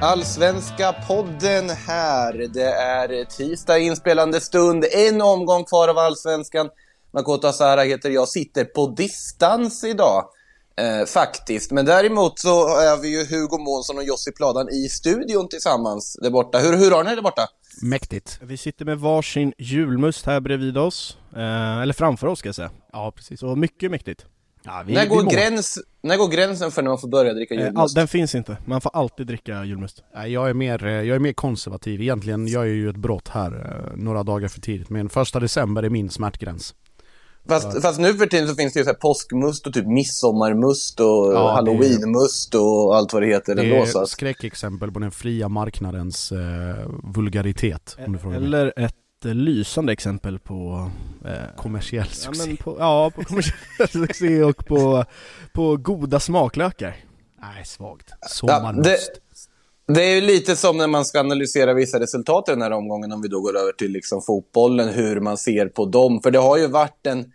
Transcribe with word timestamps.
Allsvenska 0.00 0.92
podden 0.92 1.70
här. 1.70 2.32
Det 2.54 2.70
är 2.72 3.24
tisdag 3.24 3.78
inspelande 3.78 4.40
stund. 4.40 4.84
En 4.92 5.22
omgång 5.22 5.64
kvar 5.64 5.88
av 5.88 5.98
Allsvenskan. 5.98 6.68
Makoto 7.12 7.46
Asara 7.46 7.82
heter 7.82 8.10
jag. 8.10 8.28
Sitter 8.28 8.64
på 8.64 8.86
distans 8.86 9.84
idag. 9.84 10.24
Eh, 10.80 11.06
faktiskt. 11.06 11.72
Men 11.72 11.84
däremot 11.84 12.38
så 12.38 12.78
är 12.78 13.02
vi 13.02 13.08
ju 13.08 13.24
Hugo 13.24 13.58
Månsson 13.58 13.96
och 13.98 14.04
Jossi 14.04 14.32
Pladan 14.32 14.68
i 14.68 14.88
studion 14.88 15.48
tillsammans 15.48 16.18
där 16.22 16.30
borta. 16.30 16.58
Hur, 16.58 16.76
hur 16.76 16.90
har 16.90 17.04
ni 17.04 17.16
det 17.16 17.22
borta? 17.22 17.48
Mäktigt. 17.82 18.38
Vi 18.42 18.56
sitter 18.56 18.84
med 18.84 18.98
varsin 18.98 19.52
julmust 19.58 20.26
här 20.26 20.40
bredvid 20.40 20.78
oss, 20.78 21.18
eh, 21.36 21.78
eller 21.78 21.92
framför 21.94 22.26
oss 22.26 22.38
ska 22.38 22.48
jag 22.48 22.54
säga. 22.54 22.70
Ja, 22.92 23.12
precis. 23.16 23.40
Så 23.40 23.56
mycket 23.56 23.90
mäktigt. 23.90 24.26
Ja, 24.66 24.82
vi, 24.86 24.94
när, 24.94 25.06
går 25.06 25.22
vi 25.22 25.28
gräns, 25.36 25.78
när 26.02 26.16
går 26.16 26.28
gränsen 26.28 26.70
för 26.70 26.82
när 26.82 26.88
man 26.90 26.98
får 26.98 27.08
börja 27.08 27.32
dricka 27.34 27.54
Eh, 27.54 27.60
all, 27.60 27.66
julmust? 27.66 27.94
den 27.94 28.08
finns 28.08 28.34
inte, 28.34 28.56
man 28.64 28.80
får 28.80 28.90
alltid 28.94 29.26
dricka 29.26 29.64
julmust. 29.64 30.02
Nej, 30.14 30.32
jag, 30.32 30.50
är 30.50 30.54
mer, 30.54 30.86
eh, 30.86 30.92
jag 30.92 31.14
är 31.14 31.18
mer 31.18 31.32
konservativ. 31.32 32.00
Egentligen 32.02 32.46
gör 32.46 32.64
jag 32.64 32.74
ju 32.74 32.90
ett 32.90 32.96
brott 32.96 33.28
här 33.28 33.52
eh, 33.52 33.96
några 33.96 34.22
dagar 34.22 34.48
för 34.48 34.60
tidigt. 34.60 34.90
Men 34.90 35.08
första 35.08 35.40
december 35.40 35.82
är 35.82 35.90
min 35.90 36.10
smärtgräns. 36.10 36.74
Fast, 37.48 37.82
fast 37.82 38.00
nu 38.00 38.14
för 38.14 38.26
tiden 38.26 38.48
så 38.48 38.54
finns 38.54 38.72
det 38.72 38.78
ju 38.80 38.84
så 38.84 38.90
här 38.90 38.96
påskmust 38.98 39.66
och 39.66 39.74
typ 39.74 39.86
midsommarmust 39.86 41.00
och 41.00 41.06
Ja, 41.06 41.30
det- 41.30 41.52
halloweenmust 41.52 42.54
och 42.54 42.96
allt 42.96 43.12
vad 43.12 43.22
det 43.22 43.26
heter 43.28 43.54
Det 43.54 43.62
ändå. 43.62 43.76
är 43.76 43.86
Så 43.86 44.02
att, 44.02 44.08
skräckexempel 44.08 44.92
på 44.92 44.98
den 44.98 45.10
fria 45.10 45.48
marknadens 45.48 46.32
eh, 46.32 46.38
vulgaritet. 47.14 47.96
Om 48.06 48.12
du 48.12 48.18
frågar 48.18 48.38
mig. 48.40 48.46
Eller 48.46 48.66
ett 48.76 48.78
eh, 48.78 48.88
lysande 49.34 49.92
exempel 49.92 50.38
på... 50.38 50.90
Eh, 51.24 51.56
Kommersiell 51.56 52.06
ja, 52.08 52.14
succé. 52.14 52.46
men 52.48 52.56
på, 52.56 52.76
ja, 52.78 53.10
på 53.14 53.24
kommersiell 53.24 53.88
succé 53.92 54.42
och 54.42 54.66
på, 54.66 55.04
på 55.52 55.76
goda 55.76 56.20
smaklökar. 56.20 56.96
Nej, 57.40 57.64
svagt. 57.64 58.06
ja, 58.20 58.28
Sommarmust. 58.28 58.84
det, 59.86 59.94
det 59.94 60.04
är 60.04 60.14
ju 60.14 60.20
lite 60.20 60.56
som 60.56 60.76
när 60.76 60.86
man 60.86 61.04
ska 61.04 61.20
analysera 61.20 61.74
vissa 61.74 62.00
resultat 62.00 62.48
i 62.48 62.50
den 62.50 62.62
här 62.62 62.70
omgången, 62.70 63.12
om 63.12 63.22
vi 63.22 63.28
då 63.28 63.40
går 63.40 63.56
över 63.56 63.72
till 63.72 63.92
liksom 63.92 64.22
fotbollen, 64.22 64.88
hur 64.88 65.20
man 65.20 65.38
ser 65.38 65.66
på 65.68 65.84
dem. 65.84 66.20
För 66.22 66.30
det 66.30 66.38
har 66.38 66.56
ju 66.56 66.66
varit 66.66 67.06
en, 67.06 67.32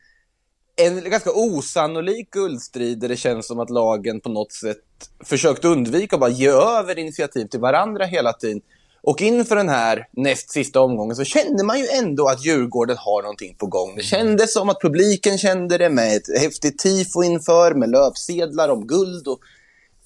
en 0.75 1.09
ganska 1.09 1.31
osannolik 1.31 2.31
guldstrid 2.31 2.99
där 2.99 3.09
det 3.09 3.17
känns 3.17 3.47
som 3.47 3.59
att 3.59 3.69
lagen 3.69 4.21
på 4.21 4.29
något 4.29 4.51
sätt 4.51 4.77
försökt 5.23 5.65
undvika 5.65 6.15
att 6.15 6.19
bara 6.19 6.29
ge 6.29 6.49
över 6.49 6.99
initiativ 6.99 7.45
till 7.45 7.59
varandra 7.59 8.05
hela 8.05 8.33
tiden. 8.33 8.61
Och 9.03 9.21
inför 9.21 9.55
den 9.55 9.69
här 9.69 10.07
näst 10.11 10.51
sista 10.51 10.81
omgången 10.81 11.15
så 11.15 11.23
kände 11.23 11.63
man 11.63 11.79
ju 11.79 11.87
ändå 11.87 12.27
att 12.27 12.45
Djurgården 12.45 12.97
har 12.97 13.21
någonting 13.21 13.55
på 13.57 13.67
gång. 13.67 13.95
Det 13.95 14.03
kändes 14.03 14.53
som 14.53 14.69
att 14.69 14.81
publiken 14.81 15.37
kände 15.37 15.77
det 15.77 15.89
med 15.89 16.17
ett 16.17 16.41
häftigt 16.41 16.79
tifo 16.79 17.23
inför, 17.23 17.73
med 17.73 17.89
löpsedlar 17.89 18.69
om 18.69 18.87
guld 18.87 19.27
och 19.27 19.39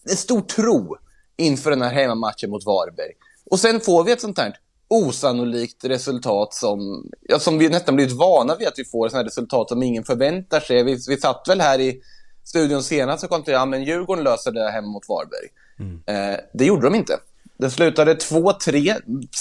en 0.10 0.16
stor 0.16 0.42
tro 0.42 0.98
inför 1.38 1.70
den 1.70 1.82
här 1.82 1.94
hemmamatchen 1.94 2.50
mot 2.50 2.66
Varberg. 2.66 3.12
Och 3.52 3.60
sen 3.60 3.80
får 3.80 4.04
vi 4.04 4.12
ett 4.12 4.22
sånt 4.22 4.38
här 4.38 4.58
osannolikt 4.88 5.86
resultat 5.86 6.54
som, 6.54 7.10
ja, 7.22 7.40
som 7.40 7.58
vi 7.58 7.70
nästan 7.70 7.96
blivit 7.96 8.16
vana 8.16 8.56
vid 8.56 8.68
att 8.68 8.80
vi 8.80 8.86
får, 8.86 9.10
sådana 9.10 9.20
här 9.20 9.26
resultat 9.26 9.70
som 9.70 9.84
ingen 9.84 10.04
förväntar 10.04 10.60
sig. 10.60 10.84
Vi, 10.84 10.98
vi 11.08 11.18
satt 11.18 11.48
väl 11.48 11.62
här 11.62 11.80
i 11.80 12.02
studion 12.44 12.84
senast 12.84 13.24
och 13.24 13.30
kom 13.30 13.44
till 13.44 13.54
ja, 13.54 13.66
men 13.66 13.84
Djurgården 13.84 14.24
löser 14.24 14.52
det 14.52 14.72
hemma 14.72 14.88
mot 14.88 15.10
Varberg. 15.10 15.50
Eh, 16.06 16.40
det 16.54 16.66
gjorde 16.66 16.88
de 16.88 16.96
inte. 16.96 17.20
Det 17.58 17.70
slutade 17.70 18.14
2-3, 18.14 18.94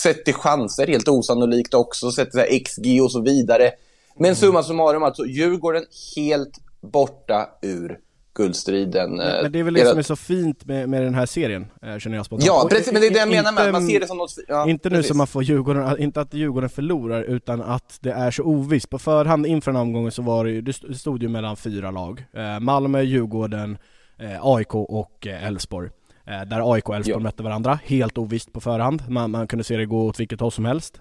sett 0.03 0.25
till 0.25 0.35
chanser, 0.35 0.87
helt 0.87 1.09
osannolikt 1.09 1.75
också, 1.75 2.11
sett 2.13 2.31
till 2.31 2.65
XG 2.65 3.03
och 3.03 3.13
så 3.13 3.21
vidare. 3.21 3.71
Men 4.19 4.37
summa 4.37 4.63
summarum, 4.63 5.03
alltså 5.03 5.27
Djurgården 5.27 5.85
helt 6.17 6.51
borta 6.81 7.49
ur 7.63 7.99
guldstriden. 8.37 9.21
Eh, 9.21 9.43
Men 9.43 9.53
det 9.53 9.59
är 9.59 9.63
väl 9.63 9.75
det 9.75 9.81
deras- 9.81 9.91
som 9.91 9.99
är 9.99 10.03
så 10.03 10.17
fint 10.17 10.65
med, 10.65 10.89
med 10.89 11.03
den 11.03 11.15
här 11.15 11.27
serien, 11.27 11.67
eh, 11.83 11.99
känner 11.99 12.17
jag 12.17 12.27
spontant. 12.27 12.47
Ja, 12.47 12.67
precis, 12.71 12.93
men 12.93 13.01
det 13.03 13.07
är 13.07 13.11
det 13.11 13.19
jag 13.19 13.29
menar 13.29 13.53
med 13.53 13.73
man 13.73 13.87
ser 13.89 14.01
det 14.01 14.07
som 14.07 14.17
något... 14.19 14.35
Ja, 14.49 14.69
inte 14.69 14.91
nu 14.91 14.97
precis. 14.97 15.09
som 15.09 15.17
man 15.19 15.27
får 15.27 15.43
Djurgården, 15.43 15.99
inte 16.03 16.21
att 16.21 16.35
Djurgården 16.35 16.71
förlorar 16.71 17.23
utan 17.23 17.63
att 17.63 17.99
det 18.01 18.13
är 18.13 18.31
så 18.31 18.43
ovisst. 18.43 18.91
På 18.91 18.99
förhand 18.99 19.47
inför 19.47 19.71
den 19.71 19.77
här 19.77 19.83
omgången 19.83 20.13
så 20.13 20.23
var 20.23 20.45
det 20.45 20.51
ju, 20.51 20.61
det 20.63 20.71
st- 20.71 20.87
det 20.89 20.95
stod 20.95 21.23
ju 21.23 21.29
mellan 21.29 21.57
fyra 21.57 21.91
lag. 21.91 22.25
Eh, 22.37 22.61
Malmö, 22.61 23.03
Djurgården, 23.03 23.79
eh, 24.19 24.47
AIK 24.47 24.75
och 24.75 25.27
eh, 25.27 25.47
Elfsborg. 25.47 25.91
Eh, 26.27 26.41
där 26.43 26.73
AIK 26.73 26.89
och 26.89 26.97
Elfsborg 26.97 27.17
Ja. 27.17 27.23
mötte 27.23 27.43
varandra, 27.43 27.79
helt 27.85 28.19
ovisst 28.19 28.53
på 28.53 28.61
förhand. 28.61 29.03
Man, 29.09 29.31
man 29.31 29.47
kunde 29.47 29.65
se 29.65 29.77
det 29.77 29.87
gå 29.87 30.07
åt 30.07 30.21
vilket 30.21 30.41
håll 30.41 30.53
som 30.53 30.65
helst. 30.65 31.01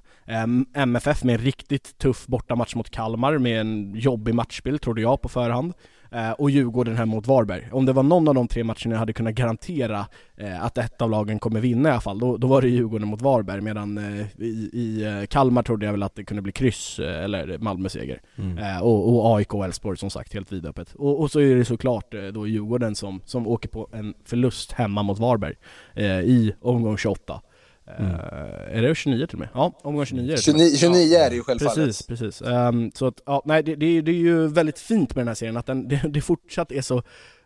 MFF 0.75 1.23
med 1.23 1.35
en 1.35 1.41
riktigt 1.45 1.97
tuff 1.97 2.27
bortamatch 2.27 2.75
mot 2.75 2.89
Kalmar 2.89 3.37
med 3.37 3.59
en 3.61 3.93
jobbig 3.95 4.35
matchbild 4.35 4.81
trodde 4.81 5.01
jag 5.01 5.21
på 5.21 5.29
förhand. 5.29 5.73
Eh, 6.13 6.31
och 6.31 6.49
Djurgården 6.49 6.97
här 6.97 7.05
mot 7.05 7.27
Varberg. 7.27 7.69
Om 7.71 7.85
det 7.85 7.93
var 7.93 8.03
någon 8.03 8.27
av 8.27 8.35
de 8.35 8.47
tre 8.47 8.63
matcherna 8.63 8.91
jag 8.91 8.97
hade 8.97 9.13
kunnat 9.13 9.33
garantera 9.33 10.05
eh, 10.37 10.63
att 10.63 10.77
ett 10.77 11.01
av 11.01 11.09
lagen 11.09 11.39
kommer 11.39 11.59
vinna 11.59 11.89
i 11.89 11.91
alla 11.91 12.01
fall, 12.01 12.19
då, 12.19 12.37
då 12.37 12.47
var 12.47 12.61
det 12.61 12.67
Djurgården 12.67 13.07
mot 13.07 13.21
Varberg. 13.21 13.61
Medan 13.61 13.97
eh, 13.97 14.25
i, 14.37 14.69
i 14.73 15.27
Kalmar 15.29 15.63
trodde 15.63 15.85
jag 15.85 15.93
väl 15.93 16.03
att 16.03 16.15
det 16.15 16.23
kunde 16.23 16.41
bli 16.41 16.51
kryss, 16.51 16.99
eller 16.99 17.57
Malmö-seger. 17.57 18.21
Mm. 18.37 18.81
Och, 18.81 19.09
och 19.09 19.37
AIK 19.37 19.53
och 19.53 19.65
Elfsborg 19.65 19.97
som 19.97 20.09
sagt 20.09 20.33
helt 20.33 20.51
vidöppet. 20.51 20.93
Och, 20.93 21.19
och 21.19 21.31
så 21.31 21.39
är 21.39 21.55
det 21.55 21.65
såklart 21.65 22.15
då 22.33 22.47
Djurgården 22.47 22.95
som, 22.95 23.21
som 23.25 23.47
åker 23.47 23.69
på 23.69 23.89
en 23.93 24.13
förlust 24.25 24.71
hemma 24.71 25.03
mot 25.03 25.19
Varberg 25.19 25.55
i 26.25 26.53
omgång 26.61 26.97
28. 26.97 27.41
Eh, 27.87 28.77
Är 28.77 28.81
det 28.81 28.95
29 28.95 29.27
till 29.27 29.35
och 29.35 29.39
med? 29.39 29.49
Ja, 29.53 29.79
omgång 29.81 30.05
29 30.05 30.23
är 30.31 30.35
det 30.35 30.37
till 30.41 30.53
och 30.53 30.59
med. 30.59 30.67
29, 30.67 30.77
29 30.77 31.15
är 31.17 31.29
det 31.29 31.35
ju 31.35 31.43
självfallet. 31.43 31.75
Precis, 31.75 32.07
precis. 32.07 32.41
Ehm, 32.41 32.91
så 32.95 33.07
att, 33.07 33.21
ja, 33.25 33.41
nej 33.45 33.63
det, 33.63 33.75
det, 33.75 33.85
är- 33.85 34.01
det 34.01 34.11
är 34.11 34.15
ju 34.15 34.47
väldigt 34.47 34.79
fint 34.79 35.15
med 35.15 35.21
den 35.21 35.27
här 35.27 35.35
serien 35.35 35.57
att 35.57 35.65
den, 35.65 35.87
det, 35.87 36.01
det 36.09 36.21
fortsatt 36.21 36.71
är 36.71 36.81
så 36.81 36.97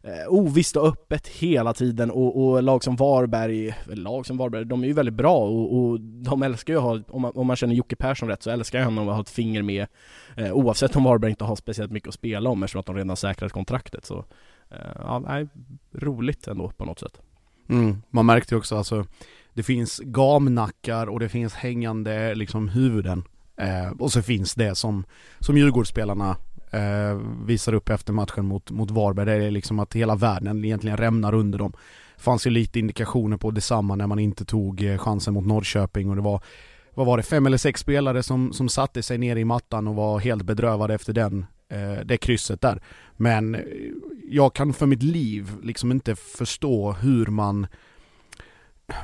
eh, 0.01 0.27
ovisst 0.27 0.75
och 0.75 0.87
öppet 0.87 1.27
hela 1.27 1.73
tiden 1.73 2.11
och, 2.11 2.43
och 2.47 2.63
lag 2.63 2.83
som 2.83 2.95
Varberg, 2.95 3.75
lag 3.85 4.25
som 4.25 4.37
Varberg, 4.37 4.65
de 4.65 4.83
är 4.83 4.87
ju 4.87 4.93
väldigt 4.93 5.15
bra 5.15 5.37
och, 5.37 5.77
och 5.79 5.99
de 6.01 6.43
älskar 6.43 6.73
ju 6.73 6.77
att 6.77 6.83
ha, 6.85 6.99
om 7.15 7.21
man, 7.21 7.31
om 7.35 7.47
man 7.47 7.55
känner 7.55 7.75
Jocke 7.75 7.95
Persson 7.95 8.29
rätt 8.29 8.43
så 8.43 8.49
älskar 8.49 8.81
han 8.81 8.97
att 8.99 9.05
ha 9.15 9.21
ett 9.21 9.29
finger 9.29 9.61
med 9.61 9.87
eh, 10.37 10.51
oavsett 10.53 10.95
om 10.95 11.03
Varberg 11.03 11.29
inte 11.31 11.43
har 11.43 11.55
speciellt 11.55 11.91
mycket 11.91 12.07
att 12.07 12.13
spela 12.13 12.49
om 12.49 12.63
eftersom 12.63 12.79
att 12.79 12.85
de 12.85 12.95
redan 12.95 13.09
har 13.09 13.15
säkrat 13.15 13.51
kontraktet 13.51 14.05
så 14.05 14.25
eh, 14.71 14.77
ja, 14.99 15.19
nej, 15.19 15.47
roligt 15.93 16.47
ändå 16.47 16.69
på 16.77 16.85
något 16.85 16.99
sätt. 16.99 17.21
Mm. 17.69 18.01
Man 18.09 18.25
märkte 18.25 18.55
ju 18.55 18.59
också 18.59 18.77
alltså, 18.77 19.05
det 19.57 19.63
finns 19.63 20.01
gamnackar 20.03 21.07
och 21.09 21.19
det 21.19 21.29
finns 21.29 21.53
hängande 21.53 22.35
liksom 22.35 22.69
huvuden. 22.69 23.23
Eh, 23.57 23.91
och 24.00 24.12
så 24.12 24.22
finns 24.22 24.56
det 24.56 24.75
som, 24.75 25.06
som 25.40 25.57
Djurgårdsspelarna 25.57 26.37
eh, 26.72 27.22
visar 27.46 27.73
upp 27.73 27.90
efter 27.90 28.14
matchen 28.14 28.46
mot, 28.46 28.72
mot 28.72 28.91
Varberg. 28.91 29.26
Det 29.26 29.46
är 29.46 29.52
liksom 29.52 29.79
att 29.79 29.96
hela 29.96 30.16
världen 30.16 30.66
egentligen 30.66 30.97
rämnar 30.97 31.34
under 31.34 31.59
dem. 31.59 31.73
fanns 32.17 32.47
ju 32.47 32.52
lite 32.52 32.79
indikationer 32.79 33.37
på 33.37 33.52
detsamma 33.52 33.96
när 33.96 34.08
man 34.08 34.20
inte 34.20 34.46
tog 34.46 34.84
eh, 34.84 34.97
chansen 34.97 35.34
mot 35.34 35.46
Norrköping 35.46 36.09
och 36.09 36.16
det 36.16 36.22
var 36.22 36.41
vad 36.93 37.08
var 37.08 37.17
det, 37.17 37.23
fem 37.23 37.46
eller 37.46 37.58
sex 37.58 37.81
spelare 37.81 38.23
som, 38.23 38.53
som 38.53 38.70
satte 38.70 39.03
sig 39.03 39.17
ner 39.17 39.35
i 39.35 39.46
mattan 39.46 39.87
och 39.87 39.96
var 39.96 40.20
helt 40.20 40.43
bedrövade 40.43 40.93
efter 40.93 41.14
den, 41.14 41.46
eh, 41.70 42.05
det 42.05 42.17
krysset 42.17 42.61
där. 42.61 42.81
Men 43.16 43.58
jag 44.29 44.53
kan 44.53 44.73
för 44.73 44.85
mitt 44.85 45.03
liv 45.03 45.52
liksom 45.64 45.91
inte 45.91 46.16
förstå 46.16 46.91
hur 46.91 47.26
man 47.26 47.67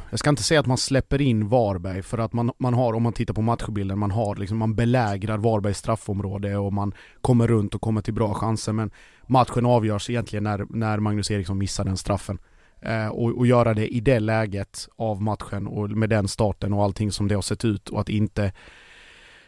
jag 0.09 0.19
ska 0.19 0.29
inte 0.29 0.43
säga 0.43 0.59
att 0.59 0.65
man 0.65 0.77
släpper 0.77 1.21
in 1.21 1.49
Varberg 1.49 2.01
för 2.01 2.17
att 2.17 2.33
man, 2.33 2.51
man 2.57 2.73
har, 2.73 2.93
om 2.93 3.03
man 3.03 3.13
tittar 3.13 3.33
på 3.33 3.41
matchbilden, 3.41 3.99
man 3.99 4.11
har 4.11 4.35
liksom, 4.35 4.57
man 4.57 4.75
belägrar 4.75 5.37
Varbergs 5.37 5.77
straffområde 5.77 6.57
och 6.57 6.73
man 6.73 6.93
kommer 7.21 7.47
runt 7.47 7.75
och 7.75 7.81
kommer 7.81 8.01
till 8.01 8.13
bra 8.13 8.33
chanser 8.33 8.73
men 8.73 8.91
matchen 9.27 9.65
avgörs 9.65 10.09
egentligen 10.09 10.43
när, 10.43 10.65
när 10.69 10.99
Magnus 10.99 11.31
Eriksson 11.31 11.57
missar 11.57 11.83
den 11.83 11.97
straffen. 11.97 12.39
Eh, 12.81 13.07
och, 13.07 13.37
och 13.37 13.47
göra 13.47 13.73
det 13.73 13.87
i 13.87 13.99
det 13.99 14.19
läget 14.19 14.87
av 14.95 15.21
matchen 15.21 15.67
och 15.67 15.89
med 15.89 16.09
den 16.09 16.27
starten 16.27 16.73
och 16.73 16.83
allting 16.83 17.11
som 17.11 17.27
det 17.27 17.35
har 17.35 17.41
sett 17.41 17.65
ut 17.65 17.89
och 17.89 18.01
att 18.01 18.09
inte 18.09 18.51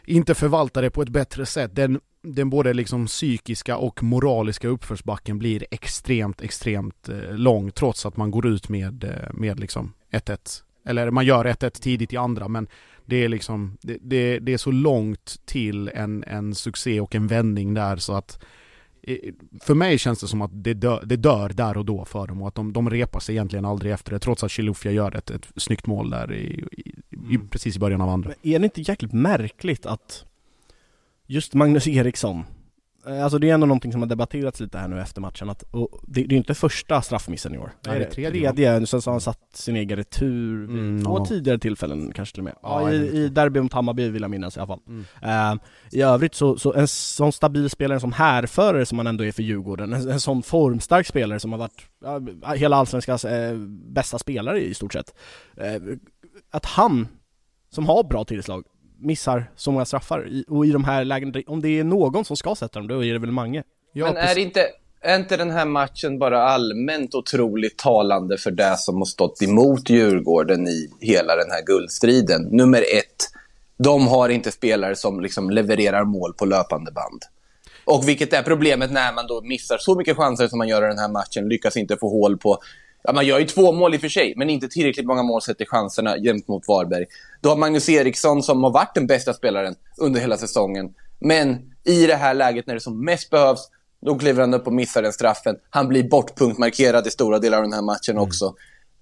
inte 0.06 0.34
förvalta 0.34 0.80
det 0.80 0.90
på 0.90 1.02
ett 1.02 1.08
bättre 1.08 1.46
sätt. 1.46 1.76
Den, 1.76 2.00
den 2.34 2.50
både 2.50 2.74
liksom 2.74 3.06
psykiska 3.06 3.76
och 3.76 4.02
moraliska 4.02 4.68
uppförsbacken 4.68 5.38
blir 5.38 5.66
extremt, 5.70 6.40
extremt 6.40 7.08
eh, 7.08 7.32
lång 7.32 7.70
trots 7.70 8.06
att 8.06 8.16
man 8.16 8.30
går 8.30 8.46
ut 8.46 8.68
med, 8.68 9.04
eh, 9.04 9.32
med 9.32 9.60
liksom 9.60 9.92
1-1. 10.10 10.62
Eller 10.84 11.10
man 11.10 11.26
gör 11.26 11.44
1-1 11.44 11.70
tidigt 11.70 12.12
i 12.12 12.16
andra 12.16 12.48
men 12.48 12.68
det 13.04 13.24
är 13.24 13.28
liksom, 13.28 13.76
det, 13.80 13.98
det, 14.00 14.38
det, 14.38 14.52
är 14.52 14.58
så 14.58 14.70
långt 14.70 15.40
till 15.44 15.88
en, 15.88 16.24
en 16.24 16.54
succé 16.54 17.00
och 17.00 17.14
en 17.14 17.26
vändning 17.26 17.74
där 17.74 17.96
så 17.96 18.12
att 18.12 18.44
för 19.60 19.74
mig 19.74 19.98
känns 19.98 20.20
det 20.20 20.28
som 20.28 20.42
att 20.42 20.50
det 20.64 20.74
dör, 20.74 21.02
det 21.06 21.16
dör 21.16 21.48
där 21.48 21.76
och 21.76 21.84
då 21.84 22.04
för 22.04 22.26
dem 22.26 22.42
och 22.42 22.48
att 22.48 22.54
de, 22.54 22.72
de 22.72 22.90
repar 22.90 23.20
sig 23.20 23.34
egentligen 23.34 23.64
aldrig 23.64 23.92
efter 23.92 24.12
det 24.12 24.18
trots 24.18 24.44
att 24.44 24.50
Chilufya 24.50 24.92
gör 24.92 25.16
ett, 25.16 25.30
ett 25.30 25.48
snyggt 25.56 25.86
mål 25.86 26.10
där 26.10 26.32
i, 26.32 26.64
i, 26.72 26.94
i, 27.10 27.34
mm. 27.34 27.48
precis 27.48 27.76
i 27.76 27.78
början 27.78 28.00
av 28.00 28.08
andra. 28.08 28.28
Men 28.28 28.52
är 28.52 28.58
det 28.58 28.64
inte 28.64 28.80
jäkligt 28.80 29.12
märkligt 29.12 29.86
att 29.86 30.25
just 31.26 31.54
Magnus 31.54 31.86
Eriksson 31.86 32.44
Eh, 33.06 33.24
alltså 33.24 33.38
det 33.38 33.50
är 33.50 33.54
ändå 33.54 33.66
någonting 33.66 33.92
som 33.92 34.00
har 34.00 34.08
debatterats 34.08 34.60
lite 34.60 34.78
här 34.78 34.88
nu 34.88 35.00
efter 35.00 35.20
matchen 35.20 35.50
att, 35.50 35.62
och 35.62 36.00
det, 36.06 36.22
det 36.22 36.34
är 36.34 36.36
inte 36.36 36.54
första 36.54 37.02
straffmissen 37.02 37.54
i 37.54 37.58
år. 37.58 37.72
Det 37.82 37.90
är 37.90 38.10
tredje. 38.10 38.52
tredje 38.52 38.86
sen 38.86 39.02
så 39.02 39.10
har 39.10 39.14
han 39.14 39.20
satt 39.20 39.40
sin 39.54 39.76
egen 39.76 39.96
retur 39.96 40.66
vid 40.66 40.78
mm, 40.78 41.04
två 41.04 41.18
no. 41.18 41.26
tidigare 41.26 41.58
tillfällen 41.58 42.12
kanske 42.14 42.34
till 42.34 42.40
och 42.40 42.44
med. 42.44 42.54
Ja, 42.62 42.92
i, 42.92 42.96
i 42.96 43.28
derby 43.28 43.60
mot 43.60 43.72
Hammarby 43.72 44.08
vill 44.08 44.22
jag 44.22 44.30
minnas 44.30 44.56
i 44.56 44.60
alla 44.60 44.66
fall. 44.66 44.80
Mm. 44.88 45.52
Uh, 45.52 45.60
I 45.92 46.02
övrigt 46.02 46.34
så, 46.34 46.58
så 46.58 46.74
en 46.74 46.88
sån 46.88 47.32
stabil 47.32 47.70
spelare 47.70 48.00
som 48.00 48.12
härförare 48.12 48.86
som 48.86 48.98
han 48.98 49.06
ändå 49.06 49.24
är 49.24 49.32
för 49.32 49.42
Djurgården, 49.42 49.92
en, 49.92 50.10
en 50.10 50.20
sån 50.20 50.42
formstark 50.42 51.06
spelare 51.06 51.40
som 51.40 51.52
har 51.52 51.58
varit 51.58 51.86
ja, 52.42 52.52
hela 52.52 52.76
allsvenskans 52.76 53.24
eh, 53.24 53.56
bästa 53.88 54.18
spelare 54.18 54.60
i 54.60 54.74
stort 54.74 54.92
sett. 54.92 55.14
Uh, 55.58 55.96
att 56.50 56.64
han, 56.64 57.08
som 57.70 57.86
har 57.86 58.04
bra 58.04 58.24
tillslag, 58.24 58.64
missar 58.98 59.50
så 59.56 59.72
många 59.72 59.84
straffar 59.84 60.28
och 60.48 60.66
i 60.66 60.70
de 60.70 60.84
här 60.84 61.04
lägena, 61.04 61.40
om 61.46 61.62
det 61.62 61.68
är 61.68 61.84
någon 61.84 62.24
som 62.24 62.36
ska 62.36 62.54
sätta 62.54 62.78
dem, 62.78 62.88
då 62.88 63.04
är 63.04 63.12
det 63.12 63.18
väl 63.18 63.32
Mange. 63.32 63.62
Ja, 63.92 64.06
Men 64.06 64.16
är 64.16 64.38
inte, 64.38 64.66
är 65.00 65.16
inte 65.16 65.36
den 65.36 65.50
här 65.50 65.64
matchen 65.64 66.18
bara 66.18 66.42
allmänt 66.42 67.14
otroligt 67.14 67.78
talande 67.78 68.38
för 68.38 68.50
det 68.50 68.76
som 68.78 68.96
har 68.96 69.04
stått 69.04 69.42
emot 69.42 69.90
Djurgården 69.90 70.68
i 70.68 70.90
hela 71.00 71.36
den 71.36 71.50
här 71.50 71.62
guldstriden? 71.66 72.42
Nummer 72.42 72.78
ett, 72.78 73.30
de 73.78 74.08
har 74.08 74.28
inte 74.28 74.52
spelare 74.52 74.96
som 74.96 75.20
liksom 75.20 75.50
levererar 75.50 76.04
mål 76.04 76.34
på 76.34 76.44
löpande 76.44 76.92
band. 76.92 77.22
Och 77.84 78.08
vilket 78.08 78.32
är 78.32 78.42
problemet 78.42 78.92
när 78.92 79.12
man 79.12 79.26
då 79.26 79.42
missar 79.42 79.78
så 79.78 79.94
mycket 79.94 80.16
chanser 80.16 80.48
som 80.48 80.58
man 80.58 80.68
gör 80.68 80.84
i 80.84 80.88
den 80.88 80.98
här 80.98 81.08
matchen, 81.08 81.48
lyckas 81.48 81.76
inte 81.76 81.96
få 81.96 82.08
hål 82.08 82.38
på 82.38 82.58
Ja, 83.06 83.12
man 83.12 83.26
gör 83.26 83.38
ju 83.38 83.44
två 83.44 83.72
mål 83.72 83.94
i 83.94 83.96
och 83.96 84.00
för 84.00 84.08
sig, 84.08 84.34
men 84.36 84.50
inte 84.50 84.68
tillräckligt 84.68 85.06
många 85.06 85.22
mål 85.22 85.42
sett 85.42 85.60
i 85.60 85.66
chanserna 85.66 86.18
jämt 86.18 86.48
mot 86.48 86.68
Varberg. 86.68 87.06
Du 87.40 87.48
har 87.48 87.56
Magnus 87.56 87.88
Eriksson 87.88 88.42
som 88.42 88.64
har 88.64 88.70
varit 88.70 88.94
den 88.94 89.06
bästa 89.06 89.32
spelaren 89.32 89.74
under 89.96 90.20
hela 90.20 90.36
säsongen. 90.36 90.94
Men 91.18 91.72
i 91.84 92.06
det 92.06 92.14
här 92.14 92.34
läget 92.34 92.66
när 92.66 92.74
det 92.74 92.80
som 92.80 93.04
mest 93.04 93.30
behövs, 93.30 93.70
då 94.06 94.18
kliver 94.18 94.40
han 94.40 94.54
upp 94.54 94.66
och 94.66 94.72
missar 94.72 95.02
den 95.02 95.12
straffen. 95.12 95.56
Han 95.70 95.88
blir 95.88 96.08
bortpunktmarkerad 96.08 97.06
i 97.06 97.10
stora 97.10 97.38
delar 97.38 97.58
av 97.58 97.64
den 97.64 97.72
här 97.72 97.82
matchen 97.82 98.16
mm. 98.16 98.22
också. 98.22 98.54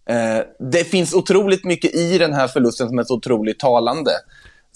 Eh, 0.08 0.44
det 0.70 0.84
finns 0.84 1.14
otroligt 1.14 1.64
mycket 1.64 1.94
i 1.94 2.18
den 2.18 2.32
här 2.32 2.48
förlusten 2.48 2.88
som 2.88 2.98
är 2.98 3.04
så 3.04 3.14
otroligt 3.14 3.58
talande. 3.58 4.10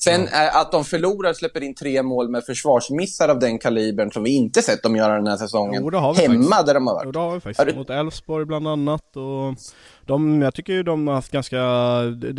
Sen 0.00 0.20
mm. 0.20 0.50
att 0.52 0.72
de 0.72 0.84
förlorar, 0.84 1.32
släpper 1.32 1.62
in 1.62 1.74
tre 1.74 2.02
mål 2.02 2.28
med 2.28 2.44
försvarsmissar 2.44 3.28
av 3.28 3.38
den 3.38 3.58
kalibern 3.58 4.10
som 4.12 4.22
vi 4.22 4.30
inte 4.30 4.62
sett 4.62 4.82
dem 4.82 4.96
göra 4.96 5.14
den 5.14 5.26
här 5.26 5.36
säsongen. 5.36 5.82
Jo, 5.84 5.98
Hemma 5.98 6.14
faktiskt. 6.14 6.66
där 6.66 6.74
de 6.74 6.86
har 6.86 6.94
varit. 6.94 7.04
Jo, 7.04 7.12
det 7.12 7.18
har 7.18 7.34
vi 7.34 7.40
faktiskt. 7.40 7.76
Mot 7.76 7.90
Elfsborg 7.90 8.44
bland 8.44 8.68
annat 8.68 9.16
och 9.16 9.54
de, 10.06 10.42
jag 10.42 10.54
tycker 10.54 10.72
ju 10.72 10.82
de 10.82 11.06
har 11.06 11.14
haft 11.14 11.32
ganska, 11.32 11.56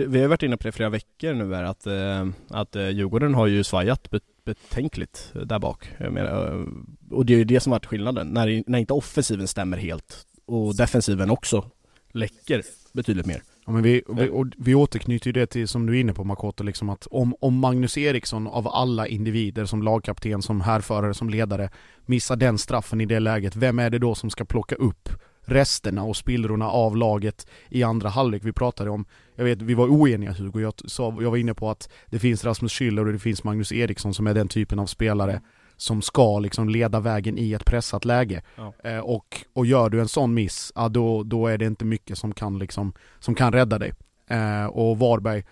vi 0.08 0.22
har 0.22 0.28
varit 0.28 0.44
inne 0.44 0.58
på 0.58 0.68
det 0.68 0.72
flera 0.72 0.90
veckor 0.90 1.34
nu 1.34 1.56
här, 1.56 1.64
att, 1.64 1.88
eh, 1.88 2.28
att 2.50 2.76
eh, 2.76 2.90
Djurgården 2.90 3.34
har 3.34 3.48
ju 3.48 3.64
svajat 3.64 4.08
betänkligt 4.46 5.34
där 5.46 5.60
bak. 5.60 5.90
Menar, 6.00 6.48
eh, 6.48 6.66
och 7.12 7.26
det 7.26 7.34
är 7.34 7.38
ju 7.38 7.44
det 7.44 7.60
som 7.60 7.72
har 7.72 7.80
varit 7.80 7.86
skillnaden, 7.86 8.28
när, 8.28 8.64
när 8.68 8.80
inte 8.80 8.94
offensiven 8.94 9.48
stämmer 9.48 9.78
helt 9.78 10.18
och 10.46 10.76
defensiven 10.76 11.30
också 11.30 11.66
läcker 12.12 12.64
betydligt 12.94 13.25
mer. 13.25 13.41
Ja, 13.65 13.71
men 13.71 13.83
vi, 13.83 14.01
vi, 14.09 14.30
och 14.30 14.47
vi 14.57 14.75
återknyter 14.75 15.27
ju 15.27 15.31
det 15.31 15.45
till, 15.45 15.68
som 15.68 15.86
du 15.86 15.95
är 15.95 16.00
inne 16.00 16.13
på 16.13 16.24
Makoto, 16.24 16.63
liksom 16.63 16.89
att 16.89 17.07
om, 17.12 17.36
om 17.41 17.59
Magnus 17.59 17.97
Eriksson 17.97 18.47
av 18.47 18.68
alla 18.68 19.07
individer 19.07 19.65
som 19.65 19.83
lagkapten, 19.83 20.41
som 20.41 20.62
härförare, 20.62 21.13
som 21.13 21.30
ledare 21.30 21.69
missar 22.06 22.36
den 22.36 22.57
straffen 22.57 23.01
i 23.01 23.06
det 23.06 23.19
läget, 23.19 23.56
vem 23.56 23.80
är 23.80 23.89
det 23.89 24.00
då 24.00 24.15
som 24.15 24.30
ska 24.30 24.45
plocka 24.45 24.75
upp 24.75 25.09
resterna 25.41 26.03
och 26.03 26.18
spillrorna 26.18 26.69
av 26.69 26.97
laget 26.97 27.47
i 27.69 27.83
andra 27.83 28.09
halvlek? 28.09 28.41
Vi 28.45 28.53
pratade 28.53 28.89
om, 28.89 29.06
jag 29.36 29.45
vet, 29.45 29.62
vi 29.62 29.74
var 29.74 29.88
oeniga 29.88 30.31
Hugo, 30.31 30.62
jag, 30.62 30.74
sa, 30.86 31.18
jag 31.21 31.30
var 31.30 31.38
inne 31.38 31.53
på 31.53 31.69
att 31.69 31.89
det 32.06 32.19
finns 32.19 32.45
Rasmus 32.45 32.71
Schüller 32.71 33.06
och 33.06 33.13
det 33.13 33.19
finns 33.19 33.44
Magnus 33.44 33.71
Eriksson 33.71 34.13
som 34.13 34.27
är 34.27 34.33
den 34.33 34.47
typen 34.47 34.80
av 34.80 34.86
spelare 34.86 35.41
som 35.81 36.02
ska 36.02 36.40
liksom 36.40 36.70
leda 36.70 37.00
vägen 37.00 37.38
i 37.38 37.54
ett 37.54 37.66
pressat 37.66 38.06
läge. 38.06 38.42
Ja. 38.56 38.74
Eh, 38.84 39.00
och, 39.00 39.46
och 39.54 39.66
gör 39.66 39.90
du 39.90 40.02
en 40.02 40.08
sån 40.08 40.34
miss, 40.34 40.72
ja, 40.76 40.90
då, 40.90 41.24
då 41.24 41.48
är 41.48 41.58
det 41.58 41.66
inte 41.66 41.86
mycket 41.86 42.18
som 42.18 42.34
kan, 42.34 42.60
liksom, 42.60 42.94
som 43.20 43.36
kan 43.36 43.54
rädda 43.54 43.80
dig. 43.80 43.94
Eh, 44.28 44.66
och 44.66 45.00
Varberg, 45.00 45.44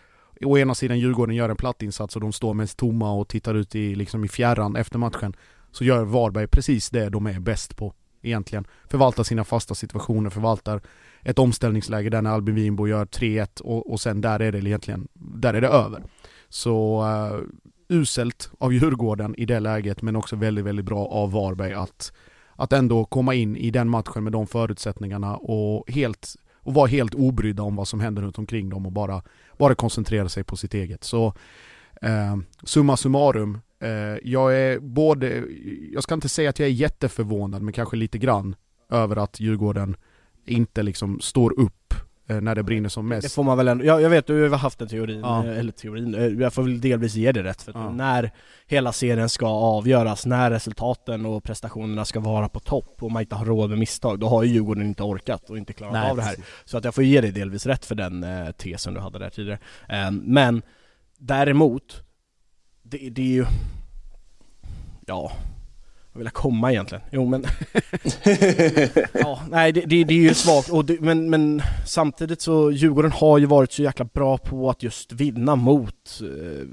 å 0.42 0.58
ena 0.58 0.76
sidan 0.76 1.00
Djurgården 1.00 1.36
gör 1.36 1.50
en 1.50 1.56
plattinsats 1.56 2.16
och 2.16 2.22
de 2.22 2.34
står 2.34 2.54
mest 2.54 2.78
tomma 2.78 3.12
och 3.12 3.28
tittar 3.28 3.56
ut 3.56 3.76
i, 3.76 3.96
liksom 3.96 4.26
i 4.26 4.28
fjärran 4.28 4.76
efter 4.76 5.00
matchen. 5.00 5.36
Så 5.72 5.84
gör 5.84 6.04
Varberg 6.04 6.48
precis 6.48 6.90
det 6.90 7.10
de 7.10 7.28
är 7.28 7.40
bäst 7.40 7.78
på 7.78 7.94
egentligen. 8.22 8.68
Förvaltar 8.90 9.24
sina 9.24 9.44
fasta 9.44 9.76
situationer, 9.76 10.30
förvaltar 10.30 10.82
ett 11.22 11.40
omställningsläge 11.40 12.10
där 12.10 12.22
när 12.22 12.32
Albin 12.32 12.56
Winbo 12.56 12.88
gör 12.88 13.06
3-1 13.06 13.62
och, 13.62 13.92
och 13.92 14.02
sen 14.02 14.22
där 14.22 14.40
är 14.40 14.52
det 14.52 14.58
egentligen, 14.58 15.08
där 15.14 15.54
är 15.54 15.62
det 15.62 15.68
över. 15.68 16.04
Så 16.50 17.04
uh, 17.04 17.42
uselt 17.90 18.52
av 18.60 18.74
Djurgården 18.74 19.36
i 19.36 19.46
det 19.46 19.60
läget 19.60 20.02
men 20.02 20.16
också 20.16 20.36
väldigt, 20.36 20.66
väldigt 20.66 20.86
bra 20.86 21.06
av 21.06 21.32
Varberg 21.32 21.74
att, 21.74 22.14
att 22.56 22.74
ändå 22.74 23.06
komma 23.06 23.34
in 23.34 23.56
i 23.56 23.72
den 23.72 23.90
matchen 23.90 24.24
med 24.24 24.34
de 24.34 24.48
förutsättningarna 24.48 25.38
och, 25.38 25.92
helt, 25.92 26.36
och 26.54 26.74
vara 26.74 26.88
helt 26.88 27.14
obrydda 27.14 27.64
om 27.64 27.76
vad 27.76 27.88
som 27.88 28.00
händer 28.00 28.22
runt 28.22 28.38
omkring 28.38 28.70
dem 28.70 28.86
och 28.86 28.92
bara, 28.92 29.22
bara 29.58 29.76
koncentrera 29.76 30.30
sig 30.30 30.44
på 30.44 30.56
sitt 30.56 30.74
eget. 30.74 31.04
Så 31.04 31.34
eh, 32.02 32.38
summa 32.64 32.98
summarum, 32.98 33.58
eh, 33.80 33.90
jag 34.24 34.58
är 34.58 34.80
både, 34.80 35.44
jag 35.92 36.04
ska 36.04 36.16
inte 36.16 36.30
säga 36.30 36.50
att 36.50 36.60
jag 36.60 36.68
är 36.68 36.74
jätteförvånad 36.74 37.62
men 37.62 37.74
kanske 37.74 37.98
lite 37.98 38.18
grann 38.18 38.56
över 38.90 39.16
att 39.16 39.40
Djurgården 39.40 39.98
inte 40.46 40.84
liksom 40.84 41.20
står 41.20 41.60
upp 41.60 41.94
när 42.28 42.56
det 42.56 42.64
brinner 42.64 42.90
som 42.90 43.08
mest. 43.08 43.28
Det 43.28 43.34
får 43.34 43.44
man 43.44 43.58
väl 43.58 43.68
ändå, 43.68 43.86
jag, 43.86 44.02
jag 44.02 44.10
vet 44.10 44.28
du 44.28 44.50
har 44.50 44.58
haft 44.58 44.82
en 44.82 44.88
teorin, 44.88 45.20
ja. 45.20 45.46
Eh, 45.46 45.60
eller 45.60 45.72
teorin, 45.72 46.16
eh, 46.16 46.26
jag 46.26 46.54
får 46.54 46.64
väl 46.64 46.82
delvis 46.82 47.16
ge 47.16 47.32
det 47.32 47.44
rätt 47.44 47.62
för 47.62 47.72
ja. 47.72 47.92
när 47.92 48.32
hela 48.66 48.94
serien 48.94 49.30
ska 49.30 49.48
avgöras, 49.48 50.26
när 50.26 50.52
resultaten 50.52 51.26
och 51.26 51.44
prestationerna 51.44 52.06
ska 52.06 52.20
vara 52.20 52.50
på 52.50 52.60
topp 52.60 53.04
och 53.04 53.12
man 53.12 53.22
inte 53.22 53.36
har 53.36 53.46
råd 53.46 53.70
med 53.70 53.80
misstag, 53.80 54.20
då 54.20 54.30
har 54.30 54.44
ju 54.44 54.54
Djurgården 54.54 54.84
inte 54.84 55.04
orkat 55.04 55.50
och 55.50 55.58
inte 55.58 55.74
klarat 55.74 55.94
Nej, 55.94 56.12
av 56.12 56.18
det 56.18 56.24
här. 56.24 56.36
Precis. 56.36 56.46
Så 56.66 56.78
att 56.78 56.84
jag 56.84 56.96
får 56.96 57.04
ge 57.04 57.22
dig 57.22 57.32
delvis 57.32 57.66
rätt 57.66 57.86
för 57.86 57.96
den 57.96 58.24
eh, 58.24 58.52
tesen 58.52 58.94
du 58.94 59.00
hade 59.00 59.20
där 59.20 59.30
tidigare. 59.30 59.60
Eh, 59.90 60.12
men 60.12 60.62
däremot, 61.18 62.04
det, 62.84 63.10
det 63.10 63.22
är 63.22 63.26
ju, 63.26 63.46
ja, 65.06 65.32
vill 66.18 66.26
jag 66.26 66.34
komma 66.34 66.72
egentligen? 66.72 67.04
Jo 67.12 67.26
men... 67.26 67.44
ja, 69.14 69.42
nej 69.50 69.72
det, 69.72 69.82
det, 69.82 70.04
det, 70.04 70.14
är 70.14 70.18
ju 70.18 70.34
svagt, 70.34 70.70
och 70.70 70.86
det, 70.86 71.02
men, 71.02 71.30
men 71.30 71.62
samtidigt 71.86 72.42
så 72.42 72.72
Djurgården 72.72 73.12
har 73.12 73.38
ju 73.38 73.46
varit 73.46 73.72
så 73.72 73.82
jäkla 73.82 74.06
bra 74.06 74.38
på 74.38 74.70
att 74.70 74.84
just 74.84 75.12
vinna 75.12 75.56
mot 75.56 76.22
eh, 76.22 76.68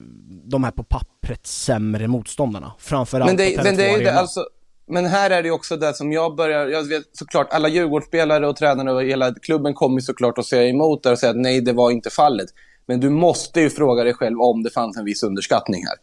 de 0.45 0.65
här 0.65 0.71
på 0.71 0.83
pappret 0.83 1.47
sämre 1.47 2.09
motståndarna. 2.09 2.73
Framförallt 2.79 3.29
men 3.29 3.37
det, 3.37 3.65
men 3.65 3.77
det 3.77 3.87
är 3.87 3.99
ju 3.99 4.05
det, 4.05 4.21
alltså, 4.21 4.49
Men 4.87 5.07
här 5.07 5.31
är 5.31 5.43
det 5.43 5.51
också 5.51 5.77
det 5.77 5.95
som 5.95 6.13
jag 6.13 6.37
börjar, 6.37 6.67
jag 6.67 6.83
vet 6.83 7.05
såklart 7.13 7.53
alla 7.53 7.69
Djurgårdsspelare 7.69 8.49
och 8.49 8.57
tränare 8.57 8.93
och 8.93 9.03
hela 9.03 9.35
klubben 9.35 9.75
kommer 9.75 10.01
såklart 10.01 10.39
att 10.39 10.47
säga 10.47 10.69
emot 10.69 11.03
det 11.03 11.11
och 11.11 11.19
säga 11.19 11.31
att 11.31 11.37
nej 11.37 11.61
det 11.61 11.73
var 11.73 11.91
inte 11.91 12.11
fallet. 12.11 12.49
Men 12.87 13.01
du 13.01 13.11
måste 13.11 13.61
ju 13.61 13.71
fråga 13.71 14.05
dig 14.05 14.15
själv 14.15 14.41
om 14.41 14.63
det 14.63 14.71
fanns 14.71 14.97
en 14.97 15.05
viss 15.05 15.23
underskattning 15.23 15.85
här. 15.87 15.95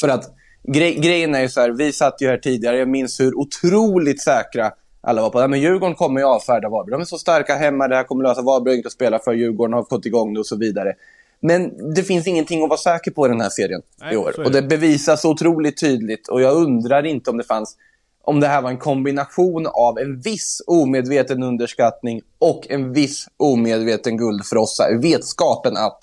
För 0.00 0.08
att 0.08 0.34
Gre 0.64 0.92
grejen 0.92 1.34
är 1.34 1.40
ju 1.40 1.48
så 1.48 1.60
här, 1.60 1.70
vi 1.70 1.92
satt 1.92 2.22
ju 2.22 2.28
här 2.28 2.38
tidigare, 2.38 2.78
jag 2.78 2.88
minns 2.88 3.20
hur 3.20 3.38
otroligt 3.38 4.22
säkra 4.22 4.72
alla 5.00 5.22
var 5.22 5.30
på 5.30 5.40
det. 5.40 5.48
Men 5.48 5.60
Djurgården 5.60 5.94
kommer 5.94 6.20
ju 6.20 6.26
avfärda 6.26 6.68
Varberg. 6.68 6.90
De 6.90 7.00
är 7.00 7.04
så 7.04 7.18
starka 7.18 7.54
hemma, 7.54 7.88
det 7.88 7.96
här 7.96 8.04
kommer 8.04 8.24
lösa. 8.24 8.42
Varberg 8.42 8.76
inte 8.76 8.86
att 8.86 8.92
spela 8.92 9.18
för, 9.18 9.32
Djurgården 9.32 9.72
har 9.72 9.82
fått 9.82 10.06
igång 10.06 10.34
det 10.34 10.40
och 10.40 10.46
så 10.46 10.56
vidare. 10.56 10.94
Men 11.40 11.94
det 11.94 12.02
finns 12.02 12.26
ingenting 12.26 12.62
att 12.62 12.68
vara 12.68 12.78
säker 12.78 13.10
på 13.10 13.26
i 13.26 13.28
den 13.28 13.40
här 13.40 13.48
serien 13.48 13.82
Nej, 14.00 14.14
i 14.14 14.16
år. 14.16 14.40
Och 14.44 14.52
det 14.52 14.62
bevisas 14.62 15.24
otroligt 15.24 15.80
tydligt. 15.80 16.28
Och 16.28 16.42
jag 16.42 16.56
undrar 16.56 17.06
inte 17.06 17.30
om 17.30 17.36
det 17.36 17.44
fanns 17.44 17.76
om 18.24 18.40
det 18.40 18.46
här 18.46 18.62
var 18.62 18.70
en 18.70 18.78
kombination 18.78 19.66
av 19.66 19.98
en 19.98 20.20
viss 20.20 20.62
omedveten 20.66 21.42
underskattning 21.42 22.20
och 22.38 22.66
en 22.70 22.92
viss 22.92 23.26
omedveten 23.36 24.16
guldfrossa. 24.16 24.84
Vetskapen 25.02 25.76
att 25.76 25.98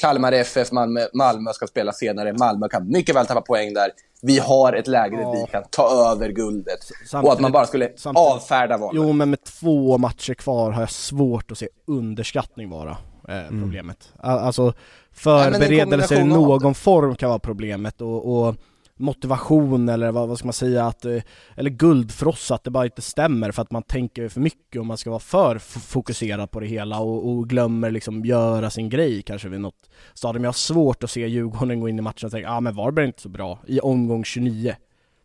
Kalmar 0.00 0.32
FF, 0.32 0.72
Malmö, 0.72 1.00
Malmö 1.14 1.52
ska 1.52 1.66
spela 1.66 1.92
senare. 1.92 2.32
Malmö 2.32 2.68
kan 2.68 2.88
mycket 2.88 3.16
väl 3.16 3.26
tappa 3.26 3.40
poäng 3.40 3.74
där. 3.74 3.90
Vi 4.22 4.38
har 4.38 4.72
ett 4.72 4.86
läge 4.86 5.16
där 5.16 5.32
vi 5.46 5.50
kan 5.52 5.62
ta 5.70 6.12
över 6.12 6.28
guldet. 6.28 6.78
Samtidigt, 7.06 7.26
och 7.28 7.32
att 7.32 7.40
man 7.40 7.52
bara 7.52 7.66
skulle 7.66 7.90
avfärda 8.14 8.76
valet. 8.76 8.94
Jo, 8.96 9.12
men 9.12 9.30
med 9.30 9.44
två 9.44 9.98
matcher 9.98 10.34
kvar 10.34 10.70
har 10.70 10.82
jag 10.82 10.90
svårt 10.90 11.50
att 11.50 11.58
se 11.58 11.68
underskattning 11.86 12.70
vara. 12.70 12.96
eh, 13.28 13.36
Mm. 13.46 13.62
problemet. 13.62 14.12
A- 14.18 14.38
Alltså 14.40 14.72
förberedelser 15.12 16.20
i 16.20 16.24
någon 16.24 16.74
form 16.74 17.16
kan 17.16 17.28
vara 17.28 17.38
problemet 17.38 18.00
och, 18.00 18.46
och 18.46 18.54
motivation 19.00 19.88
eller 19.88 20.12
vad, 20.12 20.28
vad 20.28 20.38
ska 20.38 20.46
man 20.46 20.52
säga, 20.52 20.86
att, 20.86 21.04
eh, 21.04 21.22
eller 21.56 21.70
guldfrossa, 21.70 22.54
att 22.54 22.64
det 22.64 22.70
bara 22.70 22.84
inte 22.84 23.02
stämmer 23.02 23.52
för 23.52 23.62
att 23.62 23.70
man 23.70 23.82
tänker 23.82 24.28
för 24.28 24.40
mycket 24.40 24.80
och 24.80 24.86
man 24.86 24.96
ska 24.96 25.10
vara 25.10 25.20
för 25.20 25.58
fokuserad 25.58 26.50
på 26.50 26.60
det 26.60 26.66
hela 26.66 27.00
och, 27.00 27.28
och 27.28 27.48
glömmer 27.48 27.90
liksom 27.90 28.24
göra 28.24 28.70
sin 28.70 28.88
grej 28.88 29.22
kanske 29.22 29.48
vid 29.48 29.60
något 29.60 29.90
stadium. 30.14 30.44
Jag 30.44 30.48
har 30.48 30.52
svårt 30.52 31.04
att 31.04 31.10
se 31.10 31.26
Djurgården 31.26 31.80
gå 31.80 31.88
in 31.88 31.98
i 31.98 32.02
matchen 32.02 32.26
och 32.26 32.32
tänka 32.32 32.48
ja 32.48 32.56
ah, 32.56 32.60
men 32.60 32.74
Varberg 32.74 33.04
är 33.04 33.06
inte 33.06 33.22
så 33.22 33.28
bra 33.28 33.58
i 33.66 33.80
omgång 33.80 34.24
29. 34.24 34.76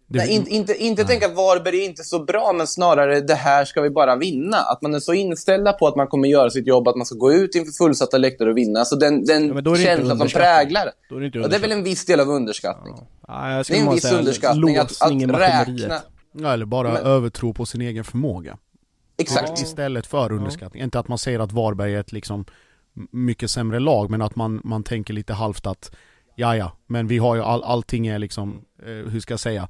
Det- 0.07 0.17
Nej, 0.19 0.31
inte, 0.35 0.49
inte, 0.55 0.83
inte 0.83 1.03
tänka 1.03 1.25
att 1.25 1.35
Varberg 1.35 1.79
är 1.81 1.85
inte 1.85 2.03
så 2.03 2.23
bra, 2.23 2.53
men 2.53 2.67
snarare 2.67 3.21
det 3.21 3.35
här 3.35 3.65
ska 3.65 3.81
vi 3.81 3.89
bara 3.89 4.15
vinna. 4.15 4.57
Att 4.57 4.81
man 4.81 4.93
är 4.95 4.99
så 4.99 5.13
inställda 5.13 5.73
på 5.73 5.87
att 5.87 5.95
man 5.95 6.07
kommer 6.07 6.27
göra 6.27 6.49
sitt 6.49 6.67
jobb, 6.67 6.87
att 6.87 6.95
man 6.95 7.05
ska 7.05 7.15
gå 7.15 7.33
ut 7.33 7.55
inför 7.55 7.71
fullsatta 7.71 8.17
läktare 8.17 8.49
och 8.49 8.57
vinna. 8.57 8.85
Så 8.85 8.95
den, 8.95 9.25
den 9.25 9.61
Ja, 9.65 9.75
känslan 9.75 10.17
som 10.17 10.27
präglar. 10.27 10.91
Då 11.09 11.15
är 11.15 11.19
det 11.19 11.25
inte 11.25 11.39
Och 11.39 11.49
det 11.49 11.55
är 11.55 11.59
väl 11.59 11.71
en 11.71 11.83
viss 11.83 12.05
del 12.05 12.19
av 12.19 12.29
underskattning. 12.29 12.93
Ja, 13.27 13.51
jag 13.51 13.65
Det 13.65 13.77
är 13.77 13.81
en 13.81 13.91
viss 13.93 14.01
säga 14.03 14.17
underskattning 14.19 14.77
att, 14.77 15.01
att 15.01 15.39
räkna. 15.39 16.01
Ja, 16.37 16.53
eller 16.53 16.65
bara 16.65 16.93
Men- 16.93 17.03
övertro 17.05 17.53
på 17.53 17.65
sin 17.65 17.81
egen 17.81 18.03
förmåga. 18.03 18.57
Exakt. 19.17 19.61
Istället 19.61 20.07
för 20.07 20.31
underskattning. 20.31 20.83
Inte 20.83 20.99
att 20.99 21.07
man 21.07 21.17
säger 21.17 21.39
att 21.39 21.51
Varberg 21.51 21.95
är 21.95 21.99
ett 21.99 22.11
liksom 22.11 22.45
mycket 23.11 23.51
sämre 23.51 23.79
lag, 23.79 24.09
men 24.09 24.21
att 24.21 24.35
man, 24.35 24.61
man 24.63 24.83
tänker 24.83 25.13
lite 25.13 25.33
halvt 25.33 25.65
att 25.67 25.91
ja 26.35 26.55
ja, 26.57 26.71
men 26.87 27.07
vi 27.07 27.17
har 27.17 27.35
ju 27.35 27.41
all, 27.41 27.63
allting 27.63 28.07
är 28.07 28.19
liksom, 28.19 28.61
eh, 28.85 28.91
hur 29.11 29.19
ska 29.19 29.33
jag 29.33 29.39
säga, 29.39 29.67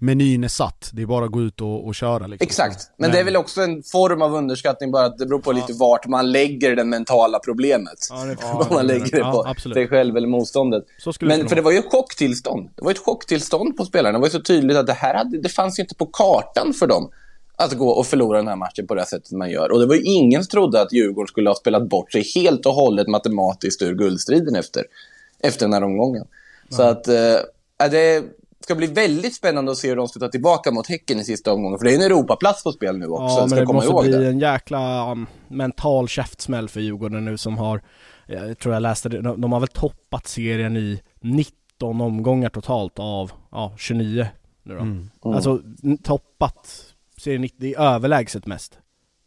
menyn 0.00 0.44
är 0.44 0.48
satt. 0.48 0.90
Det 0.92 1.02
är 1.02 1.06
bara 1.06 1.24
att 1.24 1.30
gå 1.30 1.40
ut 1.42 1.60
och, 1.60 1.86
och 1.86 1.94
köra 1.94 2.26
liksom. 2.26 2.46
Exakt. 2.46 2.90
Men, 2.96 3.10
det 3.10 3.18
är 3.20 3.24
väl 3.24 3.36
också 3.36 3.60
en 3.60 3.82
form 3.82 4.22
av 4.22 4.34
underskattning, 4.34 4.90
bara 4.90 5.06
att 5.06 5.18
det 5.18 5.26
beror 5.26 5.38
på 5.40 5.52
lite 5.52 5.72
vart 5.72 6.06
man 6.06 6.32
lägger 6.32 6.76
det 6.76 6.84
mentala 6.84 7.38
problemet. 7.38 7.98
Ja, 8.10 8.24
det- 8.24 8.36
Om 8.68 8.74
man 8.74 8.86
lägger 8.86 9.10
det 9.10 9.18
Ja, 9.18 9.32
på 9.32 9.44
absolut. 9.48 9.74
sig 9.74 9.88
själv 9.88 10.16
eller 10.16 10.28
motståndet. 10.28 10.84
Så 10.98 11.12
Men 11.20 11.48
för 11.48 11.56
det 11.56 11.62
var 11.62 11.70
ju 11.72 11.78
ett 11.78 11.90
chocktillstånd. 11.90 12.70
Det 12.76 12.84
var 12.84 12.90
ett 12.90 12.98
chocktillstånd 12.98 13.76
på 13.76 13.84
spelarna. 13.84 14.12
Det 14.12 14.20
var 14.20 14.26
ju 14.26 14.30
så 14.32 14.40
tydligt 14.42 14.76
att 14.76 14.86
det 14.86 14.92
här 14.92 15.14
hade, 15.14 15.38
det 15.40 15.48
fanns 15.48 15.78
ju 15.78 15.82
inte 15.82 15.94
på 15.94 16.06
kartan 16.06 16.72
för 16.74 16.86
dem 16.86 17.10
att 17.56 17.72
gå 17.78 17.88
och 17.88 18.06
förlora 18.06 18.38
den 18.38 18.48
här 18.48 18.56
matchen 18.56 18.86
på 18.86 18.94
det 18.94 19.06
sättet 19.06 19.32
man 19.32 19.50
gör. 19.50 19.72
Och 19.72 19.80
det 19.80 19.86
var 19.86 19.94
ju 19.94 20.02
ingen 20.02 20.44
som 20.44 20.50
trodde 20.50 20.80
att 20.82 20.92
Djurgården 20.92 21.26
skulle 21.28 21.50
ha 21.50 21.54
spelat 21.54 21.88
bort 21.88 22.12
sig 22.12 22.22
helt 22.34 22.66
och 22.66 22.72
hållet 22.74 23.08
matematiskt 23.08 23.82
ur 23.82 23.94
guldstriden 23.94 24.54
efter, 24.56 24.84
efter 25.42 25.66
den 25.66 25.72
här 25.72 25.82
omgången. 25.84 26.24
Så 26.70 26.82
att 26.82 27.08
eh, 27.08 27.88
det 27.90 28.22
ska 28.64 28.74
bli 28.74 28.86
väldigt 28.86 29.34
spännande 29.34 29.72
att 29.72 29.78
se 29.78 29.88
hur 29.88 29.96
de 29.96 30.08
ska 30.08 30.20
ta 30.20 30.28
tillbaka 30.28 30.70
mot 30.70 30.86
Häcken 30.86 31.18
i 31.18 31.24
sista 31.24 31.52
omgången. 31.52 31.78
För 31.78 31.84
det 31.84 31.92
är 31.92 31.96
en 31.96 32.02
Europaplats 32.02 32.64
på 32.64 32.72
spel 32.72 32.98
nu 32.98 33.06
också, 33.06 33.22
Ja, 33.24 33.30
ska 33.36 33.46
men 33.46 33.58
det 33.58 33.66
komma 33.66 33.76
måste 33.76 33.90
ihåg 33.92 34.04
bli 34.04 34.12
det. 34.12 34.28
en 34.28 34.38
jäkla 34.38 35.12
um, 35.12 35.26
mental 35.48 36.08
käftsmäll 36.08 36.68
för 36.68 36.80
Djurgården 36.80 37.24
nu 37.24 37.38
som 37.38 37.58
har, 37.58 37.80
jag 38.26 38.58
tror 38.58 38.74
jag 38.74 38.80
läste 38.82 39.08
det, 39.08 39.20
de, 39.22 39.40
de 39.40 39.52
har 39.52 39.60
väl 39.60 39.68
toppat 39.68 40.26
serien 40.26 40.76
i 40.76 41.00
19 41.20 42.00
omgångar 42.00 42.48
totalt 42.48 42.98
av, 42.98 43.32
ja, 43.50 43.74
29 43.78 44.26
nu 44.62 44.74
då. 44.74 44.80
Mm. 44.80 45.10
Alltså 45.22 45.60
n- 45.82 45.98
toppat 46.02 46.84
serien 47.18 47.40
90, 47.42 47.56
det 47.60 47.74
är 47.74 47.80
överlägset 47.94 48.46
mest 48.46 48.78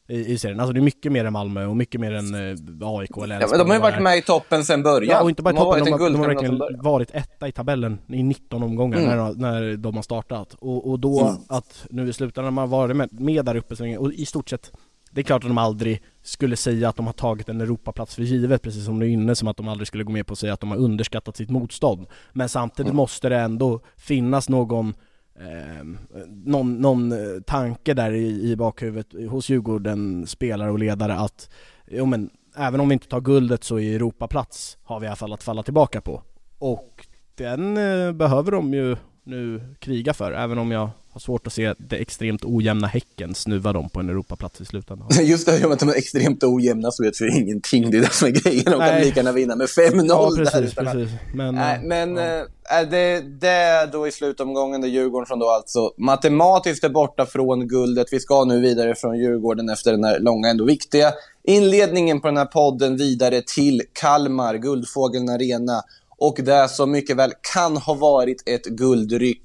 i, 0.07 0.15
i 0.33 0.37
serien. 0.37 0.59
Alltså 0.59 0.73
det 0.73 0.79
är 0.79 0.81
mycket 0.81 1.11
mer 1.11 1.25
än 1.25 1.33
Malmö 1.33 1.65
och 1.65 1.77
mycket 1.77 2.01
mer 2.01 2.13
än 2.13 2.35
eh, 2.35 2.57
AIK 2.87 3.17
eller 3.23 3.41
Ja, 3.41 3.47
men 3.49 3.59
de 3.59 3.67
har 3.69 3.75
ju 3.75 3.81
varit 3.81 4.01
med 4.03 4.17
i 4.17 4.21
toppen 4.21 4.65
sedan 4.65 4.83
början. 4.83 5.11
Ja, 5.17 5.21
och 5.23 5.29
inte 5.29 5.41
bara 5.43 5.53
i 5.53 5.57
toppen, 5.57 5.85
de 5.85 5.91
har, 5.91 6.09
de 6.09 6.15
har 6.19 6.27
verkligen 6.27 6.61
varit 6.83 7.11
etta 7.13 7.47
i 7.47 7.51
tabellen 7.51 7.99
i 8.07 8.23
19 8.23 8.63
omgångar 8.63 8.97
Mm. 8.97 9.17
när, 9.17 9.33
när 9.33 9.77
de 9.77 9.95
har 9.95 10.03
startat. 10.03 10.53
Och, 10.59 10.89
och 10.91 10.99
då 10.99 11.19
Mm. 11.21 11.35
att 11.49 11.85
nu 11.89 12.09
i 12.09 12.13
slutändan, 12.13 12.43
när 12.45 12.61
man 12.61 12.69
varit 12.69 12.95
med, 12.95 13.09
med 13.19 13.45
där 13.45 13.55
uppe 13.55 13.75
så 13.75 13.83
länge, 13.83 13.97
och 13.97 14.13
i 14.13 14.25
stort 14.25 14.49
sett 14.49 14.71
det 15.11 15.21
är 15.21 15.23
klart 15.23 15.43
att 15.43 15.49
de 15.49 15.57
aldrig 15.57 16.01
skulle 16.23 16.55
säga 16.55 16.89
att 16.89 16.95
de 16.95 17.05
har 17.05 17.13
tagit 17.13 17.49
en 17.49 17.61
Europaplats 17.61 18.15
för 18.15 18.21
givet, 18.23 18.61
precis 18.61 18.85
som 18.85 18.99
du 18.99 19.05
är 19.05 19.09
inne, 19.09 19.35
som 19.35 19.47
att 19.47 19.57
de 19.57 19.67
aldrig 19.67 19.87
skulle 19.87 20.03
gå 20.03 20.11
med 20.11 20.27
på 20.27 20.33
att 20.33 20.39
säga 20.39 20.53
att 20.53 20.59
de 20.59 20.71
har 20.71 20.77
underskattat 20.77 21.37
sitt 21.37 21.49
motstånd. 21.49 22.05
Men 22.33 22.49
samtidigt 22.49 22.87
Mm. 22.89 22.95
måste 22.97 23.29
det 23.29 23.37
ändå 23.37 23.79
finnas 23.97 24.49
någon 24.49 24.93
Eh, 25.39 25.85
någon, 26.27 26.81
någon 26.81 27.11
eh, 27.11 27.41
tanke 27.45 27.93
där 27.93 28.11
i, 28.11 28.51
i 28.51 28.55
bakhuvudet 28.55 29.29
hos 29.29 29.49
Djurgården, 29.49 30.27
spelare 30.27 30.71
och 30.71 30.79
ledare 30.79 31.15
att 31.15 31.49
jo 31.87 32.05
men 32.05 32.29
även 32.55 32.79
om 32.79 32.89
vi 32.89 32.93
inte 32.93 33.07
tar 33.07 33.21
guldet 33.21 33.63
så 33.63 33.79
i 33.79 33.95
Europaplats 33.95 34.77
har 34.83 34.99
vi 34.99 35.05
i 35.05 35.07
alla 35.07 35.15
fall 35.15 35.33
att 35.33 35.43
falla 35.43 35.63
tillbaka 35.63 36.01
på. 36.01 36.23
Och 36.59 37.07
den 37.35 37.77
eh, 37.77 38.11
behöver 38.11 38.51
de 38.51 38.73
ju 38.73 38.95
nu 39.23 39.61
kriga 39.79 40.13
för, 40.13 40.31
även 40.31 40.57
om 40.57 40.71
jag 40.71 40.89
har 41.13 41.19
svårt 41.19 41.47
att 41.47 41.53
se 41.53 41.73
det 41.77 41.95
extremt 41.95 42.45
ojämna 42.45 42.87
Häcken 42.87 43.35
snuva 43.35 43.73
dem 43.73 43.89
på 43.89 43.99
en 43.99 44.09
Europaplats 44.09 44.61
i 44.61 44.65
slutändan. 44.65 45.07
Just 45.21 45.45
det, 45.45 45.57
i 45.59 45.63
och 45.63 45.69
med 45.69 45.73
att 45.73 45.79
de 45.79 45.89
är 45.89 45.93
extremt 45.93 46.43
ojämna 46.43 46.91
så 46.91 47.03
vet 47.03 47.21
vi 47.21 47.39
ingenting. 47.41 47.91
Det 47.91 47.97
är 47.97 48.01
det 48.01 48.13
som 48.13 48.27
är 48.27 48.31
grejen. 48.31 48.63
De 48.65 48.79
kan 48.79 49.01
lika 49.01 49.19
gärna 49.19 49.31
vinna 49.31 49.55
med 49.55 49.67
5-0 49.67 50.05
Ja 50.07 50.29
där. 50.29 50.45
precis, 50.45 50.77
att- 50.77 50.85
precis. 50.85 51.09
Men, 51.33 51.57
eh, 51.57 51.81
men 51.83 52.15
ja. 52.15 52.39
äh, 52.81 52.89
det, 52.89 53.21
det 53.21 53.47
är 53.47 53.87
då 53.87 54.07
i 54.07 54.11
slutomgången 54.11 54.81
där 54.81 54.87
Djurgården 54.87 55.27
som 55.27 55.39
då 55.39 55.49
alltså 55.49 55.93
matematiskt 55.97 56.83
är 56.83 56.89
borta 56.89 57.25
från 57.25 57.67
guldet. 57.67 58.07
Vi 58.11 58.19
ska 58.19 58.45
nu 58.45 58.61
vidare 58.61 58.95
från 58.95 59.17
Djurgården 59.19 59.69
efter 59.69 59.91
den 59.91 60.03
här 60.03 60.19
långa, 60.19 60.47
ändå 60.49 60.65
viktiga 60.65 61.11
inledningen 61.43 62.21
på 62.21 62.27
den 62.27 62.37
här 62.37 62.45
podden 62.45 62.97
vidare 62.97 63.41
till 63.55 63.81
Kalmar, 63.93 64.55
Guldfågeln 64.55 65.29
Arena 65.29 65.81
och 66.17 66.35
det 66.39 66.69
som 66.69 66.91
mycket 66.91 67.17
väl 67.17 67.31
kan 67.53 67.77
ha 67.77 67.93
varit 67.93 68.43
ett 68.45 68.65
guldryck. 68.65 69.41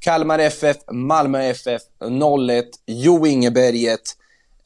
Kalmar 0.00 0.38
FF, 0.38 0.76
Malmö 0.92 1.42
FF, 1.42 1.82
0-1, 2.00 2.62
Jo 2.86 3.26
Ingeberget. 3.26 4.00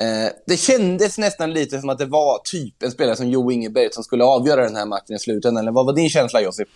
Eh, 0.00 0.32
det 0.46 0.56
kändes 0.56 1.18
nästan 1.18 1.52
lite 1.52 1.80
som 1.80 1.90
att 1.90 1.98
det 1.98 2.06
var 2.06 2.38
typ 2.44 2.82
en 2.82 2.90
spelare 2.90 3.16
som 3.16 3.28
Jo 3.28 3.52
Ingeberget 3.52 3.94
som 3.94 4.04
skulle 4.04 4.24
avgöra 4.24 4.64
den 4.64 4.76
här 4.76 4.86
matchen 4.86 5.16
i 5.16 5.18
slutändan. 5.18 5.62
Eller 5.62 5.72
vad 5.72 5.86
var 5.86 5.92
din 5.92 6.10
känsla 6.10 6.40
Josip? 6.40 6.68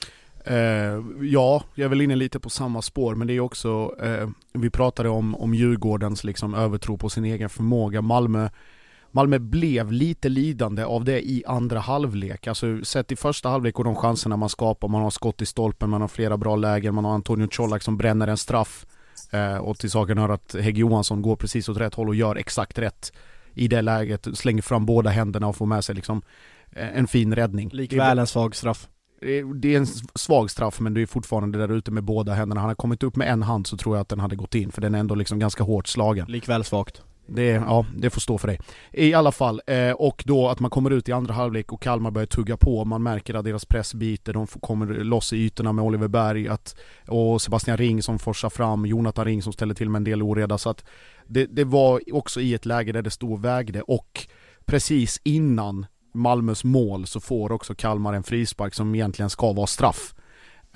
Eh, 0.45 1.03
ja, 1.21 1.63
jag 1.75 1.85
är 1.85 1.89
väl 1.89 2.01
inne 2.01 2.17
lite 2.17 2.41
på 2.41 2.51
samma 2.51 2.83
spår, 2.83 3.15
men 3.15 3.27
det 3.27 3.33
är 3.33 3.41
också, 3.41 3.95
eh, 4.03 4.29
vi 4.53 4.71
pratade 4.71 5.09
om, 5.09 5.35
om 5.35 5.55
Djurgårdens 5.55 6.25
liksom 6.25 6.55
övertro 6.55 6.99
på 6.99 7.09
sin 7.09 7.25
egen 7.25 7.49
förmåga. 7.49 8.03
Malmö, 8.03 8.49
Malmö 9.17 9.39
blev 9.39 9.93
lite 9.93 10.29
lidande 10.29 10.85
av 10.85 11.05
det 11.05 11.29
i 11.29 11.45
andra 11.47 11.79
halvlek. 11.79 12.47
Alltså 12.47 12.85
sett 12.85 13.13
i 13.13 13.17
första 13.17 13.49
halvlek 13.49 13.79
och 13.79 13.85
de 13.85 13.95
chanserna 13.95 14.37
man 14.37 14.49
skapar, 14.49 14.89
man 14.89 15.03
har 15.03 15.11
skott 15.11 15.43
i 15.43 15.47
stolpen, 15.47 15.91
man 15.91 16.01
har 16.01 16.09
flera 16.09 16.37
bra 16.37 16.57
lägen, 16.57 16.95
man 16.95 17.05
har 17.05 17.15
Antonio 17.15 17.49
Colak 17.49 17.83
som 17.83 17.97
bränner 17.97 18.27
en 18.29 18.37
straff. 18.37 18.87
Eh, 19.31 19.57
och 19.57 19.79
till 19.79 19.91
saken 19.91 20.19
hör 20.19 20.29
att 20.29 20.57
Hägg 20.61 20.79
Johansson 20.79 21.23
går 21.23 21.37
precis 21.37 21.69
åt 21.69 21.77
rätt 21.77 21.95
håll 21.95 22.09
och 22.09 22.15
gör 22.15 22.37
exakt 22.37 22.79
rätt 22.79 23.13
i 23.55 23.69
det 23.69 23.83
läget, 23.83 24.29
slänger 24.35 24.63
fram 24.63 24.87
båda 24.87 25.11
händerna 25.11 25.47
och 25.47 25.57
får 25.57 25.67
med 25.67 25.85
sig 25.85 25.95
liksom 25.95 26.23
eh, 26.71 26.99
en 26.99 27.07
fin 27.07 27.35
räddning. 27.35 27.71
Likväl 27.73 28.19
en 28.19 28.27
svag 28.27 28.57
straff. 28.57 28.89
Det 29.55 29.75
är 29.75 29.77
en 29.77 29.87
svag 30.15 30.51
straff 30.51 30.81
men 30.81 30.95
du 30.95 31.03
är 31.03 31.07
fortfarande 31.07 31.59
där 31.59 31.73
ute 31.73 31.91
med 31.91 32.05
båda 32.05 32.35
händerna. 32.35 32.61
Han 32.61 32.71
har 32.71 32.75
kommit 32.75 33.03
upp 33.03 33.17
med 33.17 33.29
en 33.29 33.43
hand 33.43 33.67
så 33.67 33.77
tror 33.77 33.97
jag 33.97 34.03
att 34.03 34.09
den 34.09 34.21
hade 34.21 34.37
gått 34.37 34.55
in 34.55 34.73
för 34.73 34.81
den 34.81 34.95
är 34.95 34.99
ändå 34.99 35.15
liksom 35.15 35.39
ganska 35.39 35.65
hårt 35.65 35.89
slagen. 35.89 36.27
Likväl 36.29 36.65
svagt. 36.65 37.03
Det, 37.29 37.45
ja, 37.47 37.87
det 37.97 38.11
får 38.11 38.21
stå 38.21 38.39
för 38.39 38.49
dig. 38.49 38.59
I 38.93 39.15
alla 39.15 39.33
fall, 39.33 39.61
eh, 39.67 39.91
och 39.91 40.23
då 40.27 40.49
att 40.49 40.61
man 40.61 40.71
kommer 40.71 40.91
ut 40.91 41.09
i 41.09 41.13
andra 41.13 41.35
halvlek 41.35 41.73
och 41.73 41.83
Kalmar 41.83 42.11
börjar 42.11 42.27
tugga 42.27 42.57
på. 42.57 42.85
Man 42.85 43.03
märker 43.03 43.35
att 43.35 43.45
deras 43.45 43.65
press 43.65 43.95
biter, 43.95 44.33
de 44.33 44.47
får- 44.47 44.61
kommer 44.61 44.87
loss 44.87 45.33
i 45.33 45.37
ytorna 45.37 45.73
med 45.73 45.85
Oliver 45.85 46.09
Berg 46.09 46.49
att, 46.49 46.77
och 47.09 47.43
Sebastian 47.43 47.77
Ring 47.77 48.03
som 48.03 48.19
forsar 48.19 48.51
fram, 48.51 48.87
Jonathan 48.87 49.25
Ring 49.25 49.43
som 49.43 49.53
ställer 49.53 49.75
till 49.75 49.91
med 49.91 49.99
en 49.99 50.05
del 50.05 50.23
oreda. 50.23 50.59
Så 50.59 50.71
att 50.71 50.85
det, 51.27 51.47
det 51.47 51.65
var 51.65 52.01
också 52.13 52.41
i 52.41 52.55
ett 52.55 52.67
läge 52.67 52.93
där 52.93 53.03
det 53.03 53.11
stod 53.11 53.33
och 53.33 53.45
vägde 53.45 53.83
och 53.83 54.29
precis 54.65 55.21
innan 55.25 55.87
Malmös 56.15 56.65
mål 56.65 57.07
så 57.07 57.21
får 57.21 57.53
också 57.53 57.75
Kalmar 57.75 58.15
en 58.15 58.23
frispark 58.23 58.75
som 58.75 58.95
egentligen 58.95 59.31
ska 59.31 59.53
vara 59.53 59.67
straff. 59.67 60.15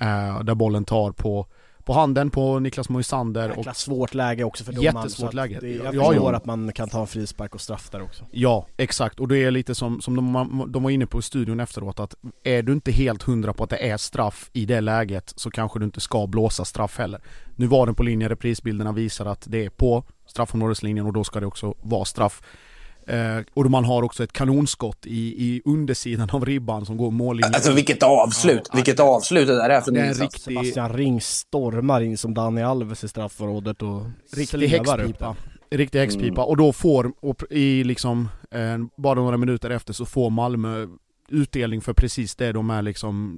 Eh, 0.01 0.43
där 0.43 0.55
bollen 0.55 0.85
tar 0.85 1.11
på, 1.11 1.47
på 1.85 1.93
handen 1.93 2.29
på 2.29 2.59
Niklas 2.59 2.89
Moisander 2.89 3.49
och 3.51 3.57
Jäkla 3.57 3.73
svårt 3.73 4.13
läge 4.13 4.43
också 4.43 4.63
för 4.63 4.73
domaren. 4.73 4.95
Jättesvårt 4.95 5.33
läge. 5.33 5.57
Det, 5.61 5.69
jag 5.69 5.95
Ja, 5.95 6.07
förstår 6.09 6.31
ja. 6.31 6.37
att 6.37 6.45
man 6.45 6.71
kan 6.73 6.89
ta 6.89 7.01
en 7.01 7.07
frispark 7.07 7.55
och 7.55 7.61
straff 7.61 7.89
där 7.89 8.01
också. 8.01 8.25
Ja, 8.31 8.65
exakt. 8.77 9.19
Och 9.19 9.27
det 9.27 9.37
är 9.37 9.51
lite 9.51 9.75
som, 9.75 10.01
som 10.01 10.15
de, 10.15 10.65
de 10.71 10.83
var 10.83 10.89
inne 10.89 11.05
på 11.05 11.19
i 11.19 11.21
studion 11.21 11.59
efteråt 11.59 11.99
att 11.99 12.15
är 12.43 12.63
du 12.63 12.73
inte 12.73 12.91
helt 12.91 13.23
hundra 13.23 13.53
på 13.53 13.63
att 13.63 13.69
det 13.69 13.89
är 13.89 13.97
straff 13.97 14.49
i 14.53 14.65
det 14.65 14.81
läget 14.81 15.33
så 15.35 15.51
kanske 15.51 15.79
du 15.79 15.85
inte 15.85 15.99
ska 16.01 16.27
blåsa 16.27 16.65
straff 16.65 16.97
heller. 16.97 17.21
Nu 17.55 17.67
var 17.67 17.85
den 17.85 17.95
på 17.95 18.03
linjen, 18.03 18.29
reprisbilderna 18.29 18.91
visar 18.91 19.25
att 19.25 19.45
det 19.49 19.65
är 19.65 19.69
på 19.69 20.03
straffområdeslinjen 20.25 21.05
och 21.05 21.13
då 21.13 21.23
ska 21.23 21.39
det 21.39 21.45
också 21.45 21.75
vara 21.81 22.05
straff. 22.05 22.41
Eh, 23.11 23.43
och 23.53 23.71
man 23.71 23.85
har 23.85 24.03
också 24.03 24.23
ett 24.23 24.33
kanonskott 24.33 25.05
i, 25.05 25.45
i 25.45 25.61
undersidan 25.65 26.29
av 26.29 26.45
ribban 26.45 26.85
som 26.85 26.97
går 26.97 27.11
mållinjen. 27.11 27.55
Alltså 27.55 27.71
vilket 27.71 28.03
avslut! 28.03 28.61
Ja, 28.69 28.75
vilket 28.75 28.99
avslut 28.99 29.47
det 29.47 29.55
där 29.55 29.69
är 29.69 29.81
för 29.81 29.91
Det 29.91 29.99
är 29.99 30.03
en 30.03 30.09
en 30.09 30.13
insats. 30.13 30.47
riktig, 30.47 30.53
Sebastian 30.57 30.93
Ring 30.93 31.21
stormar 31.21 32.01
in 32.01 32.17
som 32.17 32.33
Dani 32.33 32.63
Alves 32.63 33.03
i 33.03 33.07
straffområdet 33.07 33.81
och 33.81 34.01
riktig 34.35 34.67
häxpipa. 34.67 35.35
Riktig 35.69 35.99
häxpipa. 35.99 36.43
Och 36.43 36.57
då 36.57 36.73
får, 36.73 37.11
och 37.19 37.43
i 37.49 37.83
liksom, 37.83 38.29
eh, 38.51 38.77
bara 38.97 39.15
några 39.15 39.37
minuter 39.37 39.69
efter 39.69 39.93
så 39.93 40.05
får 40.05 40.29
Malmö 40.29 40.87
utdelning 41.31 41.81
för 41.81 41.93
precis 41.93 42.35
det 42.35 42.51
de 42.51 42.69
är 42.69 42.81
liksom 42.81 43.37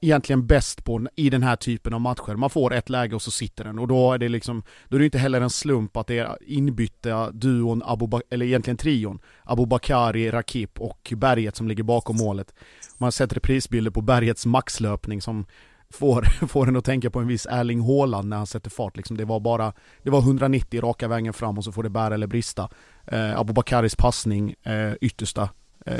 egentligen 0.00 0.46
bäst 0.46 0.84
på 0.84 1.06
i 1.16 1.30
den 1.30 1.42
här 1.42 1.56
typen 1.56 1.94
av 1.94 2.00
matcher. 2.00 2.34
Man 2.34 2.50
får 2.50 2.74
ett 2.74 2.88
läge 2.88 3.14
och 3.14 3.22
så 3.22 3.30
sitter 3.30 3.64
den 3.64 3.78
och 3.78 3.88
då 3.88 4.12
är 4.12 4.18
det 4.18 4.28
liksom, 4.28 4.62
då 4.88 4.96
är 4.96 4.98
det 4.98 5.04
inte 5.04 5.18
heller 5.18 5.40
en 5.40 5.50
slump 5.50 5.96
att 5.96 6.06
det 6.06 6.18
är 6.18 6.38
inbytta 6.46 7.30
duon, 7.30 7.82
Abu 7.84 8.20
eller 8.30 8.46
egentligen 8.46 8.76
trion, 8.76 9.18
Abubakari, 9.44 10.30
Rakip 10.30 10.80
och 10.80 11.12
Berget 11.16 11.56
som 11.56 11.68
ligger 11.68 11.82
bakom 11.82 12.16
målet. 12.16 12.54
Man 12.98 13.12
sätter 13.12 13.40
prisbilder 13.40 13.90
på 13.90 14.00
Bergets 14.00 14.46
maxlöpning 14.46 15.22
som 15.22 15.46
får, 15.90 16.22
får 16.48 16.68
en 16.68 16.76
att 16.76 16.84
tänka 16.84 17.10
på 17.10 17.18
en 17.18 17.26
viss 17.26 17.46
Erling 17.50 17.80
Haaland 17.80 18.28
när 18.28 18.36
han 18.36 18.46
sätter 18.46 18.70
fart. 18.70 18.96
Liksom 18.96 19.16
det 19.16 19.24
var 19.24 19.40
bara 19.40 19.72
det 20.02 20.10
var 20.10 20.18
190 20.18 20.80
raka 20.80 21.08
vägen 21.08 21.32
fram 21.32 21.58
och 21.58 21.64
så 21.64 21.72
får 21.72 21.82
det 21.82 21.90
bära 21.90 22.14
eller 22.14 22.26
brista. 22.26 22.68
Eh, 23.06 23.38
Abubakaris 23.38 23.96
passning, 23.96 24.54
eh, 24.62 24.92
yttersta, 25.00 25.48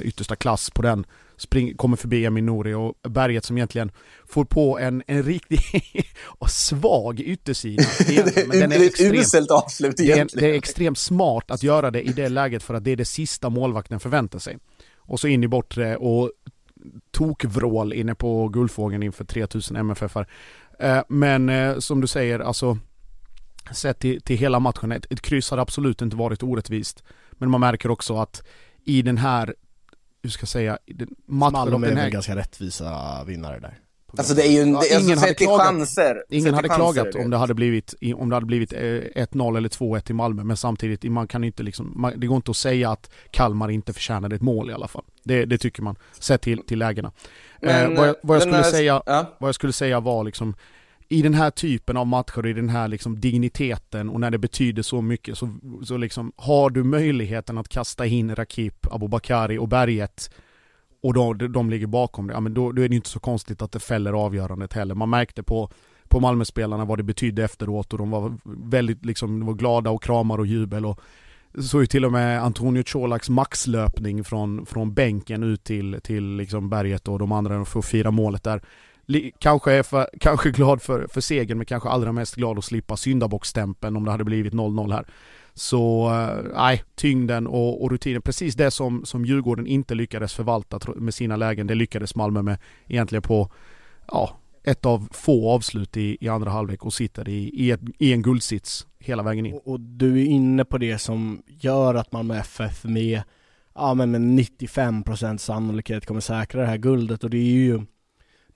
yttersta 0.03 0.37
klass 0.37 0.71
på 0.71 0.83
den. 0.83 1.07
Spring, 1.37 1.77
kommer 1.77 1.97
förbi 1.97 2.25
Emin 2.25 2.47
Nouri 2.47 2.75
och 2.75 2.95
Berget 3.11 3.45
som 3.45 3.57
egentligen 3.57 3.91
får 4.27 4.45
på 4.45 4.79
en, 4.79 5.03
en 5.07 5.23
riktig 5.23 5.61
och 6.25 6.51
svag 6.51 7.21
yttersida. 7.21 7.85
Men 8.49 8.61
den 8.61 8.73
är 8.73 8.79
det 8.79 8.85
är 8.85 8.87
ett 8.87 9.15
uselt 9.15 9.51
avslut 9.51 10.01
egentligen. 10.01 10.29
Det 10.33 10.47
är, 10.47 10.51
det 10.51 10.55
är 10.55 10.59
extremt 10.59 10.99
smart 10.99 11.51
att 11.51 11.63
göra 11.63 11.91
det 11.91 12.03
i 12.03 12.13
det 12.13 12.29
läget 12.29 12.63
för 12.63 12.75
att 12.75 12.85
det 12.85 12.91
är 12.91 12.97
det 12.97 13.05
sista 13.05 13.51
målvakten 13.51 14.01
förväntar 14.01 14.39
sig. 14.39 14.59
Och 14.97 15.21
så 15.21 15.29
in 15.29 15.45
i 15.45 15.49
bortre 15.49 15.97
och 15.97 16.31
tokvrål 17.11 17.93
inne 17.93 18.15
på 18.15 18.49
Guldfågeln 18.49 19.03
inför 19.03 19.25
3000 19.25 19.77
MFF-ar. 19.77 20.27
Eh, 20.79 21.03
men 21.09 21.49
eh, 21.49 21.79
som 21.79 22.01
du 22.01 22.07
säger, 22.07 22.41
alltså 22.41 22.79
sett 23.73 23.99
till, 23.99 24.21
till 24.21 24.37
hela 24.37 24.61
matchen, 24.61 24.93
ett, 24.93 25.13
ett 25.13 25.21
kryss 25.21 25.51
hade 25.51 25.63
absolut 25.63 26.03
inte 26.03 26.17
varit 26.17 26.43
orättvist. 26.43 27.05
Men 27.33 27.51
man 27.51 27.61
märker 27.61 27.91
också 27.91 28.17
att 28.17 28.43
i 28.85 29.03
den 29.03 29.19
här, 29.19 29.55
hur 30.27 30.31
ska 30.31 30.43
jag 30.43 30.49
säga, 30.49 30.79
matchen... 31.27 31.53
Malmö 31.53 31.87
är 31.87 31.95
väl 31.95 32.11
ganska 32.11 32.37
rättvisa 32.37 33.25
vinnare 33.25 33.61
där. 33.61 33.79
Alltså 34.19 34.35
det 34.35 34.43
är 34.43 34.51
ju, 34.51 34.71
ja, 34.71 34.79
alltså 34.79 35.01
ingen 35.01 35.19
hade 35.19 35.35
klagat, 35.35 35.67
chanser. 35.67 36.25
Ingen 36.29 36.55
hade 36.55 36.69
chanser, 36.69 37.03
klagat 37.03 37.15
om 37.15 37.31
det 37.31 37.37
hade 37.37 37.55
blivit, 37.55 37.95
om 38.17 38.29
det 38.29 38.37
hade 38.37 38.47
blivit 38.47 38.73
1-0 38.73 39.53
eh, 39.53 39.57
eller 39.57 39.69
2-1 39.69 40.11
i 40.11 40.13
Malmö, 40.13 40.45
men 40.45 40.57
samtidigt, 40.57 41.13
man 41.13 41.29
kan 41.29 41.45
inte 41.45 41.63
liksom, 41.63 41.93
man, 41.97 42.21
det 42.21 42.27
går 42.27 42.37
inte 42.37 42.51
att 42.51 42.57
säga 42.57 42.91
att 42.91 43.11
Kalmar 43.31 43.71
inte 43.71 43.93
förtjänade 43.93 44.37
ett 44.37 44.43
mål 44.43 44.71
i 44.71 44.73
alla 44.73 44.89
fall. 44.89 45.05
Det, 45.25 45.45
det 45.45 45.59
tycker 45.59 45.83
man, 45.83 45.97
sett 46.21 46.43
till, 46.43 46.63
till 46.67 46.79
lägena. 46.79 47.13
Men, 47.61 47.93
eh, 47.93 47.99
vad, 47.99 48.09
jag, 48.09 48.17
vad, 48.23 48.37
jag 48.37 48.43
skulle 48.43 48.57
här, 48.57 48.71
säga, 48.71 49.03
ja. 49.07 49.37
vad 49.39 49.49
jag 49.49 49.55
skulle 49.55 49.73
säga 49.73 50.01
var 50.01 50.25
liksom, 50.25 50.55
i 51.09 51.23
den 51.23 51.35
här 51.35 51.51
typen 51.51 51.97
av 51.97 52.07
matcher, 52.07 52.47
i 52.47 52.53
den 52.53 52.69
här 52.69 52.89
liksom 52.89 53.21
digniteten 53.21 54.11
och 54.11 54.21
när 54.21 54.31
det 54.31 54.39
betyder 54.39 54.83
så 54.83 55.03
mycket 55.03 55.39
så, 55.39 55.57
så 55.85 55.97
liksom 55.97 56.33
har 56.37 56.71
du 56.71 56.85
möjligheten 56.85 57.59
att 57.59 57.69
kasta 57.69 58.07
in 58.07 58.35
Rakip, 58.35 58.87
Abubakari 58.93 59.59
och 59.59 59.69
Berget 59.69 60.31
och 61.03 61.15
då, 61.15 61.33
de 61.33 61.71
ligger 61.71 61.87
bakom 61.87 62.27
det, 62.27 62.33
ja 62.33 62.41
men 62.41 62.55
då, 62.55 62.73
då 62.73 62.83
är 62.83 62.89
det 62.89 62.97
inte 62.97 63.09
så 63.09 63.21
konstigt 63.21 63.63
att 63.63 63.73
det 63.73 63.81
fäller 63.81 64.13
avgörandet 64.13 64.73
heller. 64.73 64.95
Man 64.95 65.11
märkte 65.11 65.43
på, 65.43 65.71
på 66.09 66.21
Malmöspelarna 66.21 66.85
vad 66.85 66.99
det 66.99 67.03
betydde 67.03 67.45
efteråt 67.45 67.93
och 67.93 67.99
de 67.99 68.11
var 68.11 68.35
väldigt 68.45 69.05
liksom, 69.05 69.41
de 69.41 69.47
var 69.47 69.55
glada 69.55 69.91
och 69.91 70.03
kramar 70.03 70.39
och 70.39 70.47
jubel 70.47 70.87
och 70.87 71.01
så 71.59 71.81
ju 71.81 71.87
till 71.87 72.05
och 72.05 72.13
med 72.13 72.43
Antonio 72.43 72.83
Colaks 72.83 73.29
maxlöpning 73.29 74.25
från, 74.25 74.67
från 74.67 74.95
bänken 74.95 75.43
ut 75.43 75.65
till, 75.65 76.01
till 76.03 76.37
liksom 76.37 76.71
berget 76.71 77.09
och 77.09 77.19
de 77.19 77.33
andra 77.33 77.65
för 77.65 77.79
att 77.79 77.87
fira 77.87 78.11
målet 78.11 78.43
där. 78.45 78.63
Kanske 79.39 79.73
är 79.73 79.83
för, 79.83 80.09
kanske 80.21 80.51
glad 80.51 80.83
för, 80.83 81.07
för 81.07 81.21
segern 81.21 81.59
men 81.59 81.67
kanske 81.67 81.89
allra 81.89 82.13
mest 82.13 82.35
glad 82.35 82.59
att 82.59 82.65
slippa 82.65 82.97
syndabockstämpeln 82.97 83.97
om 83.97 84.05
det 84.05 84.11
hade 84.11 84.25
blivit 84.25 84.53
0-0 84.53 84.93
här. 84.93 85.07
Så 85.55 86.11
eh, 86.13 86.53
nej, 86.55 86.83
tyngden 86.95 87.47
och, 87.47 87.83
och, 87.83 87.91
rutinen, 87.91 88.23
precis 88.23 88.55
det 88.55 88.71
som, 88.71 89.05
som 89.05 89.25
Djurgården 89.25 89.67
inte 89.67 89.95
lyckades 89.95 90.35
förvalta 90.35 90.81
med 90.97 91.15
sina 91.15 91.37
lägen, 91.37 91.67
det 91.67 91.75
lyckades 91.75 92.15
Malmö 92.15 92.43
med 92.43 92.59
egentligen 92.87 93.23
på, 93.23 93.51
ja, 94.09 94.37
ett 94.65 94.87
av 94.87 95.09
få 95.13 95.51
avslut 95.51 95.97
i, 95.97 96.17
i 96.21 96.29
andra 96.29 96.51
halvlek 96.51 96.85
och 96.85 96.93
sitter 96.93 97.29
i, 97.29 97.51
i, 97.55 97.71
ett, 97.71 97.81
i 97.99 98.13
en 98.13 98.23
guldsits 98.23 98.87
hela 98.99 99.23
vägen 99.23 99.47
in. 99.47 99.55
Och, 99.55 99.69
och, 99.69 99.81
du 99.81 100.21
är 100.21 100.27
inne 100.27 100.65
på 100.65 100.79
det 100.79 100.99
som 100.99 101.43
gör 101.47 101.95
att 101.95 102.13
Malmö 102.13 102.39
FF 102.39 102.85
med, 102.85 103.23
ja 103.75 103.95
men 103.95 104.11
med 104.11 104.21
95% 104.21 105.37
sannolikhet 105.37 106.07
kommer 106.07 106.21
säkra 106.21 106.61
det 106.61 106.67
här 106.67 106.77
guldet 106.77 107.25
och 107.25 107.31
det 107.31 107.39
är 107.39 107.43
ju 107.43 107.81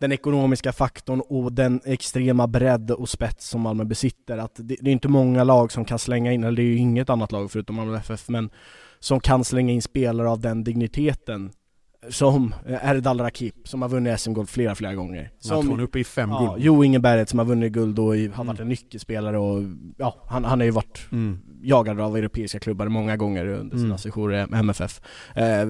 den 0.00 0.12
ekonomiska 0.12 0.72
faktorn 0.72 1.20
och 1.20 1.52
den 1.52 1.80
extrema 1.84 2.46
bredd 2.46 2.90
och 2.90 3.08
spets 3.08 3.48
som 3.48 3.60
Malmö 3.60 3.84
besitter. 3.84 4.38
Att 4.38 4.54
det, 4.54 4.76
det 4.80 4.90
är 4.90 4.92
inte 4.92 5.08
många 5.08 5.44
lag 5.44 5.72
som 5.72 5.84
kan 5.84 5.98
slänga 5.98 6.32
in, 6.32 6.44
eller 6.44 6.56
det 6.56 6.62
är 6.62 6.66
ju 6.72 6.76
inget 6.76 7.10
annat 7.10 7.32
lag 7.32 7.50
förutom 7.50 7.76
Malmö 7.76 7.96
FF, 7.96 8.28
men 8.28 8.50
som 8.98 9.20
kan 9.20 9.44
slänga 9.44 9.72
in 9.72 9.82
spelare 9.82 10.28
av 10.28 10.40
den 10.40 10.64
digniteten 10.64 11.52
som 12.08 12.54
Erdal 12.66 13.20
Rakip, 13.20 13.68
som 13.68 13.82
har 13.82 13.88
vunnit 13.88 14.20
SM-guld 14.20 14.48
flera, 14.48 14.74
flera 14.74 14.94
gånger. 14.94 15.30
Som, 15.38 15.56
jag 15.56 15.62
tror 15.62 15.72
han 15.72 15.80
är 15.80 15.84
uppe 15.84 15.98
i 15.98 16.04
fem 16.04 16.30
ja, 16.30 16.40
guld. 16.40 16.64
Jo 16.64 16.84
Inge 16.84 16.98
Berget 16.98 17.28
som 17.28 17.38
har 17.38 17.46
vunnit 17.46 17.72
guld 17.72 17.98
och 17.98 18.16
i, 18.16 18.28
har 18.28 18.44
varit 18.44 18.60
en 18.60 18.68
nyckelspelare 18.68 19.38
och 19.38 19.62
ja, 19.96 20.16
han, 20.28 20.44
han 20.44 20.60
har 20.60 20.64
ju 20.64 20.70
varit 20.70 21.06
mm. 21.12 21.38
Jagad 21.62 22.00
av 22.00 22.16
europeiska 22.16 22.58
klubbar 22.58 22.88
många 22.88 23.16
gånger 23.16 23.46
under 23.46 23.76
sina 23.76 23.86
mm. 23.86 23.98
sessioner 23.98 24.34
i 24.34 24.58
MFF. 24.58 25.00
Eh, 25.34 25.68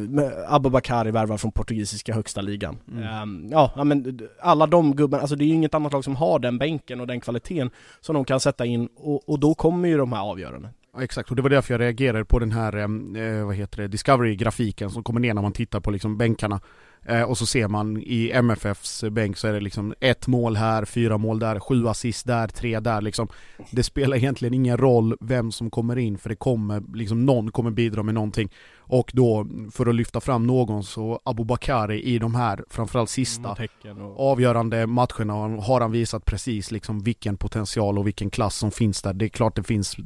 Abubakari 0.49 1.11
värvad 1.11 1.41
från 1.41 1.53
portugisiska 1.53 2.15
högsta 2.15 2.41
ligan. 2.41 2.79
Mm. 2.89 3.03
Eh, 3.45 3.51
ja, 3.51 3.85
men 3.85 4.21
alla 4.41 4.67
de 4.67 4.97
gubbarna, 4.97 5.21
alltså 5.21 5.37
det 5.37 5.45
är 5.45 5.47
ju 5.47 5.55
inget 5.55 5.75
annat 5.75 5.93
lag 5.93 6.05
som 6.05 6.17
har 6.17 6.39
den 6.39 6.59
bänken 6.59 7.01
och 7.01 7.07
den 7.07 7.21
kvaliteten 7.21 7.71
som 8.01 8.15
de 8.15 8.25
kan 8.25 8.41
sätta 8.41 8.67
in 8.67 8.89
och, 8.97 9.29
och 9.29 9.41
då 9.41 9.55
kommer 9.55 9.89
ju 9.89 9.97
de 9.97 10.13
här 10.13 10.21
avgörandena. 10.21 10.69
Ja, 10.95 11.03
exakt, 11.03 11.31
och 11.31 11.37
det 11.37 11.43
var 11.43 11.51
därför 11.51 11.75
jag 11.75 11.81
reagerade 11.81 12.25
på 12.25 12.39
den 12.39 12.53
här, 12.53 12.77
eh, 12.77 13.47
vad 13.47 13.55
heter 13.55 13.83
det, 13.83 13.89
Discovery-grafiken 13.89 14.91
som 14.91 15.03
kommer 15.03 15.21
ner 15.21 15.35
när 15.35 15.43
man 15.43 15.53
tittar 15.53 15.81
på 15.81 15.91
liksom 15.91 16.19
bänkarna. 16.19 16.61
Eh, 17.07 17.23
och 17.23 17.39
så 17.39 17.47
ser 17.47 17.69
man 17.69 17.97
i 17.97 18.31
MFFs 18.31 19.05
bänk 19.11 19.37
så 19.37 19.49
är 19.49 19.53
det 19.53 19.61
liksom 19.61 19.95
ett 20.01 20.27
mål 20.27 20.57
här, 20.57 20.85
fyra 20.85 21.19
mål 21.19 21.39
där, 21.39 21.61
sju 21.61 21.89
assist 21.89 22.27
där, 22.27 22.49
tre 22.49 22.81
där 22.81 23.01
liksom. 23.01 23.29
Det 23.71 23.83
spelar 23.83 24.17
egentligen 24.17 24.55
ingen 24.55 24.77
roll 24.77 25.17
vem 25.21 25.53
som 25.53 25.71
kommer 25.71 25.99
in 25.99 26.19
för 26.19 26.29
det 26.29 26.37
kommer, 26.37 26.83
liksom 26.95 27.27
någon 27.27 27.51
kommer 27.51 27.71
bidra 27.71 28.03
med 28.03 28.15
någonting. 28.15 28.51
Och 28.79 29.11
då, 29.15 29.47
för 29.73 29.87
att 29.87 29.95
lyfta 29.95 30.21
fram 30.21 30.47
någon 30.47 30.85
så 30.85 31.21
Abubakari 31.25 32.03
i 32.03 32.19
de 32.19 32.35
här, 32.35 32.65
framförallt 32.71 33.11
sista, 33.11 33.57
mm, 33.85 34.03
och... 34.03 34.33
avgörande 34.33 34.87
matcherna 34.87 35.35
har 35.35 35.81
han 35.81 35.93
visat 35.93 36.25
precis 36.25 36.71
liksom 36.71 37.01
vilken 37.01 37.37
potential 37.37 37.99
och 37.99 38.07
vilken 38.07 38.31
klass 38.31 38.57
som 38.57 38.71
finns 38.71 39.03
där. 39.03 39.13
Det 39.13 39.25
är 39.25 39.29
klart 39.29 39.57
det 39.57 39.63
finns 39.63 39.97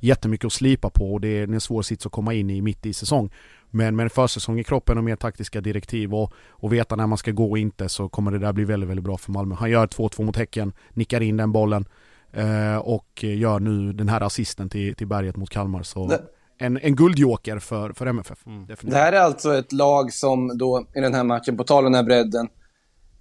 jättemycket 0.00 0.46
att 0.46 0.52
slipa 0.52 0.90
på 0.90 1.12
och 1.12 1.20
det 1.20 1.28
är 1.28 1.42
en 1.42 1.60
svår 1.60 1.82
sits 1.82 2.06
att 2.06 2.12
komma 2.12 2.34
in 2.34 2.50
i 2.50 2.62
mitt 2.62 2.86
i 2.86 2.92
säsong. 2.92 3.30
Men 3.74 3.96
med 3.96 4.04
en 4.04 4.10
försäsong 4.10 4.58
i 4.58 4.64
kroppen 4.64 4.98
och 4.98 5.04
mer 5.04 5.16
taktiska 5.16 5.60
direktiv 5.60 6.14
och, 6.14 6.32
och 6.50 6.72
veta 6.72 6.96
när 6.96 7.06
man 7.06 7.18
ska 7.18 7.30
gå 7.30 7.50
och 7.50 7.58
inte 7.58 7.88
så 7.88 8.08
kommer 8.08 8.30
det 8.30 8.38
där 8.38 8.52
bli 8.52 8.64
väldigt, 8.64 8.90
väldigt 8.90 9.04
bra 9.04 9.16
för 9.16 9.32
Malmö. 9.32 9.54
Han 9.54 9.70
gör 9.70 9.86
2-2 9.86 10.24
mot 10.24 10.36
Häcken, 10.36 10.72
nickar 10.90 11.20
in 11.20 11.36
den 11.36 11.52
bollen 11.52 11.84
eh, 12.32 12.76
och 12.76 13.24
gör 13.24 13.60
nu 13.60 13.92
den 13.92 14.08
här 14.08 14.20
assisten 14.20 14.68
till, 14.68 14.94
till 14.94 15.06
berget 15.06 15.36
mot 15.36 15.50
Kalmar. 15.50 15.82
Så 15.82 16.06
det... 16.06 16.22
en, 16.58 16.78
en 16.82 16.96
guldjoker 16.96 17.58
för, 17.58 17.92
för 17.92 18.06
MFF. 18.06 18.46
Mm. 18.46 18.66
Det 18.80 18.96
här 18.96 19.12
är 19.12 19.20
alltså 19.20 19.54
ett 19.54 19.72
lag 19.72 20.12
som 20.12 20.58
då 20.58 20.86
i 20.94 21.00
den 21.00 21.14
här 21.14 21.24
matchen, 21.24 21.56
på 21.56 21.64
tal 21.64 21.86
om 21.86 21.92
den 21.92 21.98
här 21.98 22.06
bredden, 22.06 22.48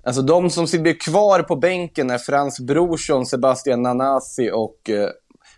Alltså 0.03 0.21
de 0.21 0.49
som 0.49 0.67
blir 0.81 0.99
kvar 0.99 1.43
på 1.43 1.55
bänken 1.55 2.09
är 2.09 2.17
Frans 2.17 2.59
Brorsson, 2.59 3.25
Sebastian 3.25 3.81
Nanasi 3.81 4.51
och 4.53 4.89
eh, 4.89 5.09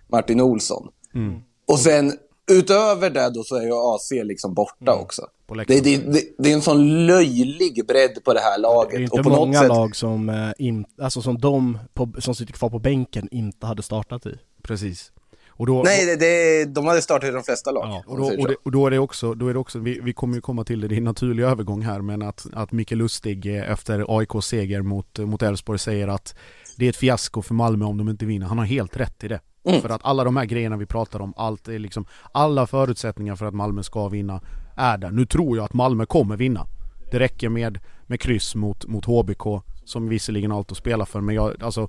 Martin 0.07 0.41
Olsson. 0.41 0.87
Mm. 1.15 1.41
Och 1.67 1.79
sen 1.79 2.13
utöver 2.51 3.09
det 3.09 3.29
då 3.29 3.43
så 3.43 3.55
är 3.55 3.63
ju 3.63 3.73
AC 3.73 4.11
liksom 4.11 4.53
borta 4.53 4.91
mm. 4.91 5.03
också. 5.03 5.21
Det, 5.67 5.83
det, 5.83 5.97
det, 5.97 6.23
det, 6.37 6.49
är 6.49 6.53
en 6.53 6.61
sån 6.61 7.05
löjlig 7.05 7.87
bredd 7.87 8.23
på 8.23 8.33
det 8.33 8.39
här 8.39 8.57
laget. 8.59 8.91
Det 8.91 8.97
är 8.97 9.01
inte 9.01 9.19
och 9.19 9.23
på 9.23 9.29
många 9.29 9.59
sätt... 9.59 9.67
lag 9.67 9.95
som, 9.95 10.29
eh, 10.29 10.51
in, 10.57 10.85
alltså 11.01 11.21
som 11.21 11.37
de 11.37 11.79
på, 11.93 12.09
som 12.19 12.35
sitter 12.35 12.53
kvar 12.53 12.69
på 12.69 12.79
bänken 12.79 13.27
inte 13.31 13.65
hade 13.65 13.83
startat 13.83 14.25
i. 14.25 14.37
Precis. 14.63 15.11
Då, 15.57 15.83
Nej, 15.85 16.05
det, 16.05 16.15
det, 16.15 16.65
de 16.65 16.85
hade 16.85 17.01
startat 17.01 17.29
i 17.29 17.31
de 17.31 17.43
flesta 17.43 17.71
lag. 17.71 17.87
Ja, 17.87 18.03
och, 18.07 18.17
då, 18.17 18.23
och, 18.23 18.47
det, 18.47 18.55
och, 18.63 18.71
då, 18.71 18.87
är 18.87 18.91
det 18.91 18.99
också, 18.99 19.33
då 19.33 19.47
är 19.47 19.53
det 19.53 19.59
också 19.59 19.79
vi, 19.79 19.99
vi 20.03 20.13
kommer 20.13 20.35
ju 20.35 20.41
komma 20.41 20.63
till 20.63 20.81
det, 20.81 20.87
det 20.87 20.95
är 20.95 20.97
en 20.97 21.03
naturlig 21.03 21.43
övergång 21.43 21.81
här, 21.81 22.01
men 22.01 22.21
att, 22.21 22.47
att 22.53 22.71
Micke 22.71 22.91
Lustig 22.91 23.45
eh, 23.45 23.71
efter 23.71 24.17
AIKs 24.17 24.47
seger 24.47 24.81
mot, 24.81 25.19
mot 25.19 25.41
Elfsborg 25.41 25.79
säger 25.79 26.07
att 26.07 26.35
det 26.77 26.85
är 26.85 26.89
ett 26.89 26.95
fiasko 26.95 27.41
för 27.41 27.53
Malmö 27.53 27.85
om 27.85 27.97
de 27.97 28.09
inte 28.09 28.25
vinner. 28.25 28.45
Han 28.45 28.57
har 28.57 28.65
helt 28.65 28.97
rätt 28.97 29.23
i 29.23 29.27
det. 29.27 29.39
Mm. 29.65 29.81
För 29.81 29.89
att 29.89 30.01
alla 30.03 30.23
de 30.23 30.37
här 30.37 30.45
grejerna 30.45 30.77
vi 30.77 30.85
pratar 30.85 31.19
om, 31.19 31.33
allt 31.37 31.67
är 31.67 31.79
liksom, 31.79 32.05
alla 32.31 32.67
förutsättningar 32.67 33.35
för 33.35 33.45
att 33.45 33.53
Malmö 33.53 33.83
ska 33.83 34.09
vinna 34.09 34.41
är 34.75 34.97
där. 34.97 35.11
Nu 35.11 35.25
tror 35.25 35.57
jag 35.57 35.63
att 35.63 35.73
Malmö 35.73 36.05
kommer 36.05 36.37
vinna. 36.37 36.65
Det 37.11 37.19
räcker 37.19 37.49
med, 37.49 37.79
med 38.07 38.19
kryss 38.19 38.55
mot, 38.55 38.87
mot 38.87 39.05
HBK, 39.05 39.61
som 39.85 40.09
visserligen 40.09 40.51
har 40.51 40.57
allt 40.57 40.71
att 40.71 40.77
spela 40.77 41.05
för, 41.05 41.21
men 41.21 41.35
jag, 41.35 41.63
alltså 41.63 41.87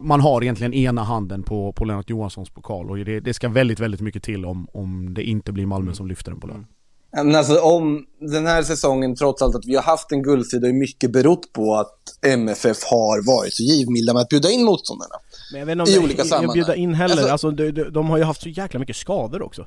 man 0.00 0.20
har 0.20 0.42
egentligen 0.42 0.74
ena 0.74 1.02
handen 1.02 1.42
på, 1.42 1.72
på 1.72 1.84
Lennart 1.84 2.10
Johanssons 2.10 2.50
pokal 2.50 2.90
och 2.90 2.96
det, 2.96 3.20
det 3.20 3.34
ska 3.34 3.48
väldigt, 3.48 3.80
väldigt 3.80 4.00
mycket 4.00 4.22
till 4.22 4.44
om, 4.44 4.68
om 4.72 5.14
det 5.14 5.22
inte 5.22 5.52
blir 5.52 5.66
Malmö 5.66 5.84
mm. 5.84 5.94
som 5.94 6.08
lyfter 6.08 6.30
den 6.30 6.40
på 6.40 6.46
lördag. 6.46 6.64
Men 7.12 7.34
alltså 7.34 7.60
om 7.60 8.06
den 8.20 8.46
här 8.46 8.62
säsongen, 8.62 9.16
trots 9.16 9.42
allt 9.42 9.54
att 9.54 9.66
vi 9.66 9.74
har 9.74 9.82
haft 9.82 10.12
en 10.12 10.22
guldsida, 10.22 10.66
har 10.66 10.72
mycket 10.72 11.12
berott 11.12 11.52
på 11.52 11.74
att 11.74 11.98
MFF 12.26 12.84
har 12.84 13.26
varit 13.26 13.54
så 13.54 13.62
givmilda 13.62 14.12
med 14.12 14.22
att 14.22 14.28
bjuda 14.28 14.50
in 14.50 14.64
motståndarna. 14.64 15.14
Men 15.52 15.58
jag 15.58 15.66
vet 15.66 15.72
inte 15.72 15.82
om 15.82 15.88
I 16.02 16.04
olika 16.04 16.24
sammanhang. 16.24 16.54
bjuda 16.54 16.74
in 16.74 16.94
heller, 16.94 17.12
alltså, 17.16 17.30
alltså 17.32 17.50
de, 17.50 17.70
de, 17.70 17.82
de, 17.90 18.10
har 18.10 18.18
ju 18.18 18.24
haft 18.24 18.42
så 18.42 18.48
jäkla 18.48 18.80
mycket 18.80 18.96
skador 18.96 19.42
också. 19.42 19.66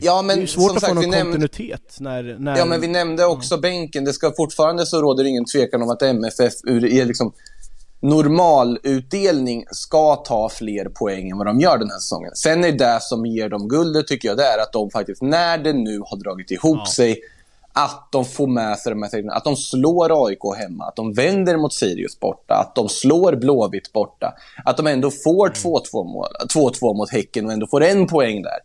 Ja, 0.00 0.22
men 0.22 0.36
det 0.36 0.40
är 0.40 0.40
ju 0.40 0.46
svårt 0.46 0.70
att 0.70 0.80
sagt, 0.80 0.88
få 0.88 0.94
någon 0.94 1.10
nämnde- 1.10 1.22
kontinuitet 1.38 1.96
när, 2.00 2.36
när... 2.38 2.56
Ja, 2.58 2.64
men 2.64 2.80
vi 2.80 2.88
nämnde 2.88 3.24
också 3.26 3.56
bänken. 3.58 4.04
Det 4.04 4.12
ska 4.12 4.32
fortfarande 4.36 4.86
så 4.86 5.02
råder 5.02 5.24
ingen 5.24 5.44
tvekan 5.44 5.82
om 5.82 5.90
att 5.90 6.02
MFF 6.02 6.52
ur 6.64 6.80
liksom 6.80 7.32
normalutdelning 8.00 9.64
ska 9.70 10.16
ta 10.16 10.48
fler 10.48 10.84
poäng 10.84 11.30
än 11.30 11.38
vad 11.38 11.46
de 11.46 11.60
gör 11.60 11.78
den 11.78 11.90
här 11.90 11.98
säsongen. 11.98 12.30
Sen 12.34 12.64
är 12.64 12.72
det 12.72 12.98
som 13.02 13.26
ger 13.26 13.48
dem 13.48 13.68
guldet, 13.68 14.06
tycker 14.06 14.28
jag, 14.28 14.36
det 14.36 14.44
är 14.44 14.58
att 14.62 14.72
de 14.72 14.90
faktiskt, 14.90 15.22
när 15.22 15.58
det 15.58 15.72
nu 15.72 16.00
har 16.04 16.16
dragit 16.16 16.50
ihop 16.50 16.78
Ja. 16.78 16.86
sig, 16.92 17.20
att 17.84 18.08
de 18.12 18.24
får 18.24 18.46
med 18.46 18.78
sig 18.78 18.92
de 18.92 19.02
här 19.02 19.10
segern, 19.10 19.30
att 19.30 19.44
de 19.44 19.56
slår 19.56 20.26
AIK 20.26 20.58
hemma, 20.58 20.84
att 20.84 20.96
de 20.96 21.12
vänder 21.12 21.56
mot 21.56 21.74
Sirius 21.74 22.20
borta, 22.20 22.54
att 22.54 22.74
de 22.74 22.88
slår 22.88 23.36
Blåvitt 23.36 23.92
borta, 23.92 24.34
att 24.64 24.76
de 24.76 24.86
ändå 24.86 25.10
får 25.10 25.48
2-2 25.48 26.04
mål, 26.04 26.28
2-2 26.54 26.94
mot 26.94 27.10
Häcken 27.10 27.46
och 27.46 27.52
ändå 27.52 27.66
får 27.66 27.82
en 27.82 28.06
poäng 28.06 28.42
där. 28.42 28.58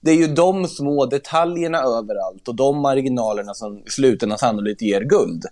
Det 0.00 0.10
är 0.10 0.14
ju 0.14 0.26
de 0.26 0.68
små 0.68 1.06
detaljerna 1.06 1.78
överallt 1.78 2.48
och 2.48 2.54
de 2.54 2.78
marginalerna 2.78 3.54
som 3.54 3.78
i 3.78 3.90
slutändan 3.90 4.38
sannolikt 4.38 4.82
ger 4.82 5.00
guld. 5.00 5.44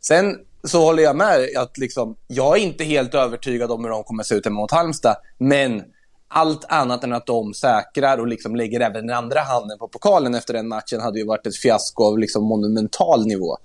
Sen 0.00 0.36
så 0.64 0.82
håller 0.82 1.02
jag 1.02 1.16
med 1.16 1.48
att 1.58 1.78
liksom, 1.78 2.16
jag 2.26 2.58
är 2.58 2.62
inte 2.62 2.84
helt 2.84 3.14
övertygad 3.14 3.70
om 3.70 3.84
hur 3.84 3.90
de 3.90 4.04
kommer 4.04 4.22
se 4.22 4.34
ut 4.34 4.44
hemma 4.44 4.60
mot 4.60 4.70
Halmstad, 4.70 5.16
men 5.38 5.82
allt 6.28 6.64
annat 6.68 7.04
än 7.04 7.12
att 7.12 7.26
de 7.26 7.54
säkrar 7.54 8.18
och 8.18 8.26
liksom 8.26 8.56
lägger 8.56 8.80
även 8.80 9.06
den 9.06 9.16
andra 9.16 9.40
handen 9.40 9.78
på 9.78 9.88
pokalen 9.88 10.34
efter 10.34 10.54
den 10.54 10.68
matchen 10.68 11.00
hade 11.00 11.18
ju 11.18 11.26
varit 11.26 11.46
ett 11.46 11.56
fiasko 11.56 12.04
av 12.04 12.18
liksom 12.18 12.44
monumental 12.44 13.26
nivå. 13.26 13.56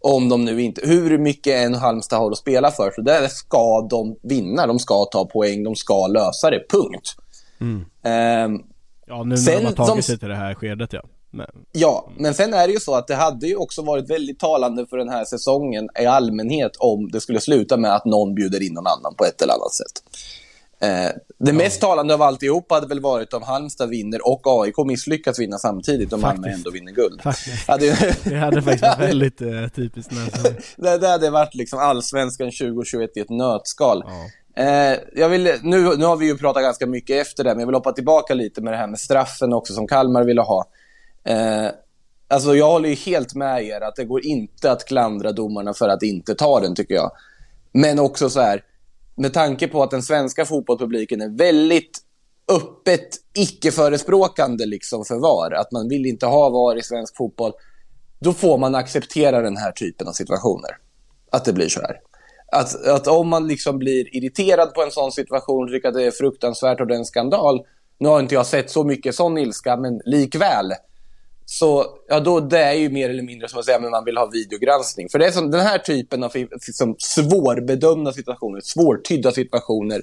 Om 0.00 0.28
de 0.28 0.44
nu 0.44 0.62
inte, 0.62 0.80
hur 0.84 1.18
mycket 1.18 1.66
en 1.66 1.74
Halmstad 1.74 2.18
har 2.18 2.30
att 2.30 2.38
spela 2.38 2.70
för, 2.70 2.90
så 2.90 3.00
där 3.00 3.28
ska 3.28 3.86
de 3.90 4.16
vinna. 4.22 4.66
De 4.66 4.78
ska 4.78 5.04
ta 5.04 5.24
poäng, 5.24 5.64
de 5.64 5.76
ska 5.76 6.06
lösa 6.06 6.50
det, 6.50 6.62
punkt. 6.70 7.16
Ehm, 8.02 8.62
Ja, 9.08 9.22
nu 9.22 9.28
när 9.28 9.36
Sen 9.36 9.62
de 9.62 9.66
har 9.66 9.86
tagit 9.86 10.04
sig 10.04 10.18
till 10.18 10.28
det 10.28 10.34
här 10.34 10.54
skedet 10.54 10.92
ja. 10.92 11.02
Men, 11.30 11.46
Ja, 11.72 12.10
men 12.16 12.34
sen 12.34 12.54
är 12.54 12.66
det 12.66 12.72
ju 12.72 12.80
så 12.80 12.94
att 12.94 13.06
det 13.06 13.14
hade 13.14 13.46
ju 13.46 13.56
också 13.56 13.82
varit 13.82 14.10
väldigt 14.10 14.38
talande 14.38 14.86
för 14.86 14.96
den 14.96 15.08
här 15.08 15.24
säsongen 15.24 15.88
i 16.00 16.06
allmänhet 16.06 16.72
om 16.78 17.10
det 17.10 17.20
skulle 17.20 17.40
sluta 17.40 17.76
med 17.76 17.94
att 17.94 18.04
någon 18.04 18.34
bjuder 18.34 18.62
in 18.62 18.74
någon 18.74 18.86
annan 18.86 19.14
på 19.14 19.24
ett 19.24 19.42
eller 19.42 19.54
annat 19.54 19.72
sätt. 19.72 20.02
Eh, 20.80 21.10
det 21.38 21.52
mest 21.52 21.80
talande 21.80 22.14
av 22.14 22.22
alltihop 22.22 22.72
hade 22.72 22.86
väl 22.86 23.00
varit 23.00 23.32
om 23.32 23.42
Halmstad 23.42 23.88
vinner 23.88 24.26
och 24.26 24.42
AIK 24.44 24.74
misslyckas 24.86 25.38
vinna 25.38 25.58
samtidigt 25.58 26.12
och 26.12 26.18
Malmö 26.18 26.48
ändå 26.48 26.70
vinner 26.70 26.92
guld. 26.92 27.22
faktiskt. 27.22 27.68
Ja, 27.68 27.76
det, 27.76 28.34
hade 28.36 28.62
faktiskt 28.62 28.82
varit 28.82 28.98
väldigt 29.10 29.40
eh, 29.40 29.68
typiskt 29.74 30.12
det, 30.76 30.98
det 30.98 31.08
hade 31.08 31.30
varit 31.30 31.54
liksom 31.54 31.78
allsvenskan 31.78 32.46
2021 32.46 33.16
i 33.16 33.20
ett 33.20 33.30
nötskal. 33.30 34.04
Ja. 34.06 34.62
Eh, 34.62 34.98
jag 35.14 35.28
vill, 35.28 35.52
nu, 35.62 35.96
nu 35.96 36.04
har 36.04 36.16
vi 36.16 36.26
ju 36.26 36.36
pratat 36.36 36.62
ganska 36.62 36.86
mycket 36.86 37.26
efter 37.26 37.44
det, 37.44 37.50
men 37.50 37.60
jag 37.60 37.66
vill 37.66 37.74
hoppa 37.74 37.92
tillbaka 37.92 38.34
lite 38.34 38.60
med 38.60 38.72
det 38.72 38.76
här 38.76 38.86
med 38.86 38.98
straffen 38.98 39.52
också 39.52 39.74
som 39.74 39.86
Kalmar 39.86 40.24
ville 40.24 40.40
ha. 40.40 40.64
Eh, 41.24 41.70
alltså 42.28 42.56
jag 42.56 42.66
håller 42.66 42.88
ju 42.88 42.94
helt 42.94 43.34
med 43.34 43.64
er 43.64 43.80
att 43.80 43.96
det 43.96 44.04
går 44.04 44.26
inte 44.26 44.72
att 44.72 44.84
klandra 44.84 45.32
domarna 45.32 45.74
för 45.74 45.88
att 45.88 46.02
inte 46.02 46.34
ta 46.34 46.60
den, 46.60 46.74
tycker 46.74 46.94
jag. 46.94 47.10
Men 47.72 47.98
också 47.98 48.30
så 48.30 48.40
här, 48.40 48.62
med 49.18 49.34
tanke 49.34 49.68
på 49.68 49.82
att 49.82 49.90
den 49.90 50.02
svenska 50.02 50.44
fotbollspubliken 50.44 51.20
är 51.20 51.38
väldigt 51.38 51.98
öppet 52.52 53.08
icke-förespråkande 53.34 54.66
liksom 54.66 55.04
för 55.04 55.16
VAR, 55.16 55.52
att 55.52 55.72
man 55.72 55.88
vill 55.88 56.06
inte 56.06 56.26
ha 56.26 56.50
VAR 56.50 56.78
i 56.78 56.82
svensk 56.82 57.16
fotboll, 57.16 57.52
då 58.20 58.32
får 58.32 58.58
man 58.58 58.74
acceptera 58.74 59.42
den 59.42 59.56
här 59.56 59.72
typen 59.72 60.08
av 60.08 60.12
situationer. 60.12 60.70
Att 61.30 61.44
det 61.44 61.52
blir 61.52 61.68
så 61.68 61.80
här. 61.80 61.96
Att, 62.52 62.86
att 62.86 63.06
om 63.06 63.28
man 63.28 63.48
liksom 63.48 63.78
blir 63.78 64.16
irriterad 64.16 64.74
på 64.74 64.82
en 64.82 64.90
sån 64.90 65.12
situation, 65.12 65.68
tycker 65.68 65.88
att 65.88 65.94
det 65.94 66.06
är 66.06 66.10
fruktansvärt 66.10 66.80
och 66.80 66.86
det 66.86 66.94
är 66.94 66.98
en 66.98 67.04
skandal. 67.04 67.60
Nu 67.98 68.08
har 68.08 68.20
inte 68.20 68.34
jag 68.34 68.46
sett 68.46 68.70
så 68.70 68.84
mycket 68.84 69.14
sån 69.14 69.38
ilska, 69.38 69.76
men 69.76 70.00
likväl. 70.04 70.72
Så 71.50 71.86
ja, 72.08 72.20
då, 72.20 72.40
det 72.40 72.58
är 72.58 72.72
ju 72.74 72.88
mer 72.90 73.10
eller 73.10 73.22
mindre 73.22 73.48
som 73.48 73.58
att 73.58 73.64
säga 73.64 73.76
att 73.76 73.90
man 73.90 74.04
vill 74.04 74.16
ha 74.16 74.26
videogranskning. 74.26 75.08
För 75.08 75.18
det 75.18 75.26
är 75.26 75.30
som, 75.30 75.50
den 75.50 75.60
här 75.60 75.78
typen 75.78 76.22
av 76.24 76.32
liksom, 76.34 76.96
svårbedömda 76.98 78.12
situationer, 78.12 78.60
svårtydda 78.60 79.32
situationer, 79.32 80.02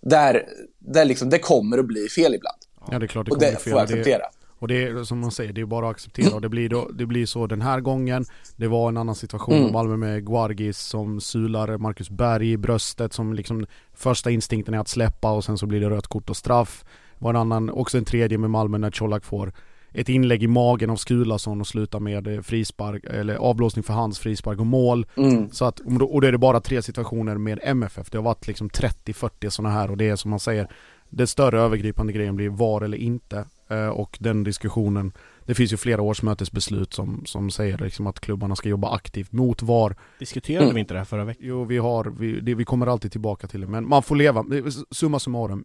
där, 0.00 0.46
där 0.78 1.04
liksom, 1.04 1.30
det 1.30 1.38
kommer 1.38 1.78
att 1.78 1.86
bli 1.86 2.08
fel 2.08 2.34
ibland. 2.34 2.56
Ja 2.90 2.98
det 2.98 3.04
är 3.04 3.08
klart 3.08 3.26
det 3.26 3.30
Och 3.32 3.38
kommer 3.38 3.52
det 3.52 3.56
bli 3.56 3.62
fel. 3.64 3.72
får 3.72 3.78
jag 3.80 3.82
Och 3.82 3.88
det- 3.88 3.94
acceptera. 4.00 4.24
Och 4.58 4.68
det 4.68 4.82
är 4.84 5.04
som 5.04 5.18
man 5.18 5.30
säger, 5.30 5.52
det 5.52 5.60
är 5.60 5.64
bara 5.66 5.86
att 5.86 5.90
acceptera 5.94 6.34
och 6.34 6.40
det 6.40 6.48
blir, 6.48 6.68
då, 6.68 6.88
det 6.94 7.06
blir 7.06 7.26
så 7.26 7.46
den 7.46 7.60
här 7.62 7.80
gången 7.80 8.24
Det 8.56 8.66
var 8.68 8.88
en 8.88 8.96
annan 8.96 9.14
situation 9.14 9.54
Mm. 9.54 9.72
Malmö 9.72 9.96
med 9.96 10.26
Guargis 10.26 10.78
som 10.78 11.20
sular 11.20 11.78
Marcus 11.78 12.10
Berg 12.10 12.52
i 12.52 12.56
bröstet 12.56 13.12
som 13.12 13.32
liksom 13.32 13.66
Första 13.94 14.30
instinkten 14.30 14.74
är 14.74 14.78
att 14.78 14.88
släppa 14.88 15.30
och 15.32 15.44
sen 15.44 15.58
så 15.58 15.66
blir 15.66 15.80
det 15.80 15.90
rött 15.90 16.06
kort 16.06 16.30
och 16.30 16.36
straff 16.36 16.84
Var 17.18 17.30
en 17.30 17.36
annan, 17.36 17.70
också 17.70 17.98
en 17.98 18.04
tredje 18.04 18.38
med 18.38 18.50
Malmö 18.50 18.78
när 18.78 18.90
Colak 18.90 19.24
får 19.24 19.52
ett 19.92 20.08
inlägg 20.08 20.42
i 20.42 20.46
magen 20.46 20.90
av 20.90 20.96
Skulason 20.96 21.60
och 21.60 21.66
slutar 21.66 22.00
med 22.00 22.26
eh, 22.26 22.40
frispark, 22.40 23.04
eller 23.04 23.34
avblåsning 23.34 23.82
för 23.82 23.94
hans 23.94 24.18
frispark 24.18 24.58
och 24.60 24.66
mål. 24.66 25.06
Mm. 25.16 25.50
Så 25.50 25.64
att, 25.64 25.80
och 25.80 26.20
då 26.20 26.26
är 26.26 26.32
det 26.32 26.38
bara 26.38 26.60
tre 26.60 26.82
situationer 26.82 27.36
med 27.38 27.58
MFF. 27.62 28.10
Det 28.10 28.18
har 28.18 28.22
varit 28.22 28.46
liksom 28.46 28.68
30-40 28.70 29.50
sådana 29.50 29.74
här 29.74 29.90
och 29.90 29.96
det 29.96 30.08
är 30.08 30.16
som 30.16 30.30
man 30.30 30.40
säger 30.40 30.68
Den 31.08 31.26
större 31.26 31.60
övergripande 31.60 32.12
grejen 32.12 32.36
blir 32.36 32.48
var 32.48 32.82
eller 32.82 32.98
inte. 32.98 33.44
Eh, 33.68 33.86
Och 33.88 34.16
den 34.20 34.44
diskussionen 34.44 35.12
Det 35.46 35.54
finns 35.54 35.72
ju 35.72 35.76
flera 35.76 36.02
årsmötesbeslut 36.02 36.92
som, 36.94 37.22
som 37.26 37.50
säger 37.50 37.78
liksom 37.78 38.06
att 38.06 38.20
klubbarna 38.20 38.56
ska 38.56 38.68
jobba 38.68 38.90
aktivt 38.94 39.32
mot 39.32 39.62
VAR. 39.62 39.96
Diskuterade 40.18 40.64
Mm. 40.64 40.74
vi 40.74 40.80
inte 40.80 40.94
det 40.94 40.98
här 41.00 41.04
förra 41.04 41.24
veckan? 41.24 41.42
Jo, 41.46 41.64
vi 41.64 41.78
har, 41.78 42.04
vi, 42.18 42.40
det, 42.40 42.54
vi 42.54 42.64
kommer 42.64 42.86
alltid 42.86 43.12
tillbaka 43.12 43.46
till 43.46 43.60
det. 43.60 43.66
Men 43.66 43.88
man 43.88 44.02
får 44.02 44.16
leva, 44.16 44.44
summa 44.90 45.18
summarum. 45.18 45.64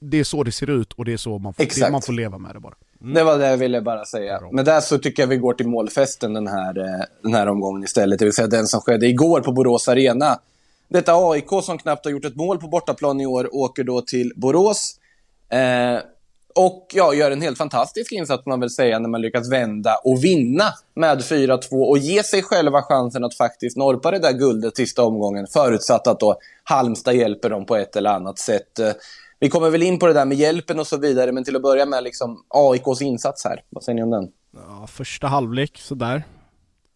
Det 0.00 0.20
är 0.20 0.24
så 0.24 0.42
det 0.42 0.52
ser 0.52 0.70
ut 0.70 0.92
och 0.92 1.04
det 1.04 1.12
är 1.12 1.16
så 1.16 1.38
man 1.38 1.54
får, 1.54 1.64
det, 1.80 1.90
man 1.92 2.02
får 2.02 2.12
leva 2.12 2.38
med 2.38 2.54
det 2.54 2.60
bara. 2.60 2.74
Det 3.04 3.24
var 3.24 3.38
det 3.38 3.50
jag 3.50 3.56
ville 3.56 3.80
bara 3.80 4.04
säga. 4.04 4.38
Bra. 4.38 4.48
Men 4.52 4.64
där 4.64 4.80
så 4.80 4.98
tycker 4.98 5.22
jag 5.22 5.28
vi 5.28 5.36
går 5.36 5.54
till 5.54 5.68
målfesten 5.68 6.34
den 6.34 6.46
här, 6.46 6.78
eh, 6.78 7.04
den 7.22 7.34
här 7.34 7.48
omgången 7.48 7.84
istället. 7.84 8.18
Det 8.18 8.24
vill 8.24 8.34
säga 8.34 8.48
den 8.48 8.66
som 8.66 8.80
skedde 8.80 9.06
igår 9.06 9.40
på 9.40 9.52
Borås 9.52 9.88
Arena. 9.88 10.38
Detta 10.88 11.12
AIK 11.14 11.48
som 11.62 11.78
knappt 11.78 12.04
har 12.04 12.12
gjort 12.12 12.24
ett 12.24 12.36
mål 12.36 12.58
på 12.58 12.68
bortaplan 12.68 13.20
i 13.20 13.26
år 13.26 13.54
åker 13.54 13.84
då 13.84 14.00
till 14.00 14.32
Borås. 14.36 14.98
Eh, 15.48 15.98
och 16.54 16.86
ja, 16.92 17.14
gör 17.14 17.30
en 17.30 17.42
helt 17.42 17.58
fantastisk 17.58 18.12
insats 18.12 18.46
man 18.46 18.60
väl 18.60 18.70
säga 18.70 18.98
när 18.98 19.08
man 19.08 19.20
lyckas 19.20 19.52
vända 19.52 19.96
och 20.04 20.24
vinna 20.24 20.64
med 20.94 21.18
4-2 21.18 21.84
och 21.84 21.98
ge 21.98 22.22
sig 22.22 22.42
själva 22.42 22.82
chansen 22.82 23.24
att 23.24 23.36
faktiskt 23.36 23.76
norpa 23.76 24.10
det 24.10 24.18
där 24.18 24.32
guldet 24.32 24.76
sista 24.76 25.04
omgången 25.04 25.46
förutsatt 25.46 26.06
att 26.06 26.20
då 26.20 26.36
Halmstad 26.64 27.14
hjälper 27.14 27.50
dem 27.50 27.66
på 27.66 27.76
ett 27.76 27.96
eller 27.96 28.10
annat 28.10 28.38
sätt. 28.38 28.80
Vi 29.44 29.50
kommer 29.50 29.70
väl 29.70 29.82
in 29.82 29.98
på 29.98 30.06
det 30.06 30.12
där 30.12 30.24
med 30.24 30.38
hjälpen 30.38 30.80
och 30.80 30.86
så 30.86 30.96
vidare, 30.96 31.32
men 31.32 31.44
till 31.44 31.56
att 31.56 31.62
börja 31.62 31.86
med 31.86 32.04
liksom 32.04 32.44
AIKs 32.48 33.02
insats 33.02 33.44
här. 33.44 33.62
Vad 33.70 33.84
säger 33.84 33.96
ni 33.96 34.02
om 34.02 34.10
den? 34.10 34.28
Ja, 34.56 34.86
första 34.86 35.26
halvlek 35.26 35.78
sådär. 35.78 36.22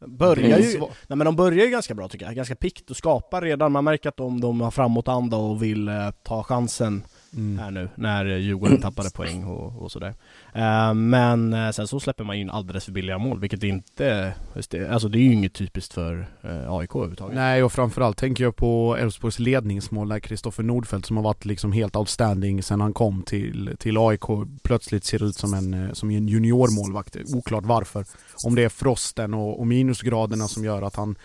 Börjar 0.07 0.59
är 0.59 0.63
ju, 0.63 0.79
nej 0.81 1.17
men 1.17 1.25
de 1.25 1.37
börjar 1.37 1.65
ju 1.65 1.71
ganska 1.71 1.95
bra 1.95 2.09
tycker 2.09 2.27
jag, 2.27 2.35
ganska 2.35 2.55
pikt 2.55 2.91
och 2.91 2.97
skapar 2.97 3.43
redan, 3.43 3.73
man 3.73 3.85
märker 3.85 4.09
att 4.09 4.17
de, 4.17 4.41
de 4.41 4.61
har 4.61 4.71
framåtanda 4.71 5.37
och 5.37 5.63
vill 5.63 5.89
eh, 5.89 5.95
ta 6.25 6.43
chansen 6.43 7.03
här 7.33 7.71
nu 7.71 7.88
när 7.95 8.27
eh, 8.27 8.37
Djurgården 8.37 8.81
tappade 8.83 9.11
poäng 9.11 9.45
och, 9.45 9.83
och 9.83 9.93
sådär. 9.93 10.14
Eh, 10.55 10.95
men 10.95 11.53
eh, 11.53 11.71
sen 11.71 11.88
så 11.88 12.01
släpper 12.01 12.25
man 12.25 12.37
in 12.37 12.51
alldeles 12.51 12.85
för 12.85 12.93
billiga 12.93 13.19
mål, 13.19 13.41
vilket 13.41 13.62
inte, 13.62 14.35
det, 14.69 14.88
alltså 14.88 15.09
det 15.09 15.19
är 15.19 15.23
ju 15.23 15.33
inget 15.33 15.55
typiskt 15.55 15.95
för 15.95 16.29
eh, 16.43 16.73
AIK 16.73 16.95
överhuvudtaget. 16.95 17.35
Nej 17.35 17.62
och 17.62 17.73
framförallt 17.73 18.17
tänker 18.17 18.45
jag 18.45 18.57
på 18.57 18.97
Elfsborgs 18.97 19.38
ledningsmål 19.38 20.09
där 20.09 20.21
Kristoffer 20.21 20.62
Nordfeldt 20.62 21.07
som 21.07 21.17
har 21.17 21.25
varit 21.25 21.45
liksom 21.45 21.73
helt 21.73 21.97
outstanding 21.97 22.62
sen 22.62 22.81
han 22.81 22.93
kom 22.93 23.23
till, 23.23 23.77
till 23.79 23.99
AIK 23.99 24.27
plötsligt 24.62 25.05
ser 25.05 25.25
ut 25.25 25.37
som 25.37 25.55
en, 25.55 25.95
som 25.95 26.11
en 26.11 26.29
juniormålvakt. 26.29 27.17
Oklart 27.35 27.64
varför. 27.64 28.05
Om 28.45 28.55
det 28.55 28.64
är 28.64 28.69
frosten 28.69 29.35
och, 29.35 29.61
och 29.61 29.67
minusgraderna 29.67 30.49
som 30.49 30.64
gör 30.64 30.83
att 30.83 30.97
han 30.97 31.17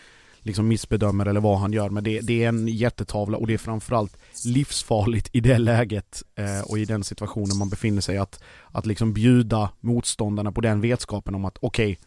liksom 0.44 0.68
missbedömer 0.68 1.26
eller 1.26 1.40
vad 1.42 1.60
han 1.60 1.74
gör. 1.74 1.90
Men 1.90 2.04
det, 2.04 2.20
det 2.20 2.44
är 2.44 2.48
en 2.50 2.68
jättetavla 2.68 3.38
och 3.38 3.48
det 3.48 3.54
är 3.54 3.58
framförallt 3.58 4.18
livsfarligt 4.46 5.30
i 5.32 5.40
det 5.40 5.58
läget 5.58 6.24
eh, 6.36 6.62
och 6.72 6.80
i 6.80 6.86
den 6.86 7.04
situationen 7.04 7.58
man 7.58 7.70
befinner 7.70 8.02
sig 8.02 8.18
att, 8.18 8.44
att 8.72 8.86
liksom 8.86 9.14
bjuda 9.14 9.70
motståndarna 9.80 10.52
på 10.52 10.62
den 10.62 10.82
vetskapen 10.82 11.36
om 11.36 11.46
att 11.46 11.58
okej, 11.62 12.00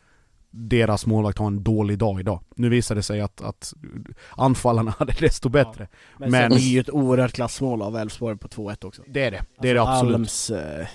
deras 0.50 1.06
målvakt 1.06 1.38
har 1.38 1.46
en 1.46 1.62
dålig 1.64 1.98
dag 1.98 2.20
idag. 2.20 2.40
Nu 2.56 2.68
visar 2.68 2.94
det 2.94 3.02
sig 3.02 3.20
att, 3.20 3.40
att 3.40 3.74
anfallarna 4.30 4.90
hade 4.98 5.12
desto 5.20 5.48
bättre. 5.48 5.88
Men, 6.18 6.30
Men- 6.30 6.42
sen 6.42 6.52
är 6.52 6.56
det 6.56 6.62
ju 6.62 6.80
ett 6.80 6.90
oerhört 6.90 7.32
klassmål 7.32 7.82
av 7.82 7.96
Elfsborg 7.96 8.38
på 8.38 8.48
2-1 8.48 8.84
också. 8.84 9.02
Det 9.08 9.22
är 9.24 9.30
det. 9.30 9.44
Det 9.60 9.70
är 9.70 9.74
det 9.74 9.82
absolut. 9.82 10.14
Alms 10.14 10.50
eh, 10.50 10.86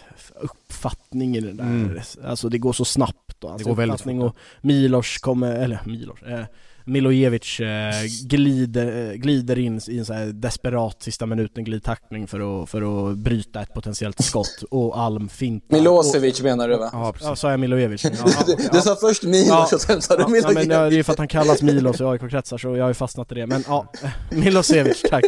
uppfattning 0.42 1.36
i 1.38 1.40
det 1.42 1.54
där, 1.54 1.64
Mm. 1.64 2.00
alltså 2.26 2.50
det 2.50 2.58
går 2.58 2.74
så 2.74 2.86
snabbt. 2.86 3.44
Och 3.44 3.50
hans 3.50 3.64
Det 3.64 3.70
går 3.70 3.76
väldigt 3.76 4.02
fort, 4.02 4.22
och 4.24 4.36
Milos 4.62 5.18
kommer, 5.18 5.56
eller 5.56 5.80
Milos, 5.86 6.22
eh, 6.22 6.46
Milojevic 6.86 7.60
eh, 7.60 7.94
glider, 8.28 9.10
eh, 9.12 9.13
glider 9.15 9.60
in 9.60 9.82
i 9.88 9.98
en 10.00 10.06
så 10.06 10.13
här 10.13 10.26
desperat 10.26 11.04
sista 11.04 11.26
minuten 11.26 11.63
glidtackling 11.63 12.28
för 12.28 12.63
att, 12.63 12.70
för 12.70 13.10
att 13.12 13.17
bryta 13.17 13.62
ett 13.62 13.74
potentiellt 13.74 14.22
skott 14.24 14.63
och 14.72 15.00
Alm 15.00 15.30
fintar. 15.30 15.78
Milosevic 15.78 16.41
menar 16.41 16.67
du 16.67 16.78
va? 16.78 16.89
Ja, 16.94 17.06
Ja, 17.06 17.13
precis. 17.13 17.39
sa 17.39 17.52
jag 17.52 17.60
Milojevic? 17.60 18.04
Ja, 18.06 18.12
ja, 18.26 18.44
Du, 18.48 18.56
du 18.72 18.82
sa 18.82 18.96
först 18.96 19.24
Milos 19.24 19.48
Ja. 19.48 19.70
och 19.74 19.82
sen 19.82 20.02
sa 20.02 20.15
du 20.15 20.22
Ja, 20.22 20.26
ja, 20.28 20.32
Milosevic. 20.34 20.67
men 20.67 20.78
ja, 20.78 20.89
det 20.89 21.00
är 21.00 21.04
för 21.04 21.12
att 21.12 21.17
han 21.20 21.28
kallas 21.28 21.62
Milos 21.62 22.02
i 22.02 22.04
AIK-kretsar 22.04 22.58
så 22.58 22.76
jag 22.78 22.84
har 22.84 22.89
ju 22.89 22.94
fastnat 22.94 23.32
i 23.32 23.36
det. 23.36 23.48
Men 23.48 23.63
ja, 23.67 23.91
Milosevic, 24.32 25.02
tack. 25.10 25.24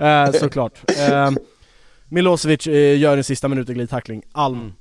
Eh, 0.00 0.32
såklart. 0.32 0.90
Eh, 0.98 1.30
Milosevic 2.08 2.66
eh, 2.66 2.98
gör 2.98 3.16
en 3.16 3.24
sista 3.24 3.48
minuten 3.48 3.74
glidtackling. 3.74 4.22
Alm 4.32 4.72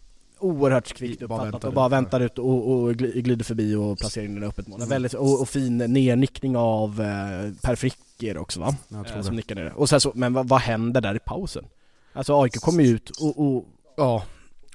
oerhört 0.43 0.93
kvickt 0.93 1.19
Bara 1.27 1.36
uppfattat 1.47 1.54
väntar 1.54 1.67
och 1.67 1.73
bara 1.73 1.86
ut. 1.88 1.91
väntar 1.91 2.19
ut 2.19 2.39
och, 2.39 2.71
och 2.71 2.91
gli- 2.93 3.21
glider 3.21 3.45
förbi 3.45 3.75
och 3.75 3.97
placerar 3.99 4.25
in 4.25 4.34
den 4.36 4.43
i 4.43 4.47
öppet 4.47 4.67
mål. 4.67 4.80
Väldigt, 4.88 5.13
och, 5.13 5.41
och 5.41 5.49
fin 5.49 5.77
nernickning 5.77 6.58
av 6.58 7.01
eh, 7.01 7.54
Per 7.62 7.75
Fricker 7.75 8.38
också 8.38 8.60
va? 8.60 8.75
Jag 8.88 9.08
tror 9.08 9.17
Eh, 9.17 9.23
som 9.23 9.36
nickar 9.36 9.56
ner 9.56 9.63
det. 9.63 9.71
Och 9.71 9.89
sen 9.89 10.01
så, 10.01 10.12
men 10.15 10.34
vad, 10.34 10.47
vad 10.47 10.60
händer 10.62 11.01
där 11.01 11.15
i 11.15 11.19
pausen? 11.19 11.65
Alltså 12.13 12.41
AIK 12.41 12.54
kommer 12.56 12.84
ju 12.84 12.89
ut 12.89 13.10
och, 13.10 13.39
och 13.47 13.65
Ja, 13.97 14.23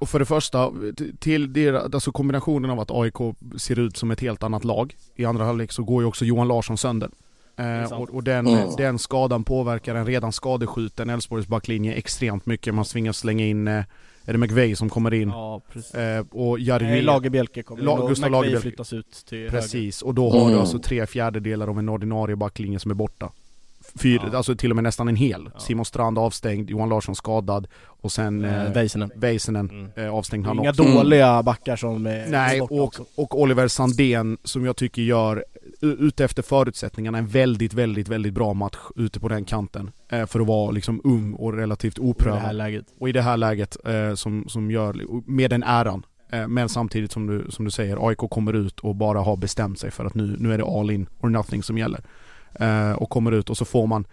och 0.01 0.09
för 0.09 0.19
det 0.19 0.25
första, 0.25 0.73
till 1.19 1.53
det, 1.53 1.69
alltså 1.95 2.13
kombinationen 2.13 2.71
av 2.71 2.81
att 2.81 2.91
AIK 2.91 3.15
ser 3.57 3.79
ut 3.79 3.97
som 3.97 4.11
ett 4.11 4.21
helt 4.21 4.43
annat 4.43 4.65
lag. 4.65 4.97
I 5.15 5.25
andra 5.25 5.45
halvlek 5.45 5.73
så 5.73 5.83
går 5.85 6.03
ju 6.03 6.09
också 6.09 6.25
Johan 6.25 6.49
Larsson 6.49 6.79
sönder. 6.79 7.11
Eh, 7.57 7.93
och, 7.93 8.11
och 8.11 8.23
den, 8.25 8.47
Mm. 8.47 8.69
den 8.77 8.99
skadan 8.99 9.45
påverkar 9.45 9.95
en 9.95 10.07
redan 10.07 10.33
skadeskjuten 10.33 11.11
Elfsborgs 11.11 11.47
backlinje 11.47 11.93
extremt 11.95 12.47
mycket. 12.47 12.75
Man 12.75 12.85
tvingas 12.85 13.19
slänga 13.19 13.45
in, 13.47 13.69
eh, 13.69 13.85
är 14.27 14.33
det 14.33 14.39
McVeigh 14.39 14.75
som 14.75 14.91
kommer 14.91 15.15
in? 15.15 15.29
ja 15.29 15.61
precis. 15.73 15.95
Eh, 15.95 16.25
och 16.31 16.59
Jari 16.61 16.85
Nej, 16.85 17.03
Lagerbielke 17.03 17.63
kommer 17.63 17.83
La- 17.83 17.93
in 17.93 18.07
Gustav 18.07 18.11
McVeigh 18.11 18.33
Lagerbielke. 18.33 18.63
flyttas 18.63 18.93
ut 18.93 19.11
till 19.29 19.39
höger. 19.39 19.51
Precis, 19.51 20.03
och 20.03 20.15
då 20.15 20.31
har 20.31 20.39
du 20.41 20.47
Mm. 20.47 20.59
alltså 20.61 20.79
tre 20.79 21.07
fjärdedelar 21.07 21.69
av 21.69 21.79
en 21.79 21.89
ordinarie 21.89 22.37
backlinje 22.37 22.79
som 22.79 22.91
är 22.91 22.95
borta. 22.95 23.31
Fyra, 24.03 24.23
Ja. 24.33 24.37
Alltså 24.37 24.57
till 24.57 24.71
och 24.71 24.77
med 24.77 24.83
nästan 24.85 25.09
en 25.09 25.17
hel. 25.17 25.51
Ja. 25.55 25.61
Simon 25.61 25.85
Strand 25.85 26.19
avstängd, 26.19 26.71
Johan 26.71 26.89
Larsson 26.89 27.17
skadad 27.17 27.67
och 27.87 28.13
sen 28.13 28.45
Eh, 28.45 28.65
eh, 28.67 28.73
Väisänen. 28.73 29.11
Väisänen 29.17 29.71
Mm. 29.71 29.91
eh, 29.97 30.15
avstängd 30.15 30.47
han 30.47 30.59
Inga 30.59 30.71
också. 30.71 30.83
dåliga 30.83 31.43
backar 31.43 31.77
som 31.77 32.07
är 32.07 32.27
Nej, 32.29 32.61
borta 32.61 32.75
och, 32.75 32.81
också. 32.85 33.05
och 33.15 33.41
Oliver 33.41 33.69
Sandén 33.69 34.39
som 34.45 34.65
jag 34.67 34.77
tycker 34.77 35.03
gör, 35.03 35.45
ute 35.81 36.25
efter 36.25 36.43
förutsättningarna, 36.43 37.19
en 37.19 37.27
väldigt, 37.27 37.75
väldigt, 37.75 38.09
väldigt 38.09 38.33
bra 38.35 38.55
match 38.55 38.77
ute 38.97 39.21
på 39.21 39.29
den 39.29 39.45
kanten. 39.45 39.91
Eh, 40.09 40.27
för 40.27 40.41
att 40.41 40.47
vara 40.47 40.71
liksom 40.71 41.01
ung 41.05 41.35
och 41.35 41.53
relativt 41.53 41.99
i 41.99 42.01
det 42.01 42.05
här 42.05 42.11
oprövad. 42.11 42.55
läget. 42.57 42.85
Och 43.01 43.09
i 43.09 43.13
det 43.13 43.23
här 43.23 43.37
läget 43.37 43.77
eh, 43.87 44.15
som, 44.15 44.45
som 44.49 44.71
gör, 44.71 44.97
med 45.31 45.51
den 45.51 45.63
äran. 45.63 46.03
Eh, 46.33 46.49
men 46.49 46.69
samtidigt 46.69 47.13
som 47.13 47.27
du, 47.27 47.47
som 47.51 47.65
du 47.65 47.71
säger, 47.71 48.09
AIK 48.09 48.19
kommer 48.19 48.53
ut 48.53 48.81
och 48.81 48.95
bara 48.97 49.21
har 49.21 49.37
bestämt 49.37 49.79
sig 49.79 49.91
för 49.91 50.05
att 50.05 50.15
nu, 50.15 50.37
nu 50.39 50.55
är 50.55 50.59
det 50.59 50.65
all 50.65 50.91
in 50.91 51.07
or 51.21 51.29
nothing 51.29 51.63
som 51.63 51.79
gäller. 51.79 52.01
Eh, 52.55 52.93
och 52.93 53.11
kommer 53.11 53.33
ut 53.33 53.51
och 53.51 53.57
så 53.57 53.65
får 53.65 53.87
man 53.87 54.07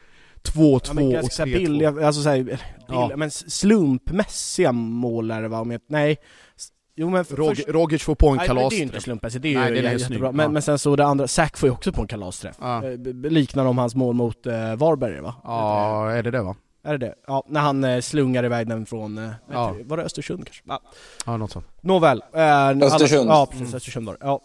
2-2 0.44 0.82
Ja, 0.88 0.94
men 0.94 1.06
och 1.06 1.12
ganska 1.14 1.36
så 1.36 1.42
här 1.44 1.50
3-2. 1.50 1.58
billiga, 1.58 1.90
alltså 2.06 2.22
såhär, 2.22 2.38
billiga, 2.38 2.60
Ja. 2.88 3.12
men 3.16 3.32
slumpmässiga 3.32 4.72
mål 4.72 5.32
är 5.32 5.42
det 5.42 5.48
va? 5.48 5.60
Om 5.60 5.72
jag, 5.72 5.82
nej. 5.90 6.18
Jo 6.96 7.10
men 7.10 7.26
för, 7.26 7.36
Rog, 7.36 7.56
först, 7.58 7.70
Rogic 7.70 8.04
får 8.04 8.16
på 8.16 8.30
en 8.30 8.36
nej, 8.38 8.48
men 8.48 8.56
det 8.56 8.62
är 8.62 8.64
ju 8.64 8.66
inte 8.66 8.78
kalasträff. 8.78 9.04
slumpmässigt, 9.04 9.42
det 9.44 9.54
är 9.56 9.60
Nej, 9.60 9.70
ju 9.70 9.76
den 9.82 9.86
är 9.86 9.98
jättebra. 10.00 10.32
Men, 10.32 10.44
ja. 10.44 10.50
men 10.52 10.62
sen 10.62 10.80
så 10.80 10.96
det 10.96 11.06
andra, 11.06 11.28
Zack 11.28 11.58
får 11.58 11.68
ju 11.70 11.74
också 11.74 11.92
på 11.92 12.02
en 12.02 12.08
kalasträff. 12.08 12.56
Ja. 12.62 12.84
Eh, 12.86 12.98
Liknar 13.14 13.66
om 13.66 13.78
hans 13.78 13.96
mål 13.96 14.16
mot 14.16 14.46
eh, 14.46 14.76
Varberg 14.76 15.22
va? 15.22 15.36
Ja, 15.44 16.12
är 16.12 16.24
det 16.24 16.32
det 16.32 16.42
va? 16.42 16.56
Är 16.84 16.92
det 16.98 17.06
det? 17.06 17.16
Ja, 17.28 17.44
när 17.48 17.62
han 17.62 17.84
eh, 17.84 18.00
slungar 18.02 18.44
iväg 18.46 18.68
den 18.68 18.86
från, 18.86 19.18
eh, 19.18 19.30
Ja. 19.52 19.76
var 19.86 19.98
det 19.98 20.04
Östersund 20.04 20.46
kanske? 20.46 20.64
Ja. 20.68 20.80
Ja, 21.26 21.38
något 21.38 21.52
sånt. 21.52 21.66
Nåväl. 21.86 22.24
Eh, 22.36 22.70
Östersund. 22.70 23.22
Alla, 23.32 23.40
ja 23.40 23.46
precis. 23.52 23.74
Östersund 23.74 24.06
var 24.08 24.14
det. 24.14 24.20
ja, 24.22 24.42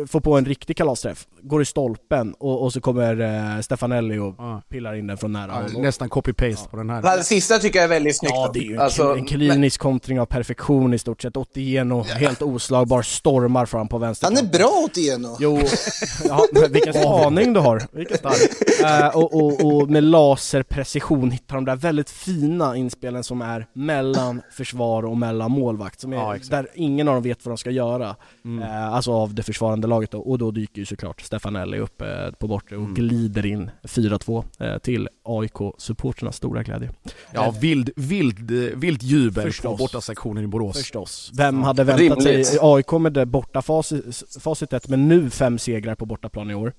eh, 0.00 0.06
Får 0.06 0.20
på 0.20 0.38
en 0.38 0.44
riktig 0.44 0.76
kalasträff, 0.76 1.26
går 1.42 1.62
i 1.62 1.64
stolpen 1.64 2.34
och, 2.38 2.62
och 2.62 2.72
så 2.72 2.80
kommer 2.80 3.20
eh, 3.56 3.60
Stefanelli 3.60 4.18
och 4.18 4.34
Ja. 4.38 4.62
pillar 4.68 4.94
in 4.94 5.06
den 5.06 5.18
från 5.18 5.32
nära 5.32 5.46
Ja, 5.66 5.72
håll. 5.74 5.82
nästan 5.82 6.08
copy-paste 6.10 6.68
på 6.70 6.76
den 6.76 6.90
här. 6.90 7.16
Det 7.16 7.22
sista 7.24 7.58
tycker 7.58 7.78
jag 7.78 7.84
är 7.84 7.88
väldigt 7.88 8.18
snyggt. 8.18 8.32
Ja 8.34 8.50
det 8.54 8.58
är 8.58 8.62
ju 8.62 8.74
en, 8.74 8.80
Alltså, 8.80 9.14
en 9.16 9.24
klinisk 9.24 9.80
kontring 9.80 10.20
av 10.20 10.26
perfektion 10.26 10.94
i 10.94 10.98
stort 10.98 11.22
sett. 11.22 11.36
Otieno, 11.36 12.02
helt 12.02 12.42
oslagbar, 12.42 13.02
stormar 13.02 13.66
fram 13.66 13.88
på 13.88 13.98
vänster 13.98 14.26
Han 14.26 14.36
är 14.36 14.42
bra 14.42 14.82
åt 14.84 14.96
Eno. 14.98 15.36
Jo, 15.40 15.58
ja, 16.24 16.46
men 16.52 16.72
vilken 16.72 16.94
spaning 16.94 17.52
du 17.52 17.60
har, 17.60 17.82
vilken 17.92 18.18
stark. 18.18 18.36
Eh, 18.84 19.16
och, 19.16 19.34
och, 19.34 19.64
och 19.66 19.90
med 19.90 20.04
laserprecision 20.04 21.30
hittar 21.30 21.54
de 21.54 21.64
där 21.64 21.76
väldigt 21.76 22.10
fina 22.10 22.76
inspelen 22.76 23.24
som 23.24 23.42
är 23.42 23.66
mellan 23.72 24.42
försvar 24.52 25.02
och 25.04 25.16
mellan 25.16 25.50
målvakt, 25.50 26.00
som 26.00 26.12
är, 26.12 26.16
Ja, 26.16 26.36
exakt. 26.36 26.65
Ingen 26.74 27.08
av 27.08 27.14
dem 27.14 27.22
vet 27.22 27.44
vad 27.46 27.50
de 27.52 27.58
ska 27.58 27.70
göra. 27.70 28.16
Mm. 28.44 28.62
Eh, 28.62 28.92
alltså 28.94 29.12
av 29.12 29.34
det 29.34 29.42
försvarande 29.42 29.86
laget 29.86 30.10
då. 30.10 30.20
och 30.20 30.38
då 30.38 30.50
dyker 30.50 30.78
ju 30.78 30.86
såklart 30.86 31.20
Stefanelli 31.20 31.78
upp 31.78 32.02
eh, 32.02 32.30
på 32.38 32.48
bortre 32.48 32.76
och 32.76 32.82
Mm. 32.82 32.94
glider 32.94 33.46
in 33.46 33.70
4-2 33.82 34.44
eh, 34.58 34.78
till 34.78 35.08
AIK-supporternas 35.24 36.36
stora 36.36 36.62
glädje. 36.62 36.90
Ja, 37.34 37.54
vild, 37.60 37.90
vild, 37.96 38.50
eh, 38.50 38.78
vilt 38.78 39.02
jubel 39.02 39.44
på 39.44 39.50
Förstås. 39.50 39.78
bortasektionen 39.78 40.44
i 40.44 40.46
Borås. 40.46 40.76
Förstås. 40.78 41.30
Vem 41.34 41.62
hade 41.62 41.84
väntat 41.84 42.24
Rimligt. 42.24 42.46
sig 42.46 42.58
AIK 42.62 42.92
med 42.92 43.12
det 43.12 43.26
borta 43.26 43.62
facit, 43.62 44.22
facitet, 44.40 44.88
men 44.88 45.08
nu 45.08 45.30
fem 45.30 45.58
segrar 45.58 45.94
på 45.94 46.06
bortaplan 46.06 46.50
i 46.50 46.54
år. 46.54 46.72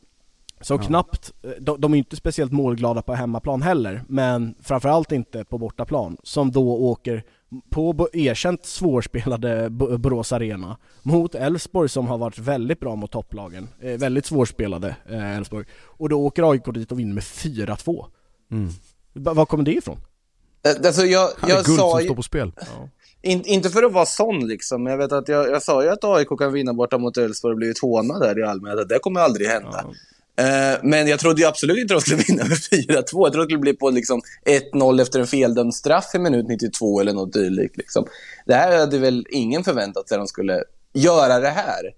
Så 0.61 0.73
Ja. 0.73 0.77
knappt, 0.77 1.31
eh, 1.43 1.49
de, 1.59 1.81
de 1.81 1.93
är 1.93 1.97
inte 1.97 2.15
speciellt 2.15 2.51
målglada 2.51 3.01
på 3.01 3.13
hemmaplan 3.13 3.61
heller, 3.61 4.03
men 4.07 4.55
framförallt 4.61 5.11
inte 5.11 5.43
på 5.45 5.57
bortaplan, 5.57 6.17
som 6.23 6.51
då 6.51 6.71
åker 6.77 7.23
på 7.69 8.09
erkänt 8.13 8.65
svårspelade 8.65 9.69
Bo- 9.69 9.97
Borås 9.97 10.31
Arena 10.31 10.77
mot 11.03 11.35
Elfsborg 11.35 11.89
som 11.89 12.07
har 12.07 12.17
varit 12.17 12.37
väldigt 12.37 12.79
bra 12.79 12.95
mot 12.95 13.11
topplagen, 13.11 13.69
eh, 13.81 13.91
väldigt 13.97 14.25
svårspelade 14.25 14.95
eh, 15.09 15.37
Elfsborg. 15.37 15.65
Och 15.83 16.09
då 16.09 16.25
åker 16.25 16.51
AIK 16.51 16.63
dit 16.73 16.91
och 16.91 16.99
vinner 16.99 17.13
med 17.13 17.23
4-2. 17.23 18.05
Mm. 18.51 18.69
Va- 19.13 19.33
Var 19.33 19.45
kommer 19.45 19.63
det 19.63 19.73
ifrån? 19.73 19.97
Eh, 20.65 20.87
Alltså 20.87 21.01
jag, 21.05 21.29
Det 21.41 21.45
är 21.45 21.55
jag 21.55 21.65
guld 21.65 21.77
sa 21.79 21.91
som 21.91 21.99
ju, 21.99 22.05
står 22.05 22.15
på 22.15 22.23
spel. 22.23 22.51
in, 23.21 23.41
inte 23.45 23.69
för 23.69 23.83
att 23.83 23.93
vara 23.93 24.05
sån 24.05 24.47
liksom, 24.47 24.83
men 24.83 24.91
jag 24.91 24.97
vet 24.97 25.11
att 25.11 25.27
jag, 25.27 25.49
jag 25.49 25.63
sa 25.63 25.83
ju 25.83 25.89
att 25.89 26.03
AIK 26.03 26.27
kan 26.39 26.53
vinna 26.53 26.73
borta 26.73 26.97
mot 26.97 27.17
Elfsborg 27.17 27.51
och 27.51 27.57
blivit 27.57 27.79
hånad 27.79 28.21
där 28.21 28.39
i 28.39 28.43
allmänhet. 28.43 28.89
Det 28.89 28.99
kommer 28.99 29.19
aldrig 29.21 29.47
hända. 29.47 29.81
Ja. 29.83 29.93
Eh, 30.39 30.79
men 30.83 31.07
jag 31.07 31.19
trodde 31.19 31.41
ju 31.41 31.47
absolut 31.47 31.77
inte 31.77 31.93
de 31.93 32.01
skulle 32.01 32.23
vinna 32.27 32.43
med 32.43 32.57
4-2. 32.57 32.83
Jag 32.87 33.07
trodde 33.07 33.37
det 33.37 33.43
skulle 33.43 33.59
bli 33.59 33.73
på 33.73 33.89
liksom 33.89 34.21
1-0 34.73 35.01
efter 35.01 35.19
en 35.19 35.27
feldömd 35.27 35.75
straff 35.75 36.15
i 36.15 36.19
minut 36.19 36.47
92 36.47 37.01
eller 37.01 37.13
något 37.13 37.33
dylikt. 37.33 37.77
Liksom. 37.77 38.05
Det 38.45 38.53
här 38.53 38.79
hade 38.79 38.97
väl 38.97 39.25
ingen 39.29 39.63
förväntat 39.63 40.09
sig 40.09 40.15
att 40.15 40.21
de 40.21 40.27
skulle 40.27 40.63
göra 40.93 41.39
det 41.39 41.49
här. 41.49 41.93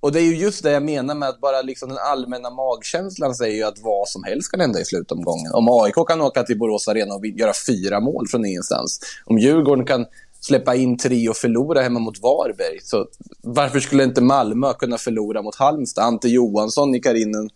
Och 0.00 0.12
det 0.12 0.20
är 0.20 0.24
ju 0.24 0.36
just 0.36 0.62
det 0.62 0.70
jag 0.70 0.82
menar 0.82 1.14
med 1.14 1.28
att 1.28 1.40
bara 1.40 1.62
liksom 1.62 1.88
den 1.88 1.98
allmänna 1.98 2.50
magkänslan 2.50 3.34
säger 3.34 3.56
ju 3.56 3.62
att 3.62 3.78
vad 3.82 4.08
som 4.08 4.24
helst 4.24 4.50
kan 4.50 4.60
hända 4.60 4.80
i 4.80 4.84
slutomgången. 4.84 5.52
Om 5.52 5.68
AIK 5.68 5.94
kan 6.08 6.20
åka 6.20 6.42
till 6.42 6.58
Borås 6.58 6.88
Arena 6.88 7.14
och 7.14 7.26
göra 7.26 7.52
fyra 7.66 8.00
mål 8.00 8.28
från 8.28 8.44
ingenstans. 8.44 9.00
Om 9.24 9.38
Djurgården 9.38 9.86
kan 9.86 10.06
släppa 10.40 10.74
in 10.74 10.98
tre 10.98 11.28
och 11.28 11.36
förlora 11.36 11.82
hemma 11.82 12.00
mot 12.00 12.22
Varberg. 12.22 12.78
Så 12.82 13.06
varför 13.42 13.80
skulle 13.80 14.04
inte 14.04 14.20
Malmö 14.20 14.72
kunna 14.72 14.98
förlora 14.98 15.42
mot 15.42 15.54
Halmstad? 15.54 16.04
Ante 16.04 16.28
Johansson 16.28 16.90
nickar 16.90 17.14
in 17.14 17.34
en 17.34 17.50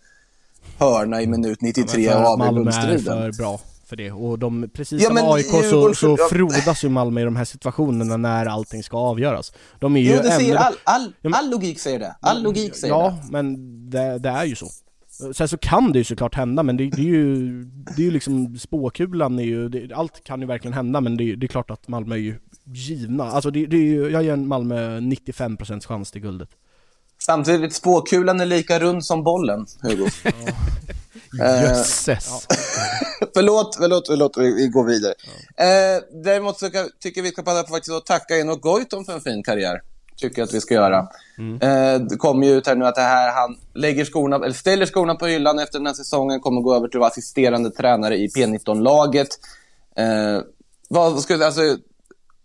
hörna 0.78 1.22
i 1.22 1.26
minut 1.26 1.60
93 1.62 2.02
Ja, 2.02 2.18
och 2.32 2.38
för 2.38 2.52
Malmö 2.52 2.70
är 2.70 2.98
för 2.98 3.32
bra 3.38 3.60
för 3.86 3.96
det. 3.96 4.10
Och 4.12 4.38
de, 4.38 4.68
precis 4.74 5.02
Ja, 5.02 5.08
som 5.08 5.32
AIK 5.32 5.46
så, 5.46 5.56
Djurgården- 5.62 5.94
så 5.94 6.16
ja. 6.18 6.26
frodas 6.30 6.84
ju 6.84 6.88
Malmö 6.88 7.20
i 7.20 7.24
de 7.24 7.36
här 7.36 7.44
situationerna 7.44 8.16
när 8.16 8.46
allting 8.46 8.82
ska 8.82 8.96
avgöras. 8.96 9.52
De 9.80 9.96
är 9.96 10.00
ju 10.00 10.10
Jo, 10.10 10.16
det 10.22 10.30
säger 10.30 10.56
all, 10.56 10.74
all, 10.84 11.12
Ja, 11.22 11.30
all 11.34 11.50
logik 11.50 11.78
säger 11.80 11.98
det. 11.98 12.16
All 12.20 12.42
logik 12.42 12.74
säger 12.76 12.94
Ja, 12.94 13.18
det. 13.22 13.32
men 13.32 13.56
det, 13.90 14.18
det 14.18 14.28
är 14.28 14.44
ju 14.44 14.54
så. 14.54 14.66
Sen 15.34 15.48
så 15.48 15.56
kan 15.58 15.92
det 15.92 15.98
ju 15.98 16.04
såklart 16.04 16.34
hända, 16.34 16.62
men 16.62 16.76
det, 16.76 16.84
det 16.90 17.00
är 17.02 17.06
ju, 17.06 17.64
det 17.64 18.02
är 18.02 18.04
ju 18.04 18.10
liksom 18.10 18.58
spåkulan 18.58 19.38
är 19.38 19.42
ju, 19.44 19.68
det, 19.68 19.92
allt 19.94 20.24
kan 20.24 20.40
ju 20.40 20.46
verkligen 20.46 20.72
hända 20.74 21.00
men 21.00 21.16
det, 21.16 21.24
är- 21.32 21.36
det 21.36 21.46
är 21.46 21.48
klart 21.48 21.70
att 21.70 21.88
Malmö 21.88 22.14
är 22.14 22.18
ju 22.18 22.34
givna. 22.64 23.24
Alltså 23.24 23.50
det, 23.50 23.66
det 23.66 23.76
är 23.76 23.80
ju, 23.80 24.10
jag 24.10 24.22
ger 24.22 24.36
Malmö 24.36 24.98
95% 25.00 25.86
chans 25.86 26.10
till 26.10 26.20
guldet. 26.22 26.48
Samtidigt, 27.26 27.74
spåkulan 27.74 28.40
är 28.40 28.46
lika 28.46 28.78
rund 28.78 29.04
som 29.04 29.22
bollen, 29.22 29.66
Hugo. 29.82 30.08
Eh, 31.42 31.62
Jösses! 31.62 32.28
förlåt, 33.34 33.76
förlåt, 33.76 34.06
förlåt, 34.06 34.36
vi, 34.36 34.68
går 34.68 34.84
vidare. 34.84 35.14
Eh, 35.56 36.02
däremot 36.24 36.58
så 36.58 36.70
kan, 36.70 36.88
tycker 37.00 37.22
vi 37.22 37.30
ska 37.30 37.42
passa 37.42 37.62
på 37.62 37.68
faktiskt 37.68 37.96
att 37.96 38.06
tacka 38.06 38.36
Eno 38.36 38.56
Goitom 38.56 39.04
för 39.04 39.12
en 39.12 39.20
fin 39.20 39.42
karriär. 39.42 39.80
Tycker 40.16 40.38
jag 40.38 40.46
att 40.46 40.54
vi 40.54 40.60
ska 40.60 40.74
göra. 40.74 40.98
Eh, 41.60 42.00
det 42.00 42.16
kommer 42.16 42.46
ju 42.46 42.52
ut 42.52 42.66
här 42.66 42.76
nu 42.76 42.84
att 42.84 42.94
det 42.94 43.00
här, 43.00 43.32
han 43.32 43.56
lägger 43.74 44.04
skorna, 44.04 44.36
eller 44.36 44.52
ställer 44.52 44.86
skorna 44.86 45.14
på 45.14 45.26
hyllan 45.26 45.58
efter 45.58 45.78
den 45.78 45.86
här 45.86 45.94
säsongen, 45.94 46.40
kommer 46.40 46.60
gå 46.60 46.74
över 46.74 46.88
till 46.88 46.98
att 46.98 47.00
vara 47.00 47.10
assisterande 47.10 47.70
tränare 47.70 48.16
i 48.16 48.28
P19-laget. 48.28 49.28
Eh, 49.96 50.40
vad 50.88 51.20
skulle, 51.20 51.46
alltså, 51.46 51.60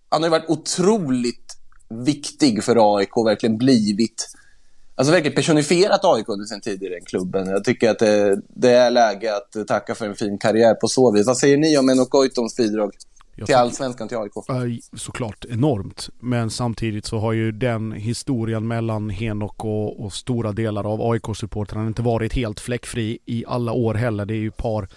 han 0.10 0.22
har 0.22 0.28
ju 0.28 0.32
varit 0.32 0.50
otroligt 0.50 1.58
viktig 2.06 2.63
för 2.63 2.98
AIK, 2.98 3.18
verkligen 3.26 3.58
blivit 3.58 4.30
Alltså 5.00 5.12
verkligen 5.12 5.36
personifierat 5.36 6.00
AIK 6.04 6.30
under 6.30 6.46
sin 6.46 6.62
tid 6.62 6.84
i 6.84 6.90
den 6.90 7.06
klubben. 7.06 7.48
Jag 7.48 7.64
tycker 7.64 7.90
att 7.90 8.00
det, 8.00 8.42
det 8.48 8.70
är 8.70 8.92
läge 8.92 9.36
att 9.36 9.68
tacka 9.68 9.96
för 9.96 10.06
en 10.06 10.16
fin 10.16 10.38
karriär 10.38 10.74
på 10.74 10.88
så 10.88 11.12
vis. 11.12 11.28
Vad 11.28 11.38
säger 11.38 11.58
ni 11.58 11.78
om 11.78 11.90
Enok 11.90 12.10
Goitoms 12.10 12.58
bidrag 12.58 12.92
Jag 13.36 13.46
till 13.46 13.56
allsvenskan, 13.56 14.08
till 14.08 14.18
AIK? 14.18 14.32
Såklart 14.94 15.46
enormt. 15.50 16.10
Men 16.20 16.50
samtidigt 16.50 17.06
så 17.06 17.18
har 17.18 17.34
ju 17.34 17.52
den 17.52 17.92
historien 17.92 18.68
mellan 18.68 19.10
Henok 19.10 19.66
och, 19.66 20.06
och 20.06 20.14
stora 20.14 20.52
delar 20.52 20.94
av 20.94 21.02
AIK-supportrarna 21.02 21.88
inte 21.88 22.02
varit 22.02 22.34
helt 22.34 22.60
fläckfri 22.60 23.20
i 23.26 23.44
alla 23.48 23.72
år 23.72 23.94
heller. 23.94 24.26
Det 24.26 24.34
är 24.34 24.42
ju 24.42 24.52
par, 24.52 24.88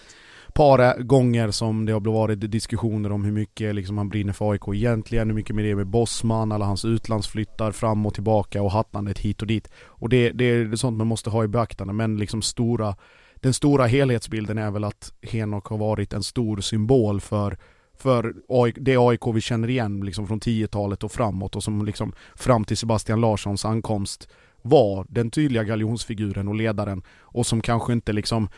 par 0.54 1.02
gånger 1.02 1.50
som 1.50 1.86
det 1.86 1.92
har 1.92 2.00
varit 2.00 2.50
diskussioner 2.50 3.12
om 3.12 3.24
hur 3.24 3.32
mycket 3.32 3.74
liksom 3.74 3.98
han 3.98 4.08
brinner 4.08 4.32
för 4.32 4.50
AIK 4.50 4.68
egentligen, 4.74 5.28
hur 5.28 5.34
mycket 5.34 5.56
med 5.56 5.64
det 5.64 5.74
med 5.74 5.86
Bosman, 5.86 6.52
alla 6.52 6.64
hans 6.64 6.84
utlandsflyttar 6.84 7.72
fram 7.72 8.06
och 8.06 8.14
tillbaka 8.14 8.62
och 8.62 8.72
hattandet 8.72 9.18
hit 9.18 9.40
och 9.40 9.46
dit. 9.46 9.68
Och 9.74 10.08
det, 10.08 10.30
det 10.30 10.44
är 10.44 10.76
sånt 10.76 10.98
man 10.98 11.06
måste 11.06 11.30
ha 11.30 11.44
i 11.44 11.48
beaktande, 11.48 11.92
men 11.92 12.16
liksom 12.16 12.42
stora, 12.42 12.96
den 13.34 13.54
stora 13.54 13.86
helhetsbilden 13.86 14.58
är 14.58 14.70
väl 14.70 14.84
att 14.84 15.12
Henok 15.22 15.66
har 15.66 15.78
varit 15.78 16.12
en 16.12 16.22
stor 16.22 16.60
symbol 16.60 17.20
för 17.20 17.58
för 17.94 18.34
det 18.80 18.96
AIK 18.96 19.26
vi 19.34 19.40
känner 19.40 19.70
igen 19.70 20.00
liksom 20.00 20.26
från 20.26 20.40
10-talet 20.40 21.04
och 21.04 21.12
framåt 21.12 21.56
och 21.56 21.62
som 21.62 21.84
liksom 21.84 22.12
fram 22.36 22.64
till 22.64 22.76
Sebastian 22.76 23.20
Larssons 23.20 23.64
ankomst 23.64 24.28
var 24.62 25.06
den 25.08 25.30
tydliga 25.30 25.64
galjonsfiguren 25.64 26.48
och 26.48 26.54
ledaren 26.54 27.02
och 27.20 27.46
som 27.46 27.60
kanske 27.60 27.92
inte 27.92 28.12
liksom 28.12 28.48